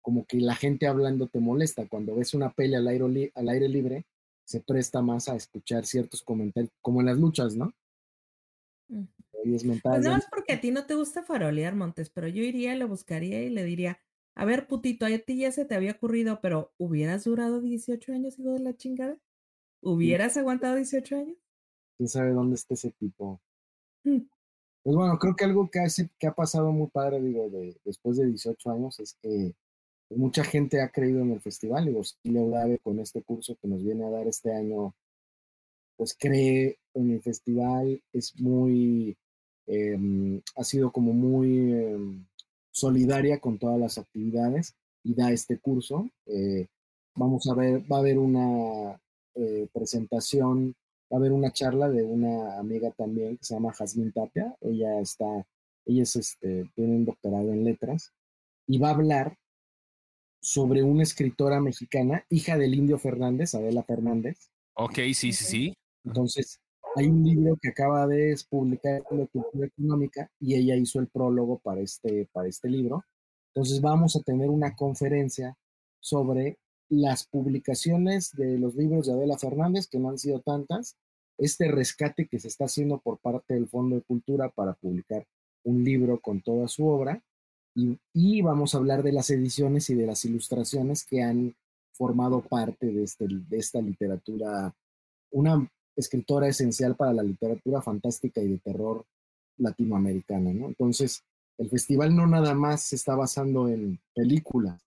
como 0.03 0.27
que 0.27 0.39
la 0.39 0.57
gente 0.57 0.87
hablando 0.87 1.29
te 1.29 1.39
molesta. 1.39 1.87
Cuando 1.87 2.17
ves 2.17 2.35
una 2.35 2.53
peli 2.53 2.75
al 2.75 2.89
aire, 2.89 3.31
al 3.35 3.49
aire 3.49 3.69
libre, 3.69 4.07
se 4.45 4.61
presta 4.61 5.01
más 5.01 5.29
a 5.29 5.37
escuchar 5.37 5.87
ciertos 5.87 6.23
comentarios, 6.23 6.73
como 6.81 7.01
en 7.01 7.07
las 7.07 7.19
luchas, 7.19 7.55
¿no? 7.55 7.73
Ahí 8.91 9.55
es 9.55 9.65
Pues 9.65 9.83
nada 9.85 10.17
más 10.17 10.27
porque 10.31 10.55
a 10.55 10.61
ti 10.61 10.71
no 10.71 10.87
te 10.87 10.95
gusta 10.95 11.23
farolear, 11.23 11.77
Montes, 11.77 12.11
pero 12.11 12.27
yo 12.27 12.43
iría, 12.43 12.75
le 12.75 12.85
buscaría 12.85 13.43
y 13.43 13.51
le 13.51 13.63
diría, 13.65 14.01
a 14.39 14.45
ver, 14.45 14.67
putito, 14.69 15.05
a 15.05 15.19
ti 15.19 15.39
ya 15.39 15.53
se 15.53 15.65
te 15.65 15.75
había 15.75 15.93
ocurrido, 15.93 16.41
pero 16.41 16.73
¿hubieras 16.79 17.25
durado 17.25 17.61
18 17.61 18.13
años, 18.13 18.39
hijo 18.39 18.53
de 18.53 18.61
la 18.61 18.77
chingada? 18.77 19.19
¿Hubieras 19.83 20.37
aguantado 20.37 20.77
18 20.77 21.17
años? 21.17 21.37
quién 21.99 22.09
sabe 22.09 22.31
dónde 22.31 22.55
está 22.55 22.75
ese 22.75 22.93
tipo. 22.93 23.41
Mm. 24.05 24.21
Pues 24.85 24.97
bueno, 24.97 25.19
creo 25.19 25.35
que 25.35 25.45
algo 25.45 25.69
que, 25.69 25.81
hace, 25.81 26.09
que 26.19 26.29
ha 26.29 26.35
pasado 26.35 26.73
muy 26.73 26.87
padre, 26.89 27.21
digo, 27.21 27.51
de, 27.51 27.77
después 27.85 28.17
de 28.17 28.27
18 28.27 28.71
años 28.71 29.01
es 29.01 29.15
que 29.21 29.55
mucha 30.11 30.45
gente 30.45 30.81
ha 30.81 30.91
creído 30.91 31.21
en 31.21 31.33
el 31.33 31.41
festival. 31.41 31.87
Digo, 31.87 32.05
Silvia 32.05 32.41
Udave 32.41 32.79
con 32.79 33.01
este 33.01 33.23
curso 33.23 33.57
que 33.61 33.69
nos 33.69 33.83
viene 33.83 34.07
a 34.07 34.11
dar 34.11 34.29
este 34.29 34.55
año, 34.55 34.95
pues 35.97 36.17
cree 36.19 36.79
en 36.95 37.11
el 37.11 37.21
festival, 37.21 38.01
es 38.13 38.41
muy 38.41 39.17
em, 39.67 40.41
ha 40.57 40.65
sido 40.65 40.93
como 40.93 41.13
muy 41.13 41.73
em, 41.73 42.25
solidaria 42.79 43.41
con 43.41 43.59
todas 43.59 43.79
las 43.79 43.99
actividades 43.99 44.75
y 45.03 45.15
da 45.15 45.33
este 45.33 45.59
curso. 45.59 46.09
Eh, 46.27 46.67
vamos 47.15 47.47
a 47.49 47.55
ver, 47.55 47.83
va 47.91 47.97
a 47.97 48.01
haber 48.01 48.19
una 48.19 49.01
eh, 49.35 49.69
presentación, 49.73 50.75
va 51.13 51.17
a 51.17 51.21
haber 51.21 51.33
una 51.33 51.53
charla 51.53 51.89
de 51.89 52.05
una 52.05 52.59
amiga 52.59 52.91
también 52.93 53.37
que 53.37 53.45
se 53.45 53.55
llama 53.55 53.73
Jazmín 53.73 54.13
Tapia. 54.13 54.55
Ella 54.61 55.01
está, 55.01 55.47
ella 55.87 56.03
es 56.03 56.17
este, 56.17 56.71
tiene 56.75 56.97
un 56.97 57.05
doctorado 57.05 57.53
en 57.53 57.65
letras 57.65 58.13
y 58.67 58.79
va 58.79 58.89
a 58.89 58.95
hablar 58.95 59.37
sobre 60.41 60.83
una 60.85 61.03
escritora 61.03 61.61
mexicana, 61.61 62.25
hija 62.31 62.57
del 62.57 62.75
indio 62.75 62.99
Fernández, 62.99 63.55
Adela 63.55 63.83
Fernández. 63.83 64.51
Ok, 64.75 64.99
sí, 65.15 65.33
sí, 65.33 65.33
sí. 65.33 65.75
Entonces, 66.05 66.61
hay 66.97 67.07
un 67.07 67.25
libro 67.25 67.57
que 67.61 67.69
acaba 67.69 68.07
de 68.07 68.37
publicar 68.49 69.03
la 69.11 69.27
cultura 69.27 69.67
económica 69.67 70.31
y 70.41 70.55
ella 70.55 70.77
hizo 70.77 71.01
el 71.01 71.09
prólogo 71.09 71.59
para 71.59 71.81
este, 71.81 72.29
para 72.33 72.49
este 72.49 72.69
libro. 72.69 73.05
Entonces 73.55 73.81
vamos 73.81 74.17
a 74.17 74.21
tener 74.21 74.51
una 74.51 74.75
conferencia 74.75 75.57
sobre 76.01 76.59
las 76.89 77.27
publicaciones 77.27 78.33
de 78.33 78.59
los 78.59 78.75
libros 78.75 79.07
de 79.07 79.13
Adela 79.13 79.39
Fernández, 79.39 79.87
que 79.89 79.99
no 79.99 80.11
han 80.11 80.19
sido 80.19 80.41
tantas, 80.41 80.97
este 81.37 81.71
rescate 81.71 82.27
que 82.27 82.41
se 82.41 82.49
está 82.49 82.65
haciendo 82.65 82.99
por 82.99 83.19
parte 83.19 83.55
del 83.55 83.69
Fondo 83.69 83.97
de 83.97 84.03
Cultura 84.03 84.49
para 84.49 84.75
publicar 84.75 85.27
un 85.65 85.85
libro 85.85 86.21
con 86.21 86.41
toda 86.41 86.67
su 86.69 86.87
obra, 86.87 87.23
y, 88.13 88.43
vamos 88.43 88.75
a 88.75 88.79
hablar 88.79 89.05
de 89.05 89.13
las 89.13 89.31
ediciones 89.31 89.89
y 89.91 89.95
de 89.95 90.07
las 90.07 90.25
ilustraciones 90.25 91.05
que 91.05 91.23
han 91.23 91.55
formado 91.93 92.41
parte 92.41 92.87
de, 92.87 93.05
este, 93.05 93.27
de 93.29 93.57
esta 93.57 93.81
literatura, 93.81 94.75
una 95.31 95.71
escritora 95.99 96.49
esencial 96.49 96.95
para 96.95 97.13
la 97.13 97.23
literatura 97.23 97.83
fantástica 97.83 98.41
y 98.41 98.49
de 98.49 98.59
terror 98.59 99.05
latinoamericana, 99.57 100.53
¿no? 100.53 100.67
Entonces, 100.67 101.25
el 101.59 101.69
festival 101.69 102.15
no 102.15 102.27
nada 102.27 102.55
más 102.55 102.83
se 102.83 102.97
está 102.97 103.17
basando 103.17 103.69
en 103.69 103.99
películas, 104.15 104.81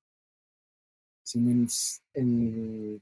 sino 1.24 1.52
en, 2.14 3.02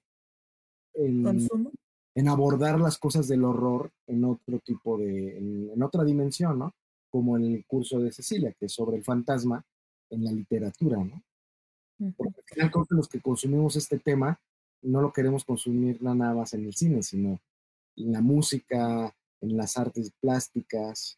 en, 0.96 2.28
abordar 2.28 2.80
las 2.80 2.98
cosas 2.98 3.28
del 3.28 3.44
horror 3.44 3.92
en 4.08 4.26
otro 4.26 4.60
tipo 4.60 4.98
de, 4.98 5.38
en, 5.38 5.84
otra 5.84 6.04
dimensión, 6.04 6.58
¿no? 6.58 6.74
Como 7.12 7.38
en 7.38 7.46
el 7.46 7.66
curso 7.66 8.00
de 8.00 8.12
Cecilia, 8.12 8.54
que 8.60 8.66
es 8.66 8.74
sobre 8.74 8.98
el 8.98 9.04
fantasma 9.04 9.64
en 10.10 10.26
la 10.26 10.32
literatura, 10.32 10.98
¿no? 10.98 11.22
Porque 12.18 12.40
al 12.40 12.46
final 12.46 12.72
creo 12.72 12.86
que 12.86 12.96
los 12.96 13.08
que 13.08 13.22
consumimos 13.22 13.76
este 13.76 14.00
tema 14.00 14.40
no 14.82 15.02
lo 15.02 15.14
queremos 15.14 15.46
consumir 15.46 16.02
nada 16.02 16.34
más 16.34 16.54
en 16.54 16.66
el 16.66 16.74
cine, 16.74 17.04
sino 17.04 17.40
en 17.96 18.12
la 18.12 18.22
música, 18.22 19.16
en 19.42 19.58
las 19.58 19.78
artes 19.78 20.12
plásticas. 20.20 21.18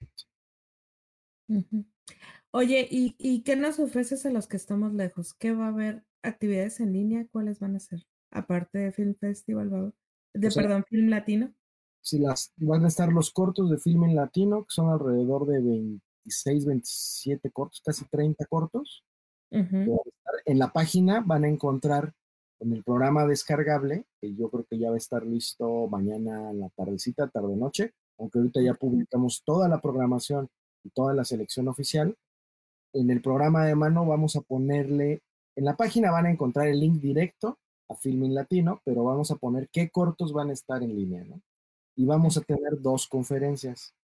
Oye, 2.52 2.88
¿y, 2.90 3.42
qué 3.44 3.56
nos 3.56 3.80
ofreces 3.80 4.26
a 4.26 4.32
los 4.32 4.48
que 4.48 4.58
estamos 4.58 4.94
lejos? 4.94 5.34
¿Qué 5.34 5.54
va 5.54 5.66
a 5.66 5.70
haber? 5.70 6.04
¿Actividades 6.24 6.80
en 6.80 6.94
línea? 6.94 7.28
¿Cuáles 7.32 7.60
van 7.60 7.76
a 7.76 7.80
ser? 7.80 8.04
Aparte 8.30 8.80
de 8.80 8.92
Film 8.92 9.16
Festival, 9.16 9.94
de, 10.34 10.52
perdón, 10.52 10.86
Film 10.88 11.10
Latino. 11.10 11.54
Sí, 12.02 12.20
las, 12.20 12.54
van 12.58 12.86
a 12.86 12.88
estar 12.88 13.12
los 13.12 13.32
cortos 13.32 13.70
de 13.70 13.78
Film 13.78 14.04
en 14.06 14.16
Latino, 14.16 14.64
que 14.64 14.74
son 14.74 14.90
alrededor 14.90 15.46
de 15.48 15.62
26, 15.62 16.66
27 16.66 17.52
cortos, 17.52 17.82
casi 17.84 18.06
30 18.06 18.46
cortos. 18.46 19.04
En 19.52 20.60
la 20.60 20.72
página 20.72 21.22
van 21.22 21.44
a 21.44 21.50
encontrar 21.50 22.14
en 22.62 22.74
el 22.74 22.84
programa 22.84 23.26
descargable, 23.26 24.06
que 24.22 24.36
yo 24.36 24.50
creo 24.50 24.66
que 24.70 24.78
ya 24.78 24.90
va 24.90 24.96
a 24.96 25.00
estar 25.00 25.26
listo 25.26 25.88
mañana 25.88 26.52
en 26.52 26.60
la 26.60 26.70
tardecita, 26.70 27.28
tarde-noche, 27.28 27.94
aunque 28.20 28.38
ahorita 28.38 28.62
ya 28.62 28.76
publicamos 28.76 29.42
toda 29.44 29.68
la 29.68 29.82
programación 29.82 30.48
y 30.84 30.92
toda 30.92 31.16
la 31.16 31.26
selección 31.26 31.68
oficial. 31.68 32.16
En 32.94 33.10
el 33.10 33.22
programa 33.22 33.66
de 33.66 33.74
mano 33.74 34.06
vamos 34.06 34.36
a 34.36 34.42
ponerle, 34.42 35.24
en 35.56 35.66
la 35.66 35.76
página 35.76 36.12
van 36.12 36.28
a 36.28 36.32
encontrar 36.32 36.68
el 36.68 36.80
link 36.80 37.02
directo 37.02 37.58
a 37.90 37.96
Filming 37.96 38.36
Latino, 38.36 38.80
pero 38.86 39.04
vamos 39.04 39.32
a 39.32 39.38
poner 39.38 39.68
qué 39.70 39.90
cortos 39.90 40.32
van 40.32 40.52
a 40.52 40.54
estar 40.54 40.84
en 40.84 40.96
línea, 40.96 41.24
¿no? 41.24 41.42
Y 41.96 42.06
vamos 42.06 42.38
a 42.38 42.42
tener 42.42 42.80
dos 42.80 43.08
conferencias. 43.08 43.96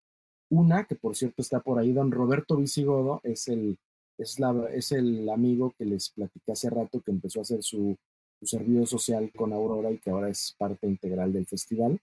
Una, 0.49 0.85
que 0.85 0.95
por 0.95 1.15
cierto 1.15 1.43
está 1.43 1.59
por 1.59 1.77
ahí, 1.77 1.93
don 1.93 2.11
Roberto 2.11 2.57
Visigodo, 2.57 3.21
es 3.23 3.47
el, 3.49 3.77
es, 4.17 4.39
la, 4.39 4.67
es 4.73 4.91
el 4.91 5.29
amigo 5.29 5.73
que 5.77 5.85
les 5.85 6.09
platicé 6.09 6.51
hace 6.51 6.69
rato 6.71 7.01
que 7.01 7.11
empezó 7.11 7.39
a 7.39 7.43
hacer 7.43 7.61
su 7.61 7.95
servicio 8.41 8.85
social 8.85 9.31
con 9.35 9.53
Aurora 9.53 9.91
y 9.91 9.97
que 9.97 10.09
ahora 10.09 10.29
es 10.29 10.55
parte 10.57 10.87
integral 10.87 11.33
del 11.33 11.45
festival. 11.47 11.99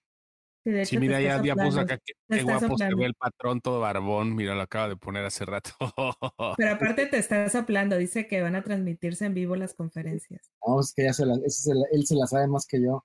Sí, 0.84 0.96
mira, 0.96 1.20
ya, 1.20 1.42
ya 1.42 1.54
puso 1.54 1.80
acá, 1.80 1.98
qué, 1.98 2.42
guapo 2.42 2.78
se 2.78 2.94
ve 2.94 3.04
el 3.04 3.14
patrón 3.14 3.60
todo 3.60 3.80
barbón, 3.80 4.34
mira, 4.34 4.54
lo 4.54 4.62
acaba 4.62 4.88
de 4.88 4.96
poner 4.96 5.22
hace 5.22 5.44
rato. 5.44 5.72
Pero 6.56 6.72
aparte 6.72 7.04
te 7.06 7.18
está 7.18 7.46
soplando, 7.50 7.98
dice 7.98 8.26
que 8.26 8.40
van 8.40 8.56
a 8.56 8.62
transmitirse 8.62 9.26
en 9.26 9.34
vivo 9.34 9.56
las 9.56 9.74
conferencias. 9.74 10.50
Vamos, 10.66 10.88
es 10.88 10.94
que 10.94 11.04
ya 11.04 11.12
se 11.12 11.26
la, 11.26 11.34
él 11.34 12.06
se 12.06 12.14
la 12.14 12.26
sabe 12.26 12.46
más 12.46 12.66
que 12.66 12.82
yo. 12.82 13.04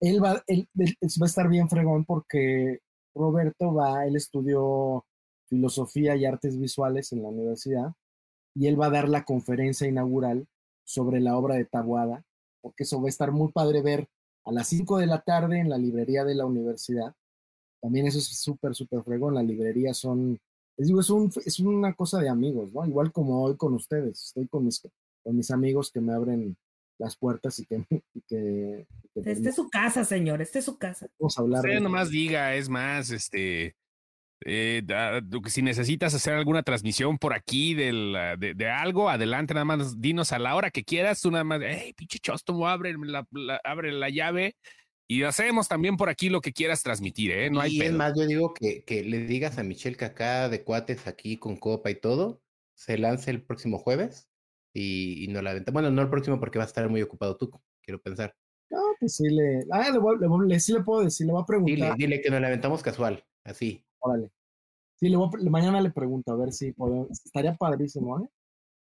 Él 0.00 0.22
va, 0.22 0.42
él, 0.48 0.68
él 0.76 0.96
va 1.22 1.26
a 1.26 1.28
estar 1.28 1.48
bien 1.48 1.68
fregón 1.68 2.04
porque 2.04 2.80
Roberto 3.14 3.72
va, 3.72 4.04
él 4.04 4.16
estudió 4.16 5.06
filosofía 5.48 6.16
y 6.16 6.24
artes 6.24 6.58
visuales 6.58 7.12
en 7.12 7.22
la 7.22 7.28
universidad 7.28 7.92
y 8.54 8.66
él 8.66 8.80
va 8.80 8.86
a 8.86 8.90
dar 8.90 9.08
la 9.08 9.24
conferencia 9.24 9.86
inaugural 9.86 10.48
sobre 10.84 11.20
la 11.20 11.36
obra 11.36 11.54
de 11.54 11.64
Tabuada, 11.64 12.24
porque 12.60 12.84
eso 12.84 13.00
va 13.00 13.06
a 13.06 13.08
estar 13.08 13.32
muy 13.32 13.52
padre 13.52 13.82
ver 13.82 14.08
a 14.44 14.52
las 14.52 14.68
5 14.68 14.98
de 14.98 15.06
la 15.06 15.20
tarde 15.20 15.58
en 15.58 15.68
la 15.68 15.78
librería 15.78 16.24
de 16.24 16.34
la 16.34 16.46
universidad. 16.46 17.14
También 17.80 18.06
eso 18.06 18.18
es 18.18 18.26
súper, 18.26 18.74
súper 18.74 19.02
fregón. 19.02 19.34
La 19.34 19.42
librería 19.42 19.94
son, 19.94 20.38
les 20.76 20.88
digo, 20.88 21.00
es, 21.00 21.10
un, 21.10 21.30
es 21.44 21.60
una 21.60 21.94
cosa 21.94 22.20
de 22.20 22.28
amigos, 22.28 22.72
¿no? 22.72 22.86
Igual 22.86 23.12
como 23.12 23.42
hoy 23.42 23.56
con 23.56 23.74
ustedes. 23.74 24.24
Estoy 24.24 24.48
con 24.48 24.64
mis, 24.64 24.80
con 25.22 25.36
mis 25.36 25.50
amigos 25.50 25.90
que 25.92 26.00
me 26.00 26.12
abren 26.12 26.56
las 26.98 27.16
puertas 27.16 27.58
y 27.58 27.66
que... 27.66 27.84
Y 28.14 28.20
que, 28.22 28.86
este 29.24 29.48
es 29.48 29.56
su 29.56 29.68
casa, 29.68 30.04
señor, 30.04 30.40
este 30.40 30.60
es 30.60 30.64
su 30.64 30.78
casa. 30.78 31.08
Vamos 31.18 31.36
a 31.36 31.42
hablar. 31.42 31.64
Usted 31.64 31.80
nomás 31.80 32.10
diga, 32.10 32.54
es 32.54 32.68
más, 32.68 33.10
este, 33.10 33.74
eh, 34.44 34.82
si 35.46 35.62
necesitas 35.62 36.14
hacer 36.14 36.34
alguna 36.34 36.62
transmisión 36.62 37.18
por 37.18 37.34
aquí 37.34 37.74
ah, 38.14 38.36
de, 38.36 38.70
algo, 38.70 39.10
adelante, 39.10 39.54
nada 39.54 39.64
más 39.64 40.00
dinos 40.00 40.32
a 40.32 40.38
la 40.38 40.54
hora 40.54 40.70
que 40.70 40.84
quieras, 40.84 41.20
tú 41.20 41.30
nada 41.30 41.44
más, 41.44 41.60
hey, 41.62 41.92
pinche 41.96 42.18
chosto, 42.18 42.66
abre 42.66 42.94
la, 42.98 43.26
abre 43.64 43.92
la 43.92 44.08
llave 44.08 44.56
y 45.08 45.22
hacemos 45.22 45.68
también 45.68 45.96
por 45.96 46.10
aquí 46.10 46.28
lo 46.28 46.40
que 46.40 46.52
quieras 46.52 46.82
transmitir, 46.82 47.32
¿eh? 47.32 47.50
No 47.50 47.60
hay 47.60 47.78
y 47.78 47.82
es 47.82 47.92
más, 47.92 48.12
yo 48.14 48.26
digo 48.26 48.52
que, 48.52 48.84
que 48.84 49.02
le 49.02 49.20
digas 49.26 49.58
a 49.58 49.62
Michelle 49.62 49.96
que 49.96 50.04
acá 50.04 50.48
de 50.50 50.62
cuates 50.62 51.06
aquí 51.06 51.38
con 51.38 51.56
copa 51.56 51.90
y 51.90 51.94
todo, 51.94 52.42
se 52.74 52.98
lance 52.98 53.30
el 53.30 53.42
próximo 53.42 53.78
jueves 53.78 54.28
y, 54.74 55.26
no 55.30 55.42
la 55.42 55.54
venta. 55.54 55.72
Bueno, 55.72 55.90
no 55.90 56.02
el 56.02 56.10
próximo 56.10 56.38
porque 56.38 56.58
va 56.58 56.64
a 56.64 56.68
estar 56.68 56.88
muy 56.88 57.02
ocupado 57.02 57.36
tú, 57.36 57.50
quiero 57.82 58.00
pensar. 58.00 58.34
No, 58.70 58.78
pues 59.00 59.16
sí 59.16 59.28
le, 59.30 59.64
ah, 59.72 59.90
le, 60.46 60.60
sí 60.60 60.74
le 60.74 60.82
puedo 60.82 61.02
decir, 61.02 61.26
le 61.26 61.32
voy 61.32 61.42
a 61.42 61.46
preguntar. 61.46 61.74
Dile, 61.74 61.94
dile 61.96 62.20
que 62.20 62.30
nos 62.30 62.40
la 62.40 62.48
aventamos 62.48 62.82
casual, 62.82 63.24
así. 63.44 63.82
Órale. 64.00 64.30
Sí, 64.96 65.08
le 65.08 65.16
voy 65.16 65.30
mañana 65.50 65.80
le 65.80 65.90
pregunto 65.90 66.32
a 66.32 66.36
ver 66.36 66.52
si 66.52 66.72
podemos. 66.72 67.10
Estaría 67.10 67.56
padrísimo, 67.56 68.20
¿eh? 68.20 68.28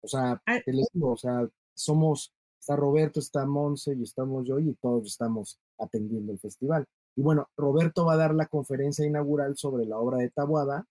O 0.02 0.08
sea, 0.08 0.42
les 0.66 0.88
digo, 0.94 1.12
o 1.12 1.18
sea, 1.18 1.48
somos, 1.76 2.34
está 2.60 2.76
Roberto, 2.76 3.20
está 3.20 3.46
Monse 3.46 3.94
y 3.96 4.04
estamos 4.04 4.48
yo 4.48 4.60
y 4.60 4.74
todos 4.76 5.08
estamos 5.08 5.60
atendiendo 5.78 6.32
el 6.32 6.40
festival. 6.40 6.86
Y 7.16 7.22
bueno, 7.22 7.50
Roberto 7.58 8.06
va 8.06 8.14
a 8.14 8.18
dar 8.18 8.34
la 8.36 8.48
conferencia 8.48 9.06
inaugural 9.06 9.58
sobre 9.58 9.86
la 9.86 9.98
obra 10.00 10.18
de 10.18 10.30
Tabuada 10.30 10.86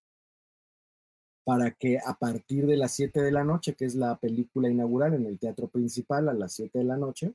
para 1.45 1.71
que 1.71 1.99
a 2.05 2.15
partir 2.15 2.67
de 2.67 2.77
las 2.77 2.93
7 2.93 3.23
de 3.23 3.31
la 3.31 3.45
noche, 3.45 3.75
que 3.75 3.85
es 3.85 3.95
la 3.95 4.17
película 4.19 4.69
inaugural 4.69 5.15
en 5.15 5.27
el 5.27 5.39
teatro 5.39 5.69
principal 5.69 6.29
a 6.29 6.35
las 6.35 6.53
7 6.55 6.79
de 6.81 6.85
la 6.85 6.97
noche, 6.97 7.35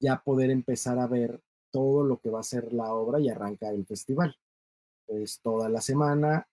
ya 0.00 0.22
poder 0.24 0.50
empezar 0.50 0.98
a 0.98 1.06
ver 1.06 1.42
todo 1.70 2.02
lo 2.04 2.18
que 2.20 2.30
va 2.30 2.40
a 2.40 2.44
ser 2.44 2.72
la 2.72 2.94
obra 2.94 3.20
y 3.20 3.28
arrancar 3.28 3.74
el 3.74 3.84
festival. 3.84 4.34
Pues 5.08 5.40
toda 5.42 5.70
la 5.70 5.80
semana, 5.80 6.46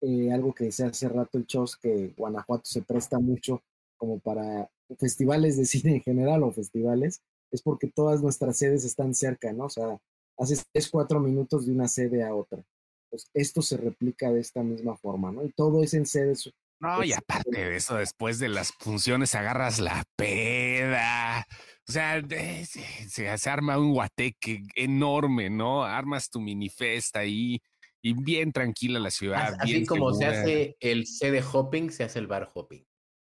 eh, 0.00 0.32
algo 0.32 0.52
que 0.52 0.64
decía 0.64 0.86
hace 0.86 1.08
rato 1.08 1.38
el 1.38 1.46
Chos, 1.46 1.76
que 1.76 2.12
Guanajuato 2.16 2.64
se 2.64 2.82
presta 2.82 3.18
mucho 3.20 3.62
como 3.96 4.18
para 4.18 4.68
festivales 4.98 5.56
de 5.56 5.64
cine 5.66 5.96
en 5.96 6.02
general 6.02 6.42
o 6.42 6.52
festivales, 6.52 7.22
es 7.50 7.62
porque 7.62 7.86
todas 7.88 8.20
nuestras 8.20 8.58
sedes 8.58 8.84
están 8.84 9.14
cerca, 9.14 9.52
¿no? 9.52 9.66
O 9.66 9.70
sea, 9.70 9.98
haces 10.38 10.64
tres, 10.72 10.90
cuatro 10.90 11.20
minutos 11.20 11.66
de 11.66 11.72
una 11.72 11.88
sede 11.88 12.24
a 12.24 12.34
otra. 12.34 12.62
Pues 13.10 13.30
esto 13.32 13.62
se 13.62 13.76
replica 13.76 14.30
de 14.30 14.40
esta 14.40 14.62
misma 14.62 14.96
forma, 14.96 15.32
¿no? 15.32 15.44
Y 15.44 15.52
todo 15.52 15.82
es 15.82 15.94
en 15.94 16.04
sedes. 16.04 16.50
No, 16.80 17.02
y 17.02 17.12
aparte 17.12 17.50
de 17.50 17.76
eso, 17.76 17.96
después 17.96 18.38
de 18.38 18.48
las 18.48 18.72
funciones 18.72 19.34
agarras 19.34 19.78
la 19.78 20.04
peda. 20.16 21.46
O 21.88 21.92
sea, 21.92 22.22
se, 22.28 23.38
se, 23.38 23.50
arma 23.50 23.78
un 23.78 23.94
guateque 23.94 24.62
enorme, 24.74 25.48
¿no? 25.48 25.84
Armas 25.84 26.28
tu 26.28 26.38
minifesta 26.38 27.20
ahí 27.20 27.62
y 28.02 28.12
bien 28.12 28.52
tranquila 28.52 28.98
la 29.00 29.10
ciudad. 29.10 29.54
Así 29.58 29.86
como 29.86 30.12
se 30.12 30.26
hace 30.26 30.76
el 30.80 31.06
sede 31.06 31.42
hopping, 31.42 31.90
se 31.90 32.04
hace 32.04 32.18
el 32.18 32.26
bar 32.26 32.50
hopping. 32.52 32.84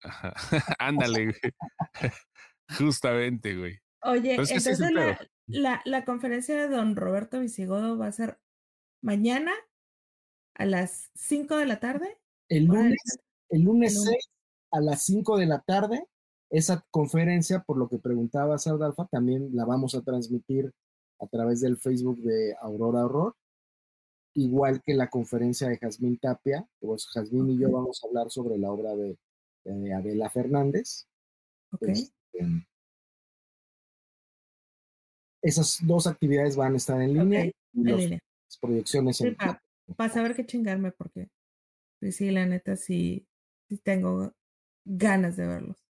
Ándale, 0.78 1.34
Justamente, 2.78 3.56
güey. 3.56 3.78
Oye, 4.02 4.34
entonces 4.34 4.78
la, 5.46 5.82
la, 5.84 6.04
conferencia 6.04 6.54
de 6.56 6.68
don 6.68 6.94
Roberto 6.94 7.40
Visigodo 7.40 7.96
va 7.98 8.06
a 8.06 8.12
ser 8.12 8.38
mañana 9.02 9.52
a 10.54 10.66
las 10.66 11.10
5 11.14 11.56
de 11.56 11.66
la 11.66 11.80
tarde 11.80 12.18
El 12.48 12.66
lunes, 12.66 13.00
el 13.48 13.62
lunes 13.62 13.92
El 13.92 13.98
6 13.98 14.06
lunes. 14.06 14.30
a 14.72 14.80
las 14.80 15.04
5 15.04 15.38
de 15.38 15.46
la 15.46 15.60
tarde, 15.60 16.06
esa 16.56 16.84
conferencia, 16.90 17.60
por 17.66 17.76
lo 17.76 17.88
que 17.88 17.98
preguntaba 17.98 18.58
Sardalfa, 18.58 19.06
también 19.06 19.50
la 19.54 19.64
vamos 19.64 19.94
a 19.94 20.02
transmitir 20.02 20.72
a 21.20 21.26
través 21.26 21.60
del 21.60 21.76
Facebook 21.78 22.18
de 22.22 22.54
Aurora 22.60 23.04
Horror, 23.06 23.34
igual 24.34 24.80
que 24.82 24.94
la 24.94 25.08
conferencia 25.10 25.68
de 25.68 25.78
Jazmín 25.78 26.18
Tapia, 26.18 26.66
pues 26.80 27.06
Jazmín 27.08 27.50
y 27.50 27.58
yo 27.58 27.70
vamos 27.70 28.02
a 28.02 28.06
hablar 28.06 28.30
sobre 28.30 28.56
la 28.58 28.70
obra 28.70 28.94
de, 28.94 29.16
de 29.64 29.92
Adela 29.94 30.30
Fernández. 30.30 31.06
Este, 31.80 32.10
esas 35.42 35.78
dos 35.82 36.06
actividades 36.06 36.56
van 36.56 36.74
a 36.74 36.76
estar 36.76 37.00
en 37.00 37.14
línea 37.14 37.40
Ok, 37.46 37.54
y 37.72 37.80
en 37.80 37.86
los- 37.90 38.00
línea. 38.00 38.18
las 38.48 38.58
proyecciones 38.58 39.16
Sí, 39.16 39.26
en 39.26 39.36
para 39.96 40.12
saber 40.12 40.34
qué 40.34 40.46
chingarme, 40.46 40.92
porque 40.92 41.28
pues, 42.00 42.16
sí, 42.16 42.30
la 42.30 42.46
neta, 42.46 42.76
sí, 42.76 43.26
sí 43.68 43.76
tengo 43.78 44.32
ganas 44.84 45.36
de 45.36 45.46
verlos. 45.46 45.83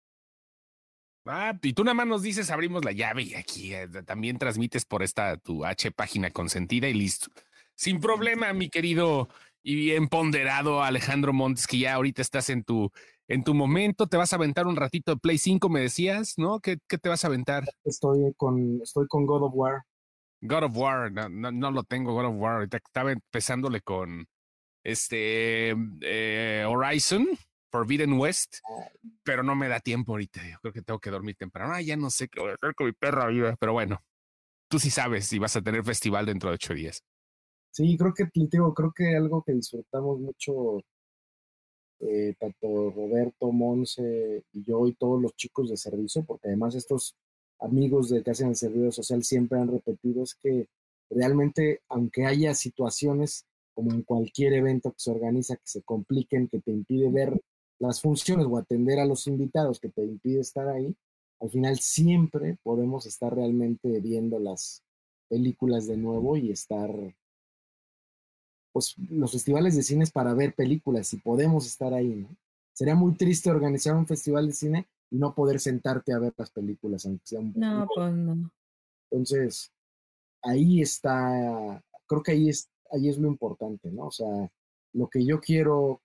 Ah, 1.25 1.57
y 1.63 1.73
tú 1.73 1.85
nada 1.85 1.95
más 1.95 2.07
nos 2.07 2.23
dices, 2.23 2.51
abrimos 2.51 2.85
la 2.85 2.93
llave 2.93 3.23
y 3.23 3.35
aquí 3.35 3.75
eh, 3.75 3.89
también 4.05 4.39
transmites 4.39 4.85
por 4.85 5.03
esta 5.03 5.37
tu 5.37 5.65
H 5.65 5.93
página 5.93 6.31
consentida 6.31 6.89
y 6.89 6.95
listo. 6.95 7.31
Sin 7.75 8.01
problema, 8.01 8.53
mi 8.53 8.69
querido 8.69 9.29
y 9.63 9.77
bien 9.77 10.09
ponderado 10.09 10.83
Alejandro 10.83 11.33
Montes, 11.33 11.67
que 11.67 11.79
ya 11.79 11.95
ahorita 11.95 12.23
estás 12.23 12.51
en 12.51 12.65
tu, 12.65 12.91
en 13.29 13.45
tu 13.45 13.55
momento, 13.55 14.09
te 14.09 14.17
vas 14.17 14.33
a 14.33 14.37
aventar 14.37 14.67
un 14.67 14.77
ratito 14.77 15.13
de 15.13 15.19
Play 15.19 15.39
5, 15.39 15.69
me 15.69 15.81
decías, 15.81 16.35
¿no? 16.37 16.61
¿Qué, 16.61 16.79
qué 16.89 16.99
te 16.99 17.09
vas 17.09 17.25
a 17.25 17.29
aventar? 17.29 17.65
Estoy 17.85 18.33
con, 18.37 18.81
estoy 18.83 19.07
con 19.07 19.25
God 19.25 19.45
of 19.45 19.53
War. 19.55 19.83
God 20.41 20.65
of 20.65 20.77
War, 20.77 21.13
no, 21.13 21.29
no, 21.29 21.53
no 21.53 21.71
lo 21.71 21.85
tengo, 21.85 22.15
God 22.15 22.27
of 22.27 22.35
War. 22.37 22.55
Ahorita 22.55 22.79
estaba 22.79 23.13
empezándole 23.13 23.81
con 23.81 24.27
este 24.85 25.77
eh, 26.01 26.67
Horizon, 26.69 27.29
Forbidden 27.73 28.13
West, 28.13 28.59
pero 29.25 29.43
no 29.43 29.57
me 29.57 29.67
da 29.67 29.81
tiempo 29.81 30.13
ahorita. 30.13 30.43
Yo 30.47 30.59
creo 30.61 30.73
que 30.75 30.83
tengo 30.83 31.01
que 31.01 31.11
dormir 31.11 31.37
temprano. 31.37 31.73
Ah, 31.73 31.81
ya 31.81 31.97
no 31.97 32.11
sé 32.11 32.29
qué 32.29 32.39
voy 32.39 32.51
a 32.51 32.55
hacer 32.55 32.75
con 32.75 32.87
mi 32.87 32.93
perra 32.93 33.27
viva, 33.29 33.57
pero 33.59 33.73
bueno, 33.73 33.99
tú 34.69 34.79
sí 34.79 34.91
sabes 34.91 35.27
si 35.27 35.39
vas 35.39 35.57
a 35.57 35.63
tener 35.63 35.83
festival 35.83 36.27
dentro 36.27 36.51
de 36.51 36.57
ocho 36.57 36.75
días. 36.75 37.03
Sí, 37.71 37.97
creo 37.97 38.13
que, 38.13 38.29
digo, 38.35 38.75
creo 38.75 38.93
que 38.93 39.17
algo 39.17 39.43
que 39.43 39.55
disfrutamos 39.55 40.21
mucho, 40.21 40.81
eh, 42.01 42.35
tanto 42.39 42.91
Roberto, 42.91 43.51
Monse 43.51 44.45
y 44.53 44.63
yo 44.63 44.87
y 44.87 44.93
todos 44.93 45.23
los 45.23 45.35
chicos 45.35 45.71
de 45.71 45.79
servicio, 45.79 46.23
porque 46.25 46.49
además 46.49 46.75
estos 46.75 47.17
amigos 47.59 48.11
de 48.11 48.23
que 48.23 48.33
hacen 48.33 48.51
el 48.51 48.57
servicio 48.57 48.93
social 48.93 49.25
siempre 49.25 49.59
han 49.59 49.69
repetido, 49.69 50.25
es 50.25 50.35
que 50.35 50.69
realmente, 51.09 51.81
aunque 51.89 52.27
haya 52.27 52.55
situaciones 52.55 53.47
como 53.73 53.93
en 53.93 54.03
cualquier 54.03 54.53
evento 54.53 54.91
que 54.91 54.99
se 54.99 55.11
organiza, 55.11 55.57
que 55.57 55.63
se 55.65 55.83
compliquen, 55.83 56.49
que 56.49 56.61
te 56.61 56.71
impide 56.71 57.11
ver 57.11 57.41
las 57.89 58.01
funciones 58.01 58.47
o 58.49 58.57
atender 58.57 59.01
a 59.01 59.05
los 59.05 59.27
invitados, 59.27 59.81
que 59.81 59.89
te 59.89 60.05
impide 60.05 60.41
estar 60.41 60.69
ahí, 60.69 60.95
al 61.41 61.51
final 61.51 61.79
siempre 61.79 62.57
podemos 62.63 63.07
estar 63.07 63.35
realmente 63.35 64.01
viendo 64.01 64.39
las 64.39 64.83
películas 65.29 65.87
de 65.87 65.97
nuevo 65.97 66.37
y 66.37 66.51
estar 66.51 66.91
pues 68.73 68.95
los 69.11 69.33
festivales 69.33 69.77
de 69.77 69.83
cine 69.83 70.05
es 70.05 70.13
para 70.13 70.33
ver 70.33 70.55
películas 70.55 71.13
y 71.13 71.19
podemos 71.19 71.67
estar 71.67 71.93
ahí, 71.93 72.15
¿no? 72.15 72.29
Sería 72.73 72.95
muy 72.95 73.15
triste 73.17 73.51
organizar 73.51 73.95
un 73.97 74.07
festival 74.07 74.47
de 74.47 74.53
cine 74.53 74.89
y 75.11 75.17
no 75.17 75.35
poder 75.35 75.61
sentarte 75.61 76.13
a 76.13 76.19
ver 76.19 76.33
las 76.39 76.51
películas, 76.51 77.05
aunque 77.05 77.27
sea 77.27 77.41
un 77.41 77.53
No, 77.55 77.87
pues 77.95 78.15
no. 78.15 78.51
Entonces, 79.11 79.71
ahí 80.43 80.81
está, 80.81 81.83
creo 82.07 82.23
que 82.23 82.33
ahí 82.33 82.49
es, 82.49 82.71
ahí 82.93 83.09
es 83.09 83.19
lo 83.19 83.29
importante, 83.29 83.91
¿no? 83.91 84.07
O 84.07 84.11
sea, 84.11 84.51
lo 84.95 85.09
que 85.09 85.25
yo 85.25 85.41
quiero, 85.41 86.01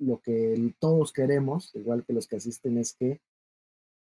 lo 0.00 0.20
que 0.20 0.74
todos 0.78 1.12
queremos, 1.12 1.74
igual 1.74 2.04
que 2.04 2.12
los 2.12 2.26
que 2.26 2.36
asisten, 2.36 2.78
es 2.78 2.94
que 2.94 3.20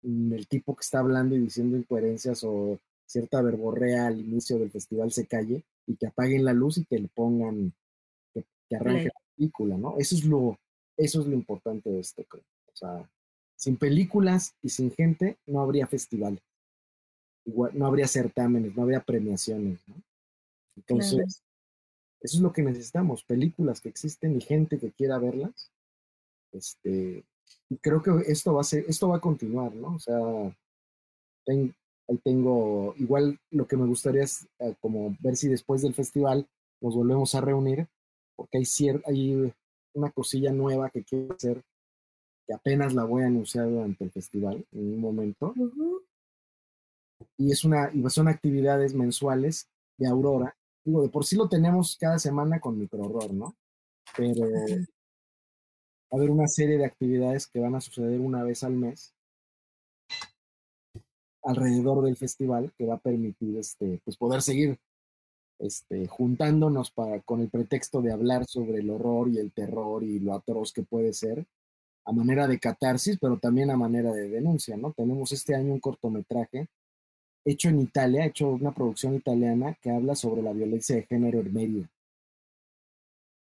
mm, 0.03 0.33
el 0.33 0.47
tipo 0.47 0.77
que 0.77 0.83
está 0.83 1.01
hablando 1.01 1.35
y 1.35 1.41
diciendo 1.41 1.77
incoherencias 1.77 2.45
o 2.45 2.79
cierta 3.07 3.41
verborrea 3.43 4.07
al 4.07 4.21
inicio 4.21 4.59
del 4.59 4.71
festival 4.71 5.13
se 5.13 5.27
calle 5.27 5.65
y 5.87 5.97
que 5.97 6.07
apaguen 6.07 6.45
la 6.45 6.53
luz 6.53 6.79
y 6.79 6.85
que 6.85 6.99
le 6.99 7.09
pongan, 7.09 7.73
que, 8.35 8.45
que 8.69 8.77
arranque 8.77 9.07
la 9.07 9.21
película, 9.37 9.77
¿no? 9.77 9.97
Eso 9.99 10.15
es 10.17 10.25
lo, 10.25 10.59
eso 10.97 11.21
es 11.21 11.27
lo 11.27 11.35
importante 11.35 11.91
de 11.91 12.01
esto, 12.01 12.25
creo. 12.25 12.45
O 12.73 12.77
sea, 12.77 13.11
sin 13.57 13.77
películas 13.77 14.55
y 14.63 14.69
sin 14.69 14.91
gente 14.91 15.39
no 15.47 15.61
habría 15.61 15.87
festival. 15.87 16.41
Igual, 17.45 17.73
no 17.79 17.87
habría 17.87 18.09
certámenes, 18.09 18.77
no 18.77 18.83
habría 18.83 19.01
premiaciones, 19.01 19.81
¿no? 19.89 19.95
Entonces, 20.77 21.15
Claro. 21.15 21.29
eso 22.21 22.37
es 22.37 22.41
lo 22.41 22.53
que 22.53 22.63
necesitamos, 22.63 23.25
películas 23.25 23.81
que 23.81 23.89
existen 23.89 24.37
y 24.37 24.41
gente 24.41 24.79
que 24.79 24.93
quiera 24.93 25.19
verlas. 25.19 25.71
Este, 26.57 27.25
y 27.69 27.77
creo 27.79 28.03
que 28.03 28.11
esto 28.27 28.55
va 28.55 28.61
a 28.63 28.65
ser, 28.65 28.85
esto 28.89 29.09
va 29.09 29.17
a 29.17 29.21
continuar, 29.21 29.75
¿no? 29.75 29.95
O 29.97 29.99
sea, 29.99 30.19
ten- 31.45 31.75
ahí 32.09 32.19
tengo, 32.19 32.95
igual 32.99 33.39
lo 33.51 33.67
que 33.67 33.77
me 33.77 33.87
gustaría 33.87 34.23
es 34.25 34.47
eh, 34.61 34.75
como 34.81 35.17
ver 35.21 35.37
si 35.37 35.49
después 35.49 35.83
del 35.83 35.95
festival 35.95 36.47
nos 36.81 36.95
volvemos 36.95 37.35
a 37.35 37.41
reunir, 37.41 37.87
porque 38.37 38.59
hay, 38.59 38.65
cier- 38.65 39.03
hay 39.07 39.53
una 39.95 40.11
cosilla 40.13 40.53
nueva 40.53 40.91
que 40.91 41.03
quiero 41.05 41.35
hacer, 41.35 41.63
que 42.47 42.55
apenas 42.55 42.95
la 42.95 43.05
voy 43.05 43.23
a 43.23 43.27
anunciar 43.27 43.69
durante 43.69 44.05
el 44.05 44.11
festival, 44.13 44.65
en 44.73 44.95
un 44.95 45.01
momento 45.01 45.53
y 47.39 47.51
es 47.51 47.65
una 47.65 47.91
y 47.93 48.09
son 48.11 48.29
actividades 48.29 48.95
mensuales 48.95 49.69
de 49.99 50.07
Aurora. 50.07 50.55
Digo, 50.85 51.03
de 51.03 51.09
por 51.09 51.25
sí 51.25 51.35
lo 51.37 51.49
tenemos 51.49 51.97
cada 51.99 52.19
semana 52.19 52.61
con 52.61 52.79
micro 52.79 53.01
horror, 53.03 53.33
¿no? 53.33 53.55
Pero 54.17 54.47
a 56.11 56.17
haber 56.17 56.31
una 56.31 56.47
serie 56.47 56.79
de 56.79 56.85
actividades 56.85 57.47
que 57.47 57.61
van 57.61 57.75
a 57.75 57.81
suceder 57.81 58.21
una 58.21 58.43
vez 58.43 58.63
al 58.65 58.73
mes 58.73 59.15
alrededor 61.43 62.05
del 62.05 62.17
festival 62.17 62.73
que 62.77 62.87
va 62.87 62.95
a 62.95 62.99
permitir 62.99 63.57
este 63.57 64.01
pues 64.05 64.17
poder 64.17 64.43
seguir 64.43 64.79
este 65.59 66.07
juntándonos 66.07 66.91
para 66.91 67.21
con 67.21 67.41
el 67.41 67.49
pretexto 67.49 68.03
de 68.03 68.13
hablar 68.13 68.47
sobre 68.47 68.79
el 68.79 68.91
horror 68.91 69.29
y 69.29 69.39
el 69.39 69.53
terror 69.53 70.03
y 70.03 70.19
lo 70.19 70.35
atroz 70.35 70.73
que 70.73 70.83
puede 70.83 71.13
ser 71.13 71.47
a 72.07 72.13
manera 72.13 72.47
de 72.47 72.61
catarsis, 72.61 73.19
pero 73.21 73.37
también 73.37 73.71
a 73.71 73.77
manera 73.77 74.13
de 74.13 74.29
denuncia, 74.29 74.77
¿no? 74.77 74.93
Tenemos 74.93 75.33
este 75.33 75.57
año 75.57 75.73
un 75.73 75.81
cortometraje 75.81 76.69
hecho 77.45 77.69
en 77.69 77.81
Italia, 77.81 78.25
hecho 78.25 78.49
una 78.49 78.73
producción 78.73 79.15
italiana 79.15 79.77
que 79.83 79.91
habla 79.91 80.15
sobre 80.15 80.43
la 80.43 80.53
violencia 80.53 80.97
de 80.97 81.03
género 81.03 81.41
en. 81.41 81.89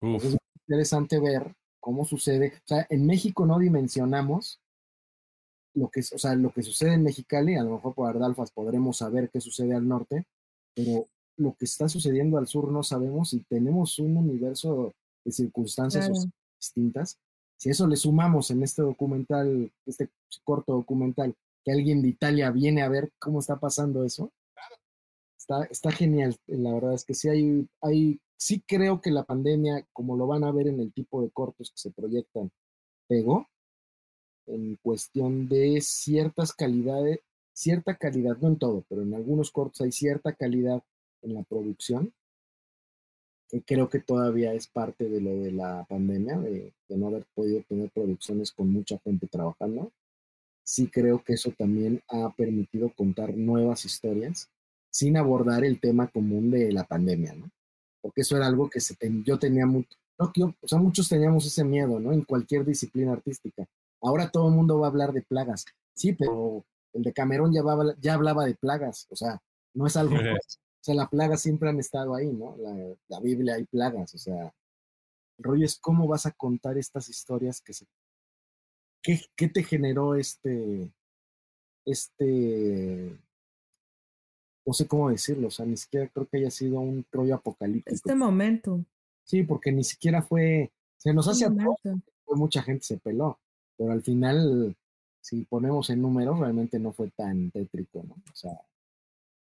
Uf, 0.01 0.25
Es 0.25 0.37
interesante 0.61 1.19
ver 1.19 1.53
cómo 1.83 2.05
sucede, 2.05 2.55
o 2.57 2.67
sea, 2.67 2.87
en 2.89 3.05
México 3.07 3.45
no 3.45 3.59
dimensionamos 3.59 4.61
lo 5.75 5.91
que, 5.91 6.01
o 6.01 6.19
sea, 6.19 6.35
lo 6.37 6.53
que 6.53 6.63
sucede 6.63 6.95
en 6.95 7.03
Mexicali, 7.03 7.57
a 7.57 7.65
lo 7.65 7.73
mejor 7.73 7.95
por 7.95 8.09
Ardalfas 8.09 8.53
podremos 8.53 8.99
saber 8.99 9.31
qué 9.31 9.41
sucede 9.41 9.75
al 9.75 9.89
norte, 9.89 10.25
pero 10.75 11.09
lo 11.37 11.55
que 11.55 11.65
está 11.65 11.89
sucediendo 11.89 12.39
al 12.39 12.47
sur 12.47 12.71
no 12.71 12.85
sabemos 12.85 13.33
y 13.33 13.41
tenemos 13.41 13.99
un 13.99 14.17
universo 14.17 14.95
de 15.25 15.33
circunstancias 15.33 16.09
Claro. 16.09 16.31
distintas. 16.61 17.19
Si 17.57 17.71
eso 17.71 17.87
le 17.89 17.97
sumamos 17.97 18.51
en 18.51 18.63
este 18.63 18.83
documental, 18.83 19.73
este 19.85 20.09
corto 20.45 20.75
documental, 20.75 21.35
que 21.65 21.73
alguien 21.73 22.01
de 22.01 22.09
Italia 22.09 22.51
viene 22.51 22.83
a 22.83 22.89
ver 22.89 23.11
cómo 23.19 23.41
está 23.41 23.59
pasando 23.59 24.05
eso, 24.05 24.31
está, 25.37 25.65
está 25.65 25.91
genial. 25.91 26.37
La 26.47 26.73
verdad 26.75 26.95
es 26.95 27.05
que 27.05 27.15
sí 27.15 27.29
hay, 27.29 27.69
hay, 27.81 28.21
sí 28.43 28.61
creo 28.67 29.01
que 29.01 29.13
la 29.13 29.23
pandemia, 29.23 29.87
como 29.93 30.17
lo 30.17 30.27
van 30.27 30.43
a 30.43 30.51
ver 30.51 30.67
en 30.67 30.81
el 30.81 30.93
tipo 30.93 31.23
de 31.23 31.31
cortos 31.31 31.71
que 31.71 31.79
se 31.79 31.93
proyectan, 31.93 32.51
pegó 33.07 33.47
en 34.47 34.77
cuestión 34.83 35.49
de 35.49 35.81
ciertas 35.81 36.53
calidades, 36.53 37.21
cierta 37.53 37.97
calidad, 37.97 38.37
no 38.39 38.49
en 38.49 38.59
todo, 38.59 38.85
pero 38.89 39.03
en 39.03 39.15
algunos 39.15 39.53
cortos 39.53 39.83
hay 39.83 39.93
cierta 39.93 40.33
calidad 40.33 40.83
en 41.23 41.35
la 41.35 41.45
producción, 41.45 42.13
que 43.49 43.63
creo 43.63 43.89
que 43.89 44.01
todavía 44.01 44.53
es 44.55 44.67
parte 44.67 45.09
de 45.09 45.21
lo 45.21 45.37
de 45.37 45.53
la 45.53 45.87
pandemia, 45.89 46.37
de, 46.39 46.73
no 46.89 47.07
haber 47.07 47.25
podido 47.35 47.63
tener 47.69 47.91
producciones 47.93 48.51
con 48.51 48.73
mucha 48.73 48.99
gente 49.05 49.29
trabajando. 49.29 49.93
Sí 50.65 50.89
creo 50.89 51.23
que 51.23 51.35
eso 51.35 51.53
también 51.57 52.03
ha 52.09 52.35
permitido 52.35 52.93
contar 52.97 53.37
nuevas 53.37 53.85
historias 53.85 54.51
sin 54.91 55.17
abordar 55.17 55.65
el 55.65 55.81
tema 55.81 56.09
común 56.09 56.51
de 56.51 56.73
la 56.73 56.85
pandemia, 56.85 57.35
¿no? 57.35 57.51
Porque 58.03 58.21
eso 58.23 58.37
era 58.37 58.47
algo 58.47 58.69
que 58.69 58.81
se 58.81 58.95
ten- 58.97 59.25
yo 59.25 59.39
tenía 59.39 59.65
mucho, 59.65 59.97
no, 60.19 60.31
que 60.33 60.41
yo- 60.43 60.55
o 60.61 60.69
sea, 60.69 60.79
muchos 60.79 61.09
teníamos 61.09 61.47
ese 61.47 61.65
miedo, 61.65 61.99
¿no? 62.01 62.13
En 62.13 62.23
cualquier 62.25 62.65
disciplina 62.67 63.13
artística. 63.13 63.65
Ahora 64.03 64.29
todo 64.31 64.49
el 64.49 64.55
mundo 64.55 64.79
va 64.81 64.89
a 64.89 64.91
hablar 64.91 65.13
de 65.13 65.23
plagas. 65.23 65.65
Sí, 65.95 66.13
pero 66.13 66.65
el 66.93 67.03
de 67.03 67.13
Camerón 67.13 67.53
ya, 67.55 67.63
va- 67.63 67.95
ya 68.01 68.15
hablaba 68.15 68.45
de 68.45 68.55
plagas, 68.57 69.07
o 69.11 69.17
sea, 69.17 69.41
no 69.75 69.87
es 69.87 69.97
algo, 69.97 70.15
nuevo. 70.37 70.37
o 70.37 70.85
sea, 70.85 70.95
las 70.97 71.09
plagas 71.09 71.41
siempre 71.41 71.69
han 71.71 71.79
estado 71.79 72.15
ahí, 72.15 72.27
¿no? 72.33 72.57
La, 72.59 72.75
la 73.09 73.21
Biblia 73.21 73.55
hay 73.55 73.65
plagas, 73.65 74.15
o 74.15 74.19
sea, 74.19 74.53
el 75.39 75.45
rollo 75.45 75.65
es 75.65 75.79
cómo 75.79 76.07
vas 76.09 76.27
a 76.27 76.33
contar 76.33 76.77
estas 76.77 77.09
historias 77.09 77.61
que 77.61 77.73
se... 77.73 77.87
¿Qué, 79.03 79.21
qué 79.37 79.49
te 79.49 79.63
generó 79.65 80.15
este, 80.15 80.93
este, 81.85 83.17
no 84.65 84.73
sé 84.73 84.87
cómo 84.87 85.11
decirlo, 85.11 85.49
o 85.49 85.51
sea, 85.51 85.67
ni 85.67 85.77
siquiera 85.77 86.09
creo 86.09 86.27
que 86.27 86.39
haya 86.39 86.51
sido 86.51 86.81
un 86.81 87.05
rollo 87.11 87.35
apocalíptico. 87.35 87.95
Este 87.95 88.15
momento. 88.15 88.85
Sí, 89.25 89.43
porque 89.43 89.73
ni 89.73 89.85
siquiera 89.85 90.23
fue, 90.23 90.71
se 90.97 91.13
nos 91.13 91.29
hace 91.29 91.47
atroz, 91.47 91.77
mucha 92.27 92.63
gente 92.63 92.85
se 92.85 92.99
peló, 92.99 93.39
pero 93.77 93.93
al 93.93 94.03
final, 94.03 94.77
si 95.21 95.45
ponemos 95.45 95.91
en 95.91 96.01
números, 96.01 96.39
realmente 96.39 96.79
no 96.79 96.93
fue 96.93 97.11
tan 97.11 97.51
tétrico, 97.51 98.03
¿no? 98.03 98.15
O 98.15 98.35
sea, 98.35 98.59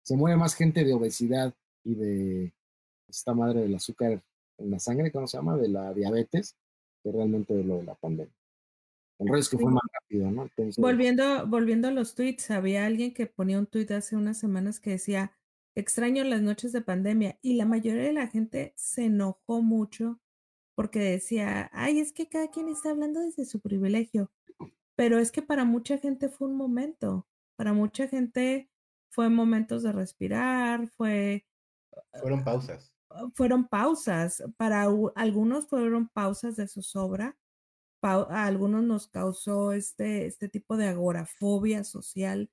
se 0.01 0.15
muere 0.15 0.37
más 0.37 0.55
gente 0.55 0.83
de 0.83 0.93
obesidad 0.93 1.53
y 1.83 1.95
de 1.95 2.53
esta 3.07 3.33
madre 3.33 3.61
del 3.61 3.75
azúcar 3.75 4.21
en 4.57 4.71
la 4.71 4.79
sangre, 4.79 5.11
¿cómo 5.11 5.27
se 5.27 5.37
llama? 5.37 5.57
De 5.57 5.67
la 5.67 5.93
diabetes, 5.93 6.55
que 7.03 7.11
realmente 7.11 7.53
de 7.53 7.63
lo 7.63 7.77
de 7.77 7.83
la 7.83 7.95
pandemia. 7.95 8.33
El 9.19 9.27
resto 9.27 9.37
es 9.37 9.49
que 9.49 9.57
fue 9.57 9.71
más 9.71 9.83
rápido, 9.93 10.31
¿no? 10.31 10.49
volviendo, 10.77 11.45
volviendo 11.45 11.89
a 11.89 11.91
los 11.91 12.15
tweets, 12.15 12.51
había 12.51 12.85
alguien 12.85 13.13
que 13.13 13.27
ponía 13.27 13.59
un 13.59 13.67
tweet 13.67 13.87
hace 13.93 14.15
unas 14.15 14.37
semanas 14.37 14.79
que 14.79 14.91
decía, 14.91 15.33
extraño 15.75 16.23
las 16.23 16.41
noches 16.41 16.71
de 16.71 16.81
pandemia, 16.81 17.37
y 17.41 17.55
la 17.55 17.65
mayoría 17.65 18.03
de 18.03 18.13
la 18.13 18.27
gente 18.27 18.73
se 18.77 19.05
enojó 19.05 19.61
mucho 19.61 20.19
porque 20.73 20.99
decía, 20.99 21.69
ay, 21.73 21.99
es 21.99 22.13
que 22.13 22.29
cada 22.29 22.49
quien 22.49 22.69
está 22.69 22.91
hablando 22.91 23.19
desde 23.19 23.43
su 23.43 23.59
privilegio, 23.59 24.31
pero 24.95 25.19
es 25.19 25.33
que 25.33 25.41
para 25.41 25.65
mucha 25.65 25.97
gente 25.97 26.29
fue 26.29 26.47
un 26.47 26.55
momento, 26.55 27.27
para 27.57 27.73
mucha 27.73 28.07
gente 28.07 28.69
fue 29.09 29.29
momentos 29.29 29.83
de 29.83 29.91
respirar, 29.91 30.87
fue... 30.87 31.45
Fueron 32.21 32.45
pausas. 32.45 32.93
Fueron 33.33 33.67
pausas, 33.67 34.41
para 34.55 34.87
algunos 35.15 35.67
fueron 35.67 36.07
pausas 36.07 36.55
de 36.55 36.69
zozobra, 36.69 37.37
a 38.01 38.45
algunos 38.45 38.83
nos 38.83 39.07
causó 39.07 39.73
este, 39.73 40.25
este 40.25 40.49
tipo 40.49 40.77
de 40.77 40.87
agorafobia 40.87 41.83
social 41.83 42.49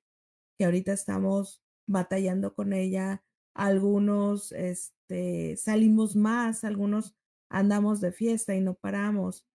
que 0.57 0.65
ahorita 0.65 0.93
estamos 0.93 1.61
batallando 1.87 2.53
con 2.53 2.73
ella, 2.73 3.23
algunos 3.53 4.51
este, 4.51 5.55
salimos 5.57 6.15
más, 6.15 6.63
algunos 6.63 7.15
andamos 7.49 8.01
de 8.01 8.11
fiesta 8.11 8.55
y 8.55 8.61
no 8.61 8.75
paramos. 8.75 9.45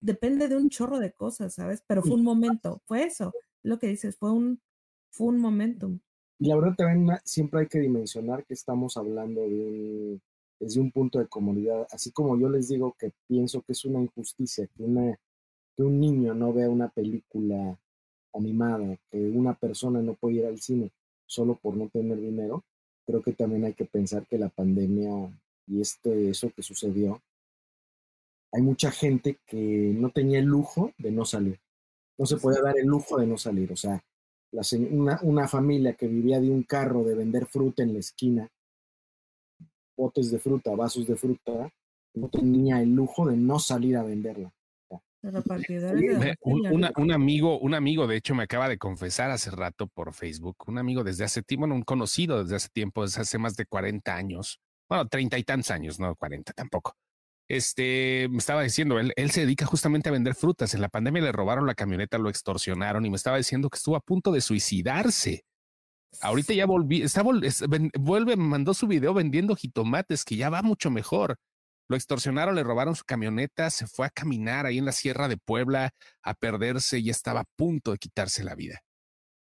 Depende 0.00 0.48
de 0.48 0.56
un 0.56 0.68
chorro 0.68 0.98
de 0.98 1.12
cosas, 1.12 1.54
¿sabes? 1.54 1.82
Pero 1.86 2.02
fue 2.02 2.14
un 2.14 2.24
momento, 2.24 2.82
fue 2.86 3.04
eso, 3.04 3.32
lo 3.62 3.78
que 3.78 3.86
dices, 3.86 4.16
fue 4.16 4.32
un, 4.32 4.60
fue 5.10 5.28
un 5.28 5.38
momento. 5.38 5.90
Y 6.38 6.48
la 6.48 6.56
verdad 6.56 6.74
también 6.76 7.18
siempre 7.24 7.60
hay 7.60 7.66
que 7.68 7.80
dimensionar 7.80 8.44
que 8.44 8.54
estamos 8.54 8.96
hablando 8.96 9.42
de 9.42 9.64
un, 9.64 10.22
desde 10.60 10.80
un 10.80 10.92
punto 10.92 11.18
de 11.18 11.26
comunidad, 11.26 11.88
así 11.90 12.12
como 12.12 12.38
yo 12.38 12.50
les 12.50 12.68
digo 12.68 12.94
que 12.98 13.12
pienso 13.26 13.62
que 13.62 13.72
es 13.72 13.84
una 13.86 14.00
injusticia 14.00 14.66
que, 14.66 14.84
un 15.82 15.98
niño 15.98 16.34
no 16.34 16.52
vea 16.52 16.68
una 16.68 16.90
película 16.90 17.78
animada, 18.34 18.98
que 19.10 19.18
una 19.18 19.54
persona 19.54 20.02
no 20.02 20.14
puede 20.14 20.36
ir 20.36 20.46
al 20.46 20.60
cine 20.60 20.92
solo 21.24 21.56
por 21.56 21.74
no 21.74 21.88
tener 21.88 22.20
dinero, 22.20 22.64
creo 23.06 23.22
que 23.22 23.32
también 23.32 23.64
hay 23.64 23.72
que 23.72 23.86
pensar 23.86 24.26
que 24.26 24.36
la 24.36 24.50
pandemia 24.50 25.10
y 25.66 25.80
este, 25.80 26.28
eso 26.28 26.50
que 26.54 26.62
sucedió, 26.62 27.22
hay 28.52 28.60
mucha 28.62 28.90
gente 28.90 29.38
que 29.46 29.94
no 29.96 30.10
tenía 30.10 30.40
el 30.40 30.46
lujo 30.46 30.92
de 30.98 31.12
no 31.12 31.24
salir. 31.24 31.58
No 32.18 32.26
se 32.26 32.36
podía 32.36 32.60
dar 32.60 32.76
el 32.76 32.86
lujo 32.86 33.18
de 33.18 33.26
no 33.26 33.38
salir. 33.38 33.72
O 33.72 33.76
sea, 33.76 34.02
una, 34.90 35.20
una 35.22 35.48
familia 35.48 35.94
que 35.94 36.08
vivía 36.08 36.40
de 36.40 36.50
un 36.50 36.64
carro 36.64 37.04
de 37.04 37.14
vender 37.14 37.46
fruta 37.46 37.82
en 37.82 37.94
la 37.94 38.00
esquina, 38.00 38.50
botes 40.00 40.30
de 40.30 40.38
fruta, 40.38 40.74
vasos 40.74 41.06
de 41.06 41.16
fruta, 41.16 41.70
no 42.14 42.28
tenía 42.28 42.80
el 42.80 42.90
lujo 42.90 43.28
de 43.28 43.36
no 43.36 43.58
salir 43.58 43.96
a 43.96 44.02
venderla. 44.02 44.50
Un, 46.40 46.90
un, 46.96 47.12
amigo, 47.12 47.58
un 47.58 47.74
amigo, 47.74 48.06
de 48.06 48.16
hecho, 48.16 48.34
me 48.34 48.44
acaba 48.44 48.68
de 48.68 48.78
confesar 48.78 49.30
hace 49.30 49.50
rato 49.50 49.86
por 49.86 50.14
Facebook, 50.14 50.56
un 50.66 50.78
amigo 50.78 51.04
desde 51.04 51.24
hace 51.24 51.42
tiempo, 51.42 51.66
un 51.66 51.82
conocido 51.82 52.42
desde 52.42 52.56
hace 52.56 52.68
tiempo, 52.70 53.02
desde 53.02 53.20
hace 53.20 53.36
más 53.36 53.54
de 53.54 53.66
40 53.66 54.14
años, 54.14 54.60
bueno, 54.88 55.06
treinta 55.08 55.36
y 55.38 55.44
tantos 55.44 55.70
años, 55.70 56.00
no 56.00 56.16
cuarenta 56.16 56.52
tampoco. 56.54 56.96
Este 57.48 58.28
me 58.30 58.38
estaba 58.38 58.62
diciendo, 58.62 58.98
él, 58.98 59.12
él 59.16 59.30
se 59.30 59.42
dedica 59.42 59.66
justamente 59.66 60.08
a 60.08 60.12
vender 60.12 60.34
frutas. 60.34 60.72
En 60.72 60.80
la 60.80 60.88
pandemia 60.88 61.20
le 61.20 61.32
robaron 61.32 61.66
la 61.66 61.74
camioneta, 61.74 62.16
lo 62.16 62.30
extorsionaron 62.30 63.04
y 63.04 63.10
me 63.10 63.16
estaba 63.16 63.36
diciendo 63.36 63.68
que 63.68 63.76
estuvo 63.76 63.96
a 63.96 64.00
punto 64.00 64.32
de 64.32 64.40
suicidarse. 64.40 65.44
Ahorita 66.20 66.52
ya 66.52 66.66
volví, 66.66 67.02
está, 67.02 67.22
vuelve, 67.22 68.36
mandó 68.36 68.74
su 68.74 68.86
video 68.86 69.14
vendiendo 69.14 69.56
jitomates, 69.56 70.24
que 70.24 70.36
ya 70.36 70.50
va 70.50 70.62
mucho 70.62 70.90
mejor. 70.90 71.36
Lo 71.88 71.96
extorsionaron, 71.96 72.54
le 72.54 72.62
robaron 72.62 72.94
su 72.94 73.04
camioneta, 73.04 73.70
se 73.70 73.86
fue 73.86 74.06
a 74.06 74.10
caminar 74.10 74.66
ahí 74.66 74.78
en 74.78 74.84
la 74.84 74.92
Sierra 74.92 75.28
de 75.28 75.36
Puebla 75.36 75.90
a 76.22 76.34
perderse 76.34 76.98
y 76.98 77.10
estaba 77.10 77.40
a 77.40 77.48
punto 77.56 77.92
de 77.92 77.98
quitarse 77.98 78.44
la 78.44 78.54
vida. 78.54 78.80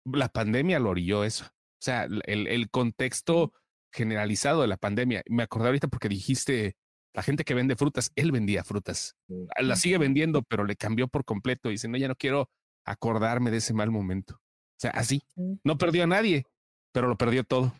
La 0.05 0.29
pandemia 0.29 0.79
lo 0.79 0.89
orilló 0.89 1.23
eso. 1.23 1.45
O 1.45 1.83
sea, 1.83 2.03
el, 2.03 2.47
el 2.47 2.69
contexto 2.69 3.53
generalizado 3.91 4.61
de 4.61 4.67
la 4.67 4.77
pandemia. 4.77 5.23
Me 5.27 5.43
acordé 5.43 5.67
ahorita 5.67 5.87
porque 5.87 6.09
dijiste 6.09 6.75
la 7.13 7.23
gente 7.23 7.43
que 7.43 7.53
vende 7.53 7.75
frutas, 7.75 8.11
él 8.15 8.31
vendía 8.31 8.63
frutas. 8.63 9.15
La 9.59 9.75
sigue 9.75 9.97
vendiendo, 9.97 10.43
pero 10.43 10.63
le 10.63 10.75
cambió 10.75 11.07
por 11.07 11.25
completo. 11.25 11.69
Dice, 11.69 11.87
no, 11.87 11.97
ya 11.97 12.07
no 12.07 12.15
quiero 12.15 12.49
acordarme 12.85 13.51
de 13.51 13.57
ese 13.57 13.73
mal 13.73 13.91
momento. 13.91 14.35
O 14.35 14.79
sea, 14.79 14.91
así. 14.91 15.21
No 15.63 15.77
perdió 15.77 16.03
a 16.03 16.07
nadie, 16.07 16.45
pero 16.91 17.07
lo 17.07 17.17
perdió 17.17 17.43
todo. 17.43 17.73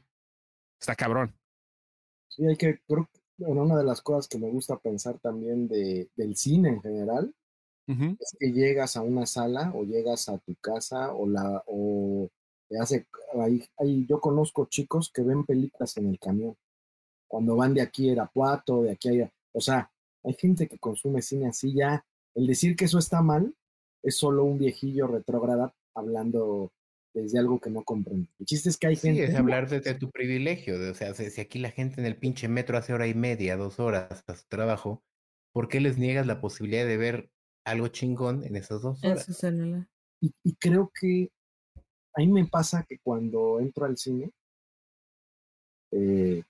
Está 0.79 0.95
cabrón. 0.95 1.33
Sí, 2.27 2.45
hay 2.45 2.55
que, 2.57 2.79
creo 2.87 3.09
una 3.37 3.77
de 3.77 3.83
las 3.83 4.01
cosas 4.01 4.27
que 4.27 4.37
me 4.37 4.49
gusta 4.49 4.77
pensar 4.77 5.19
también 5.19 5.67
de, 5.67 6.09
del 6.15 6.35
cine 6.35 6.69
en 6.69 6.81
general 6.81 7.33
es 7.87 8.37
que 8.39 8.53
llegas 8.53 8.95
a 8.95 9.01
una 9.01 9.25
sala 9.25 9.73
o 9.75 9.83
llegas 9.83 10.29
a 10.29 10.37
tu 10.37 10.55
casa 10.55 11.13
o 11.13 11.27
la 11.27 11.61
o 11.67 12.29
hace, 12.79 13.07
ahí, 13.77 14.05
yo 14.07 14.21
conozco 14.21 14.67
chicos 14.67 15.11
que 15.13 15.23
ven 15.23 15.45
películas 15.45 15.97
en 15.97 16.07
el 16.07 16.17
camión, 16.17 16.55
cuando 17.27 17.57
van 17.57 17.73
de 17.73 17.81
aquí 17.81 18.07
a 18.07 18.13
Irapuato, 18.13 18.83
de 18.83 18.91
aquí 18.91 19.21
a... 19.21 19.29
O 19.51 19.59
sea, 19.59 19.91
hay 20.23 20.33
gente 20.35 20.69
que 20.69 20.77
consume 20.77 21.21
cine 21.21 21.47
así 21.47 21.73
ya. 21.73 22.05
El 22.33 22.47
decir 22.47 22.77
que 22.77 22.85
eso 22.85 22.97
está 22.97 23.21
mal 23.21 23.53
es 24.03 24.15
solo 24.15 24.45
un 24.45 24.57
viejillo 24.57 25.07
retrógrada 25.07 25.73
hablando 25.93 26.71
desde 27.13 27.39
algo 27.39 27.59
que 27.59 27.69
no 27.69 27.83
comprende. 27.83 28.29
El 28.39 28.45
chiste 28.45 28.69
es 28.69 28.77
que 28.77 28.87
hay 28.87 28.95
gente... 28.95 29.25
Sí, 29.25 29.31
es 29.31 29.37
hablar 29.37 29.69
desde 29.69 29.93
tu 29.95 30.09
privilegio. 30.11 30.75
o 30.89 30.93
sea, 30.93 31.13
si 31.13 31.41
aquí 31.41 31.59
la 31.59 31.71
gente 31.71 31.99
en 31.99 32.07
el 32.07 32.17
pinche 32.17 32.47
metro 32.47 32.77
hace 32.77 32.93
hora 32.93 33.07
y 33.07 33.13
media, 33.13 33.57
dos 33.57 33.79
horas 33.79 34.23
a 34.27 34.35
su 34.35 34.47
trabajo, 34.47 35.03
¿por 35.53 35.67
qué 35.67 35.81
les 35.81 35.97
niegas 35.97 36.27
la 36.27 36.41
posibilidad 36.41 36.85
de 36.85 36.97
ver 36.97 37.29
algo 37.65 37.89
chingón 37.89 38.43
en 38.43 38.55
esas 38.55 38.81
dos 38.81 39.03
horas? 39.03 39.27
y, 40.21 40.33
y 40.43 40.55
creo 40.55 40.91
que 40.99 41.29
a 42.13 42.21
mí 42.21 42.27
me 42.27 42.45
pasa 42.45 42.85
que 42.87 42.99
cuando 42.99 43.59
entro 43.59 43.85
al 43.85 43.97
cine, 43.97 44.31
eh, 45.91 46.43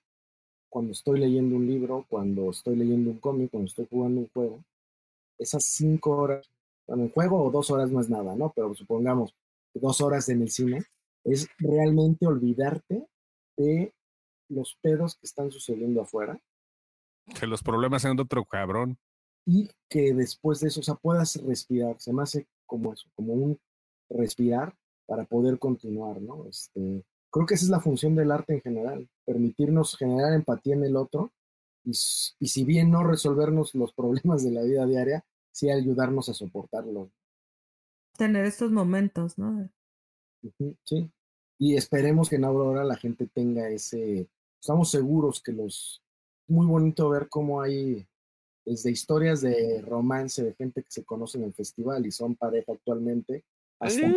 cuando 0.69 0.91
estoy 0.91 1.19
leyendo 1.19 1.55
un 1.55 1.67
libro, 1.67 2.05
cuando 2.07 2.49
estoy 2.49 2.75
leyendo 2.75 3.11
un 3.11 3.19
cómic, 3.19 3.51
cuando 3.51 3.67
estoy 3.67 3.87
jugando 3.89 4.21
un 4.21 4.29
juego, 4.29 4.63
esas 5.37 5.63
cinco 5.63 6.11
horas, 6.17 6.49
bueno, 6.87 7.03
el 7.03 7.11
juego 7.11 7.43
o 7.43 7.51
dos 7.51 7.71
horas 7.71 7.91
no 7.91 7.99
es 7.99 8.09
nada, 8.09 8.35
¿no? 8.35 8.51
Pero 8.55 8.73
supongamos 8.75 9.35
dos 9.73 10.01
horas 10.01 10.29
en 10.29 10.41
el 10.41 10.49
cine, 10.49 10.83
es 11.23 11.47
realmente 11.59 12.25
olvidarte 12.25 13.07
de 13.57 13.93
los 14.49 14.77
pedos 14.81 15.15
que 15.15 15.27
están 15.27 15.51
sucediendo 15.51 16.01
afuera. 16.01 16.39
Que 17.39 17.47
los 17.47 17.63
problemas 17.63 18.01
sean 18.01 18.15
de 18.15 18.23
otro 18.23 18.43
cabrón. 18.45 18.97
Y 19.45 19.69
que 19.89 20.13
después 20.13 20.59
de 20.59 20.67
eso, 20.67 20.81
o 20.81 20.83
sea, 20.83 20.95
puedas 20.95 21.35
respirar. 21.43 21.99
Se 21.99 22.13
me 22.13 22.23
hace 22.23 22.47
como 22.65 22.93
eso, 22.93 23.09
como 23.15 23.33
un 23.33 23.59
respirar 24.09 24.75
para 25.05 25.25
poder 25.25 25.59
continuar, 25.59 26.21
¿no? 26.21 26.47
Este, 26.47 27.03
creo 27.31 27.45
que 27.45 27.55
esa 27.55 27.65
es 27.65 27.69
la 27.69 27.79
función 27.79 28.15
del 28.15 28.31
arte 28.31 28.53
en 28.53 28.61
general, 28.61 29.09
permitirnos 29.25 29.97
generar 29.97 30.33
empatía 30.33 30.75
en 30.75 30.83
el 30.83 30.95
otro 30.95 31.31
y, 31.83 31.93
si 31.93 32.63
bien 32.63 32.91
no 32.91 33.03
resolvernos 33.03 33.73
los 33.73 33.93
problemas 33.93 34.43
de 34.43 34.51
la 34.51 34.61
vida 34.61 34.85
diaria, 34.85 35.25
sí 35.51 35.69
ayudarnos 35.69 36.29
a 36.29 36.33
soportarlos. 36.33 37.09
Tener 38.21 38.45
estos 38.45 38.71
momentos, 38.71 39.39
¿no? 39.39 39.67
Sí, 40.83 41.11
y 41.57 41.75
esperemos 41.75 42.29
que 42.29 42.35
en 42.35 42.43
Aurora 42.43 42.83
la 42.83 42.95
gente 42.95 43.25
tenga 43.25 43.67
ese, 43.69 44.29
estamos 44.61 44.91
seguros 44.91 45.41
que 45.41 45.51
los, 45.51 46.03
muy 46.47 46.67
bonito 46.67 47.09
ver 47.09 47.29
cómo 47.29 47.63
hay 47.63 48.07
desde 48.63 48.91
historias 48.91 49.41
de 49.41 49.81
romance 49.81 50.43
de 50.43 50.53
gente 50.53 50.83
que 50.83 50.91
se 50.91 51.03
conoce 51.03 51.39
en 51.39 51.45
el 51.45 51.53
festival 51.55 52.05
y 52.05 52.11
son 52.11 52.35
pareja 52.35 52.73
actualmente, 52.73 53.43
hasta 53.79 54.13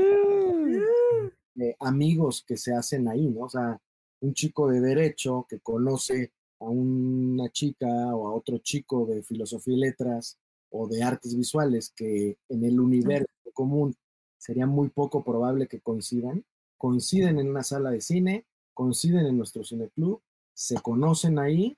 amigos 1.81 2.44
que 2.47 2.59
se 2.59 2.74
hacen 2.74 3.09
ahí, 3.09 3.26
¿no? 3.31 3.47
O 3.47 3.48
sea, 3.48 3.81
un 4.20 4.35
chico 4.35 4.68
de 4.68 4.82
derecho 4.82 5.47
que 5.48 5.60
conoce 5.60 6.35
a 6.60 6.66
una 6.66 7.48
chica 7.48 7.86
o 8.14 8.28
a 8.28 8.35
otro 8.35 8.59
chico 8.59 9.06
de 9.06 9.22
filosofía 9.22 9.74
y 9.74 9.81
letras 9.81 10.39
o 10.68 10.86
de 10.89 11.02
artes 11.02 11.35
visuales 11.35 11.90
que 11.97 12.36
en 12.51 12.64
el 12.66 12.78
universo 12.78 13.34
común 13.52 13.94
sería 14.38 14.66
muy 14.66 14.88
poco 14.88 15.24
probable 15.24 15.68
que 15.68 15.80
coincidan, 15.80 16.44
coinciden 16.76 17.38
en 17.38 17.48
una 17.48 17.62
sala 17.62 17.90
de 17.90 18.00
cine, 18.00 18.46
coinciden 18.74 19.26
en 19.26 19.38
nuestro 19.38 19.64
cineclub, 19.64 20.20
se 20.52 20.76
conocen 20.80 21.38
ahí 21.38 21.76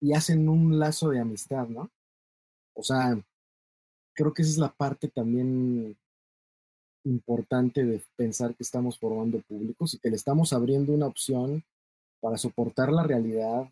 y 0.00 0.14
hacen 0.14 0.48
un 0.48 0.78
lazo 0.78 1.10
de 1.10 1.20
amistad, 1.20 1.68
¿no? 1.68 1.90
O 2.74 2.82
sea, 2.82 3.18
creo 4.14 4.32
que 4.32 4.42
esa 4.42 4.50
es 4.52 4.58
la 4.58 4.72
parte 4.72 5.08
también 5.08 5.96
importante 7.04 7.84
de 7.84 8.02
pensar 8.16 8.54
que 8.54 8.62
estamos 8.62 8.98
formando 8.98 9.40
públicos 9.42 9.94
y 9.94 9.98
que 9.98 10.10
le 10.10 10.16
estamos 10.16 10.52
abriendo 10.52 10.92
una 10.92 11.06
opción 11.06 11.64
para 12.20 12.36
soportar 12.36 12.92
la 12.92 13.04
realidad. 13.04 13.70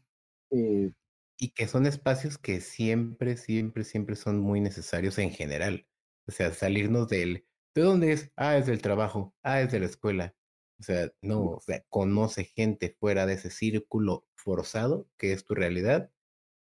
Eh, 0.50 0.92
y 1.38 1.50
que 1.50 1.66
son 1.66 1.86
espacios 1.86 2.38
que 2.38 2.60
siempre, 2.60 3.36
siempre, 3.36 3.84
siempre 3.84 4.16
son 4.16 4.38
muy 4.38 4.60
necesarios 4.60 5.18
en 5.18 5.30
general. 5.30 5.86
O 6.26 6.32
sea, 6.32 6.52
salirnos 6.52 7.09
del, 7.09 7.46
¿de 7.74 7.82
dónde 7.82 8.12
es? 8.12 8.32
Ah, 8.36 8.56
es 8.56 8.66
del 8.66 8.80
trabajo, 8.80 9.34
ah, 9.42 9.60
es 9.60 9.72
de 9.72 9.80
la 9.80 9.86
escuela. 9.86 10.34
O 10.80 10.82
sea, 10.82 11.10
no, 11.22 11.42
o 11.42 11.60
sea, 11.60 11.84
conoce 11.88 12.44
gente 12.44 12.96
fuera 12.98 13.26
de 13.26 13.34
ese 13.34 13.51
círculo 13.51 14.26
forzado 14.34 15.09
que 15.16 15.32
es 15.32 15.44
tu 15.44 15.55
realidad, 15.55 16.10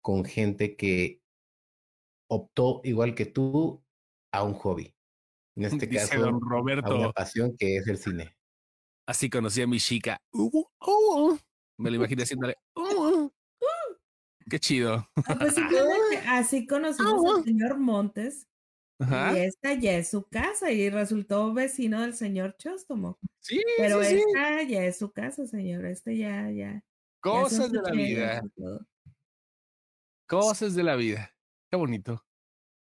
con 0.02 0.26
gente 0.26 0.76
que 0.76 1.22
optó, 2.28 2.82
igual 2.84 3.16
que 3.16 3.26
tú, 3.26 3.84
a 4.32 4.44
un 4.44 4.54
hobby. 4.56 4.94
En 5.56 5.64
este 5.86 5.88
Dice 5.88 6.10
caso, 6.10 6.20
don 6.22 6.34
a 6.34 6.38
una 6.38 6.50
Roberto, 6.50 7.14
pasión 7.14 7.56
que 7.58 7.78
es 7.78 7.88
el 7.88 7.98
cine. 7.98 8.36
así 9.08 9.30
conocí 9.30 9.62
a 9.62 9.68
mi 9.68 9.80
chica. 9.80 10.22
Uh, 10.34 10.66
uh, 10.82 11.38
Me 11.78 11.90
lo 11.90 11.98
imaginé 11.98 12.24
haciéndole. 12.24 12.56
uh, 12.76 12.82
uh. 12.82 13.32
Qué 14.50 14.60
chido. 14.60 15.08
Ah, 15.28 15.36
pues 15.40 15.56
así 16.28 16.68
conocimos 16.68 17.38
al 17.38 17.44
señor 17.44 17.78
Montes 17.80 18.48
Ajá. 19.00 19.38
y 19.38 19.42
esta 19.42 19.74
ya 19.74 19.94
es 19.98 20.10
su 20.10 20.24
casa 20.24 20.72
y 20.72 20.90
resultó 20.90 21.54
vecino 21.54 22.02
del 22.02 22.14
señor 22.14 22.56
Chóstomo. 22.58 23.20
Sí, 23.42 23.62
Pero 23.78 24.02
sí, 24.04 24.10
sí. 24.18 24.24
esta 24.28 24.64
ya 24.64 24.84
es 24.86 24.98
su 24.98 25.12
casa, 25.12 25.46
señor. 25.48 25.86
Este 25.86 26.18
ya, 26.18 26.50
ya. 26.52 26.82
Cosas 27.20 27.72
de 27.72 27.82
la 27.82 27.92
vida. 27.92 28.42
Cosas 30.28 30.76
de 30.76 30.84
la 30.84 30.96
vida. 30.96 31.32
Qué 31.70 31.78
bonito. 31.78 32.24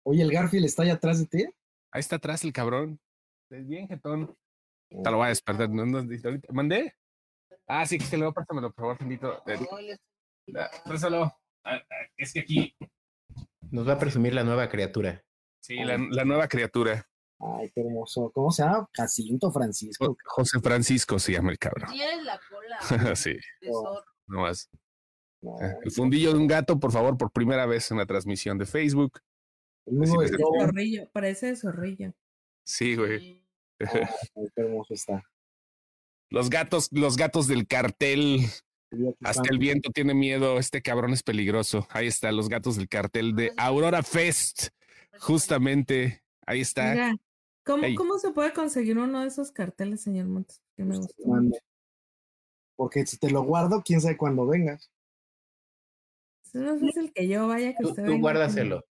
Oye, 0.04 0.24
el 0.24 0.32
Garfield 0.32 0.66
está 0.66 0.84
allá 0.84 0.94
atrás 0.94 1.20
de 1.20 1.26
ti. 1.26 1.46
Ahí 1.92 2.00
está 2.00 2.16
atrás 2.16 2.44
el 2.44 2.54
cabrón. 2.54 3.00
Es 3.50 3.68
bien 3.68 3.88
jetón. 3.88 4.36
Te 4.90 5.12
lo 5.12 5.18
voy 5.18 5.26
a 5.26 5.30
despertar. 5.30 5.70
¿no? 5.70 5.86
No, 5.86 5.98
ahorita- 6.00 6.54
¿Mandé? 6.54 6.96
Ah, 7.68 7.86
sí, 7.86 7.98
que 8.00 8.06
se 8.06 8.18
lo 8.18 8.34
préstamelo, 8.34 8.72
por 8.72 8.84
favor, 8.84 8.98
Fendito. 8.98 9.44
Présalo. 10.86 11.24
Ah, 11.64 11.76
ah, 11.76 11.82
Es 12.18 12.34
que 12.34 12.40
aquí, 12.40 12.76
Nos 13.72 13.88
va 13.88 13.94
a 13.94 14.00
presumir 14.00 14.34
la 14.34 14.44
nueva 14.44 14.68
criatura. 14.70 15.24
Sí, 15.60 15.76
la, 15.76 15.98
la 15.98 16.26
nueva 16.26 16.48
criatura. 16.48 17.06
Ay, 17.40 17.72
qué 17.74 17.82
hermoso. 17.82 18.32
¿Cómo 18.34 18.52
se 18.52 18.64
llama? 18.64 18.90
Jacinto 18.94 19.50
Francisco. 19.52 20.06
Jo- 20.08 20.18
José 20.26 20.60
Francisco 20.60 21.18
se 21.20 21.32
llama 21.34 21.52
el 21.52 21.58
cabrón. 21.58 21.90
Tienes 21.92 22.24
la 22.26 22.40
cola 22.50 23.16
sí, 23.16 23.38
no 24.28 24.42
más. 24.42 24.70
No, 25.42 25.56
El 25.84 25.90
fundillo 25.92 26.34
de 26.34 26.40
un 26.40 26.48
gato, 26.48 26.78
por 26.80 26.92
favor, 26.92 27.18
por 27.18 27.32
primera 27.32 27.66
vez 27.66 27.90
en 27.92 27.98
la 27.98 28.06
transmisión 28.06 28.58
de 28.58 28.66
Facebook. 28.66 29.22
Zorrillo, 29.86 31.10
parece 31.12 31.48
de 31.48 31.56
zorrillo. 31.56 32.14
Sí, 32.66 32.96
güey. 32.96 33.42
Ay, 33.80 34.48
qué 34.56 34.62
hermoso 34.62 34.94
está. 34.94 35.24
Los 36.30 36.50
gatos, 36.50 36.90
los 36.92 37.16
gatos 37.18 37.48
del 37.48 37.68
cartel. 37.68 38.42
Hasta 39.24 39.50
el 39.50 39.60
viento 39.60 39.92
tiene 39.92 40.14
miedo. 40.14 40.60
Este 40.60 40.82
cabrón 40.82 41.14
es 41.14 41.24
peligroso. 41.24 41.88
Ahí 41.90 42.08
está, 42.08 42.32
los 42.32 42.50
gatos 42.50 42.76
del 42.76 42.90
cartel 42.90 43.36
de 43.36 43.54
Aurora 43.58 44.04
Fest. 44.04 44.68
Justamente. 45.20 46.24
Ahí 46.46 46.62
está. 46.62 46.92
Oiga, 46.92 47.16
¿cómo. 47.64 47.84
¿cómo 47.96 48.20
se 48.20 48.32
puede 48.32 48.54
conseguir 48.54 48.98
uno 48.98 49.22
de 49.22 49.28
esos 49.28 49.52
carteles, 49.52 50.02
señor 50.02 50.28
Montes? 50.28 50.62
Que 50.76 50.84
me 50.84 51.00
mando. 51.26 51.58
Porque 52.76 53.06
si 53.06 53.18
te 53.18 53.30
lo 53.30 53.44
guardo, 53.44 53.82
quién 53.86 54.00
sabe 54.00 54.18
cuándo 54.18 54.48
vengas. 54.48 54.90
Es 56.46 56.56
más 56.56 56.80
fácil 56.80 57.12
que 57.14 57.28
yo 57.28 57.48
vaya 57.48 57.74
que 57.74 57.84
Tú, 57.84 57.90
usted 57.90 58.04
tú 58.04 58.12
venga 58.12 58.22
guárdaselo. 58.22 58.86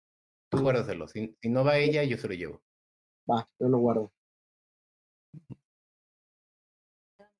Tú 0.50 0.60
guárdaselo. 0.60 1.08
Si, 1.08 1.36
si 1.40 1.48
no 1.48 1.64
va 1.64 1.78
ella, 1.78 2.02
yo 2.04 2.18
se 2.18 2.28
lo 2.28 2.34
llevo. 2.34 2.62
Va, 3.30 3.48
yo 3.58 3.68
lo 3.68 3.78
guardo. 3.78 4.12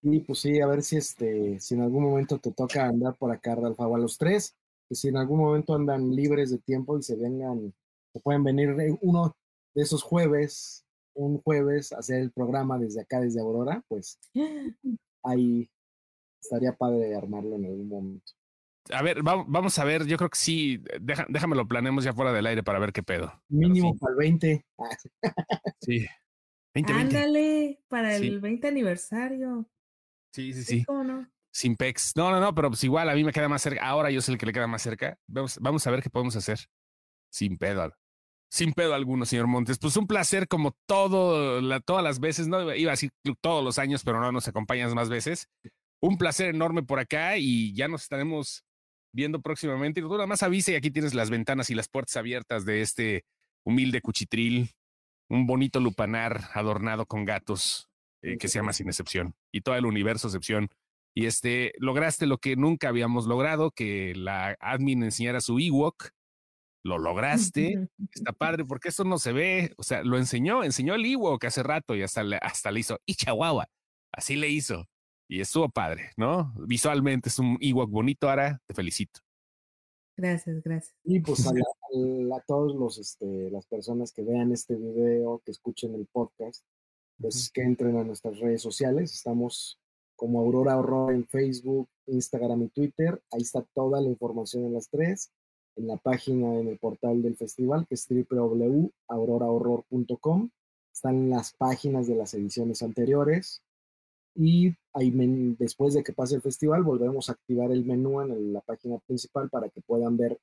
Y 0.02 0.20
pues 0.20 0.38
sí, 0.38 0.60
a 0.60 0.66
ver 0.66 0.82
si 0.82 0.96
este, 0.96 1.58
si 1.58 1.74
en 1.74 1.82
algún 1.82 2.04
momento 2.04 2.38
te 2.38 2.52
toca 2.52 2.86
andar 2.86 3.16
por 3.16 3.32
acá, 3.32 3.56
Ralfa, 3.56 3.84
a 3.84 3.98
los 3.98 4.16
tres, 4.16 4.54
que 4.88 4.94
si 4.94 5.08
en 5.08 5.16
algún 5.16 5.40
momento 5.40 5.74
andan 5.74 6.14
libres 6.14 6.50
de 6.50 6.58
tiempo 6.58 6.96
y 6.96 7.02
se 7.02 7.16
vengan, 7.16 7.74
pueden 8.20 8.44
venir 8.44 8.74
uno 9.00 9.36
de 9.74 9.82
esos 9.82 10.02
jueves, 10.02 10.84
un 11.14 11.38
jueves, 11.42 11.92
a 11.92 11.98
hacer 11.98 12.20
el 12.20 12.32
programa 12.32 12.78
desde 12.78 13.00
acá, 13.02 13.20
desde 13.20 13.40
Aurora, 13.40 13.82
pues 13.88 14.18
ahí 15.24 15.68
estaría 16.42 16.72
padre 16.76 17.14
armarlo 17.16 17.56
en 17.56 17.64
algún 17.66 17.88
momento. 17.88 18.32
A 18.92 19.02
ver, 19.02 19.26
va- 19.26 19.44
vamos 19.48 19.76
a 19.80 19.84
ver. 19.84 20.06
Yo 20.06 20.16
creo 20.16 20.30
que 20.30 20.38
sí. 20.38 20.80
Deja, 21.00 21.26
déjame 21.28 21.56
lo 21.56 21.66
planeemos 21.66 22.04
ya 22.04 22.12
fuera 22.12 22.32
del 22.32 22.46
aire 22.46 22.62
para 22.62 22.78
ver 22.78 22.92
qué 22.92 23.02
pedo. 23.02 23.32
Mínimo 23.48 23.92
sí. 23.92 23.98
para 23.98 24.12
el 24.12 24.16
20. 24.18 24.66
Ah, 24.78 24.88
Sí. 25.80 26.06
20, 26.72 26.92
20. 26.92 27.16
Ándale, 27.16 27.80
para 27.88 28.16
Sí. 28.18 28.28
el 28.28 28.40
20 28.40 28.68
aniversario. 28.68 29.68
Sí, 30.32 30.52
sí, 30.52 30.62
Sí, 30.62 30.78
sí. 30.78 30.84
¿Cómo 30.84 31.02
no? 31.02 31.28
Sin 31.52 31.74
pex. 31.74 32.12
No, 32.14 32.30
no, 32.30 32.38
no, 32.38 32.54
pero 32.54 32.68
pues 32.68 32.84
igual 32.84 33.08
a 33.08 33.14
mí 33.14 33.24
me 33.24 33.32
queda 33.32 33.48
más 33.48 33.62
cerca. 33.62 33.84
Ahora 33.84 34.10
yo 34.10 34.20
soy 34.20 34.34
el 34.34 34.38
que 34.38 34.46
le 34.46 34.52
queda 34.52 34.66
más 34.68 34.82
cerca. 34.82 35.18
Vamos, 35.26 35.58
vamos 35.60 35.84
a 35.86 35.90
ver 35.90 36.02
qué 36.02 36.10
podemos 36.10 36.36
hacer. 36.36 36.60
Sin 37.32 37.56
pedo. 37.58 37.92
Sin 38.48 38.72
pedo 38.72 38.94
alguno, 38.94 39.26
señor 39.26 39.46
Montes. 39.46 39.78
Pues 39.78 39.96
un 39.96 40.06
placer 40.06 40.48
como 40.48 40.76
todo, 40.86 41.60
la, 41.60 41.80
todas 41.80 42.02
las 42.02 42.20
veces, 42.20 42.48
no 42.48 42.74
iba 42.74 42.90
a 42.90 42.94
decir 42.94 43.10
todos 43.40 43.64
los 43.64 43.78
años, 43.78 44.02
pero 44.04 44.20
no 44.20 44.30
nos 44.32 44.48
acompañas 44.48 44.94
más 44.94 45.08
veces. 45.08 45.48
Un 46.00 46.16
placer 46.18 46.54
enorme 46.54 46.82
por 46.82 46.98
acá 46.98 47.38
y 47.38 47.74
ya 47.74 47.88
nos 47.88 48.02
estaremos 48.02 48.64
viendo 49.12 49.40
próximamente. 49.40 50.00
Y 50.00 50.02
tú 50.02 50.10
nada 50.10 50.26
más 50.26 50.42
avisa 50.42 50.72
y 50.72 50.74
aquí 50.76 50.90
tienes 50.90 51.14
las 51.14 51.30
ventanas 51.30 51.70
y 51.70 51.74
las 51.74 51.88
puertas 51.88 52.16
abiertas 52.16 52.64
de 52.64 52.82
este 52.82 53.24
humilde 53.64 54.00
cuchitril, 54.00 54.70
un 55.28 55.46
bonito 55.46 55.80
lupanar 55.80 56.50
adornado 56.54 57.06
con 57.06 57.24
gatos 57.24 57.88
eh, 58.22 58.38
que 58.38 58.48
se 58.48 58.60
llama 58.60 58.72
Sin 58.72 58.88
Excepción 58.88 59.34
y 59.52 59.62
todo 59.62 59.74
el 59.74 59.86
universo 59.86 60.28
Excepción. 60.28 60.68
Y 61.14 61.26
este, 61.26 61.72
lograste 61.78 62.26
lo 62.26 62.38
que 62.38 62.56
nunca 62.56 62.88
habíamos 62.88 63.26
logrado, 63.26 63.70
que 63.70 64.14
la 64.14 64.56
admin 64.60 65.02
enseñara 65.02 65.40
su 65.40 65.58
Ewok. 65.58 66.10
Lo 66.86 66.98
lograste. 66.98 67.88
Está 68.14 68.32
padre 68.32 68.64
porque 68.64 68.90
eso 68.90 69.02
no 69.04 69.18
se 69.18 69.32
ve. 69.32 69.74
O 69.76 69.82
sea, 69.82 70.02
lo 70.04 70.18
enseñó, 70.18 70.62
enseñó 70.62 70.94
el 70.94 71.04
Ewok 71.04 71.44
hace 71.44 71.62
rato 71.62 71.94
y 71.96 72.02
hasta 72.02 72.22
le, 72.22 72.36
hasta 72.40 72.70
le 72.70 72.80
hizo 72.80 72.98
y 73.04 73.14
chihuahua. 73.14 73.66
Así 74.12 74.36
le 74.36 74.48
hizo. 74.48 74.86
Y 75.28 75.40
estuvo 75.40 75.68
padre, 75.68 76.10
¿no? 76.16 76.54
Visualmente 76.66 77.28
es 77.28 77.38
un 77.40 77.58
Ewok 77.60 77.90
bonito, 77.90 78.28
Ara. 78.28 78.60
Te 78.66 78.74
felicito. 78.74 79.20
Gracias, 80.16 80.62
gracias. 80.62 80.94
Y 81.04 81.20
pues 81.20 81.46
a, 81.46 81.52
la- 81.52 81.60
a- 82.34 82.36
a 82.36 82.40
todos 82.46 82.74
los, 82.76 82.98
este, 82.98 83.50
las 83.50 83.66
personas 83.66 84.12
que 84.12 84.22
vean 84.22 84.52
este 84.52 84.76
video, 84.76 85.40
que 85.44 85.50
escuchen 85.50 85.94
el 85.94 86.06
podcast, 86.06 86.64
pues 87.20 87.50
que 87.52 87.62
entren 87.62 87.96
a 87.98 88.04
nuestras 88.04 88.38
redes 88.38 88.62
sociales. 88.62 89.12
Estamos 89.12 89.80
como 90.14 90.40
Aurora 90.40 90.78
Horror 90.78 91.12
en 91.12 91.26
Facebook, 91.26 91.88
Instagram 92.06 92.62
y 92.62 92.68
Twitter. 92.68 93.20
Ahí 93.32 93.42
está 93.42 93.62
toda 93.74 94.00
la 94.00 94.08
información 94.08 94.64
en 94.66 94.74
las 94.74 94.88
tres. 94.88 95.32
En 95.76 95.86
la 95.86 95.96
página, 95.96 96.58
en 96.58 96.68
el 96.68 96.78
portal 96.78 97.22
del 97.22 97.36
festival, 97.36 97.86
que 97.86 97.94
es 97.94 98.06
www.aurorahorror.com. 98.08 100.50
Están 100.92 101.30
las 101.30 101.52
páginas 101.52 102.06
de 102.06 102.16
las 102.16 102.34
ediciones 102.34 102.82
anteriores. 102.82 103.62
Y 104.34 104.74
ahí 104.92 105.10
después 105.58 105.94
de 105.94 106.02
que 106.02 106.12
pase 106.12 106.34
el 106.36 106.42
festival, 106.42 106.82
volvemos 106.82 107.28
a 107.28 107.32
activar 107.32 107.70
el 107.70 107.84
menú 107.84 108.20
en 108.20 108.52
la 108.52 108.60
página 108.60 108.98
principal 109.06 109.48
para 109.48 109.68
que 109.68 109.80
puedan 109.80 110.16
ver 110.16 110.38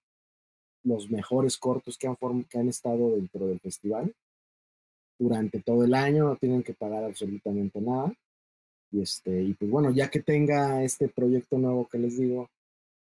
los 0.83 1.09
mejores 1.09 1.57
cortos 1.57 1.97
que 1.97 2.07
han, 2.07 2.15
que 2.45 2.59
han 2.59 2.69
estado 2.69 3.15
dentro 3.15 3.47
del 3.47 3.59
festival 3.59 4.13
durante 5.23 5.61
todo 5.61 5.83
el 5.83 5.93
año, 5.93 6.25
no 6.25 6.35
tienen 6.35 6.63
que 6.63 6.73
pagar 6.73 7.03
absolutamente 7.03 7.79
nada. 7.81 8.13
Y, 8.91 9.01
este, 9.01 9.41
y 9.41 9.53
pues 9.53 9.71
bueno, 9.71 9.91
ya 9.91 10.09
que 10.09 10.21
tenga 10.21 10.83
este 10.83 11.07
proyecto 11.07 11.57
nuevo 11.57 11.87
que 11.87 11.97
les 11.97 12.17
digo, 12.17 12.49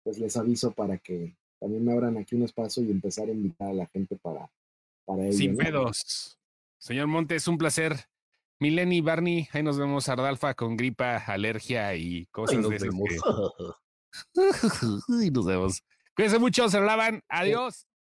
pues 0.03 0.19
les 0.19 0.37
aviso 0.37 0.73
para 0.73 0.99
que 0.99 1.35
también 1.61 1.85
me 1.85 1.93
abran 1.93 2.17
aquí 2.19 2.35
un 2.35 2.43
espacio 2.43 2.83
y 2.83 2.91
empezar 2.91 3.29
a 3.29 3.33
invitar 3.33 3.69
a 3.69 3.75
la 3.75 3.87
gente 3.87 4.17
para, 4.17 4.51
para 5.05 5.25
ello. 5.27 5.33
Sin 5.39 5.53
¿no? 5.53 5.59
pedos. 5.59 6.39
Señor 6.79 7.07
Montes, 7.07 7.49
un 7.49 7.59
placer. 7.59 7.97
Mileni, 8.61 9.01
Barney, 9.01 9.49
ahí 9.53 9.63
nos 9.63 9.79
vemos. 9.79 10.09
Ardalfa 10.09 10.55
con 10.55 10.77
gripa, 10.77 11.17
alergia 11.17 11.95
y 11.97 12.19
Ay, 12.19 12.27
cosas 12.27 12.59
nos 12.59 12.71
de 12.71 12.77
esas 12.77 12.89
vemos. 12.91 13.09
que- 14.35 15.27
y 15.27 15.31
nos 15.31 15.47
vemos. 15.47 15.83
Cuídense 16.15 16.39
mucho, 16.39 16.69
se 16.69 16.79
lo 16.79 16.85
lavan. 16.87 17.23
Adiós. 17.29 17.87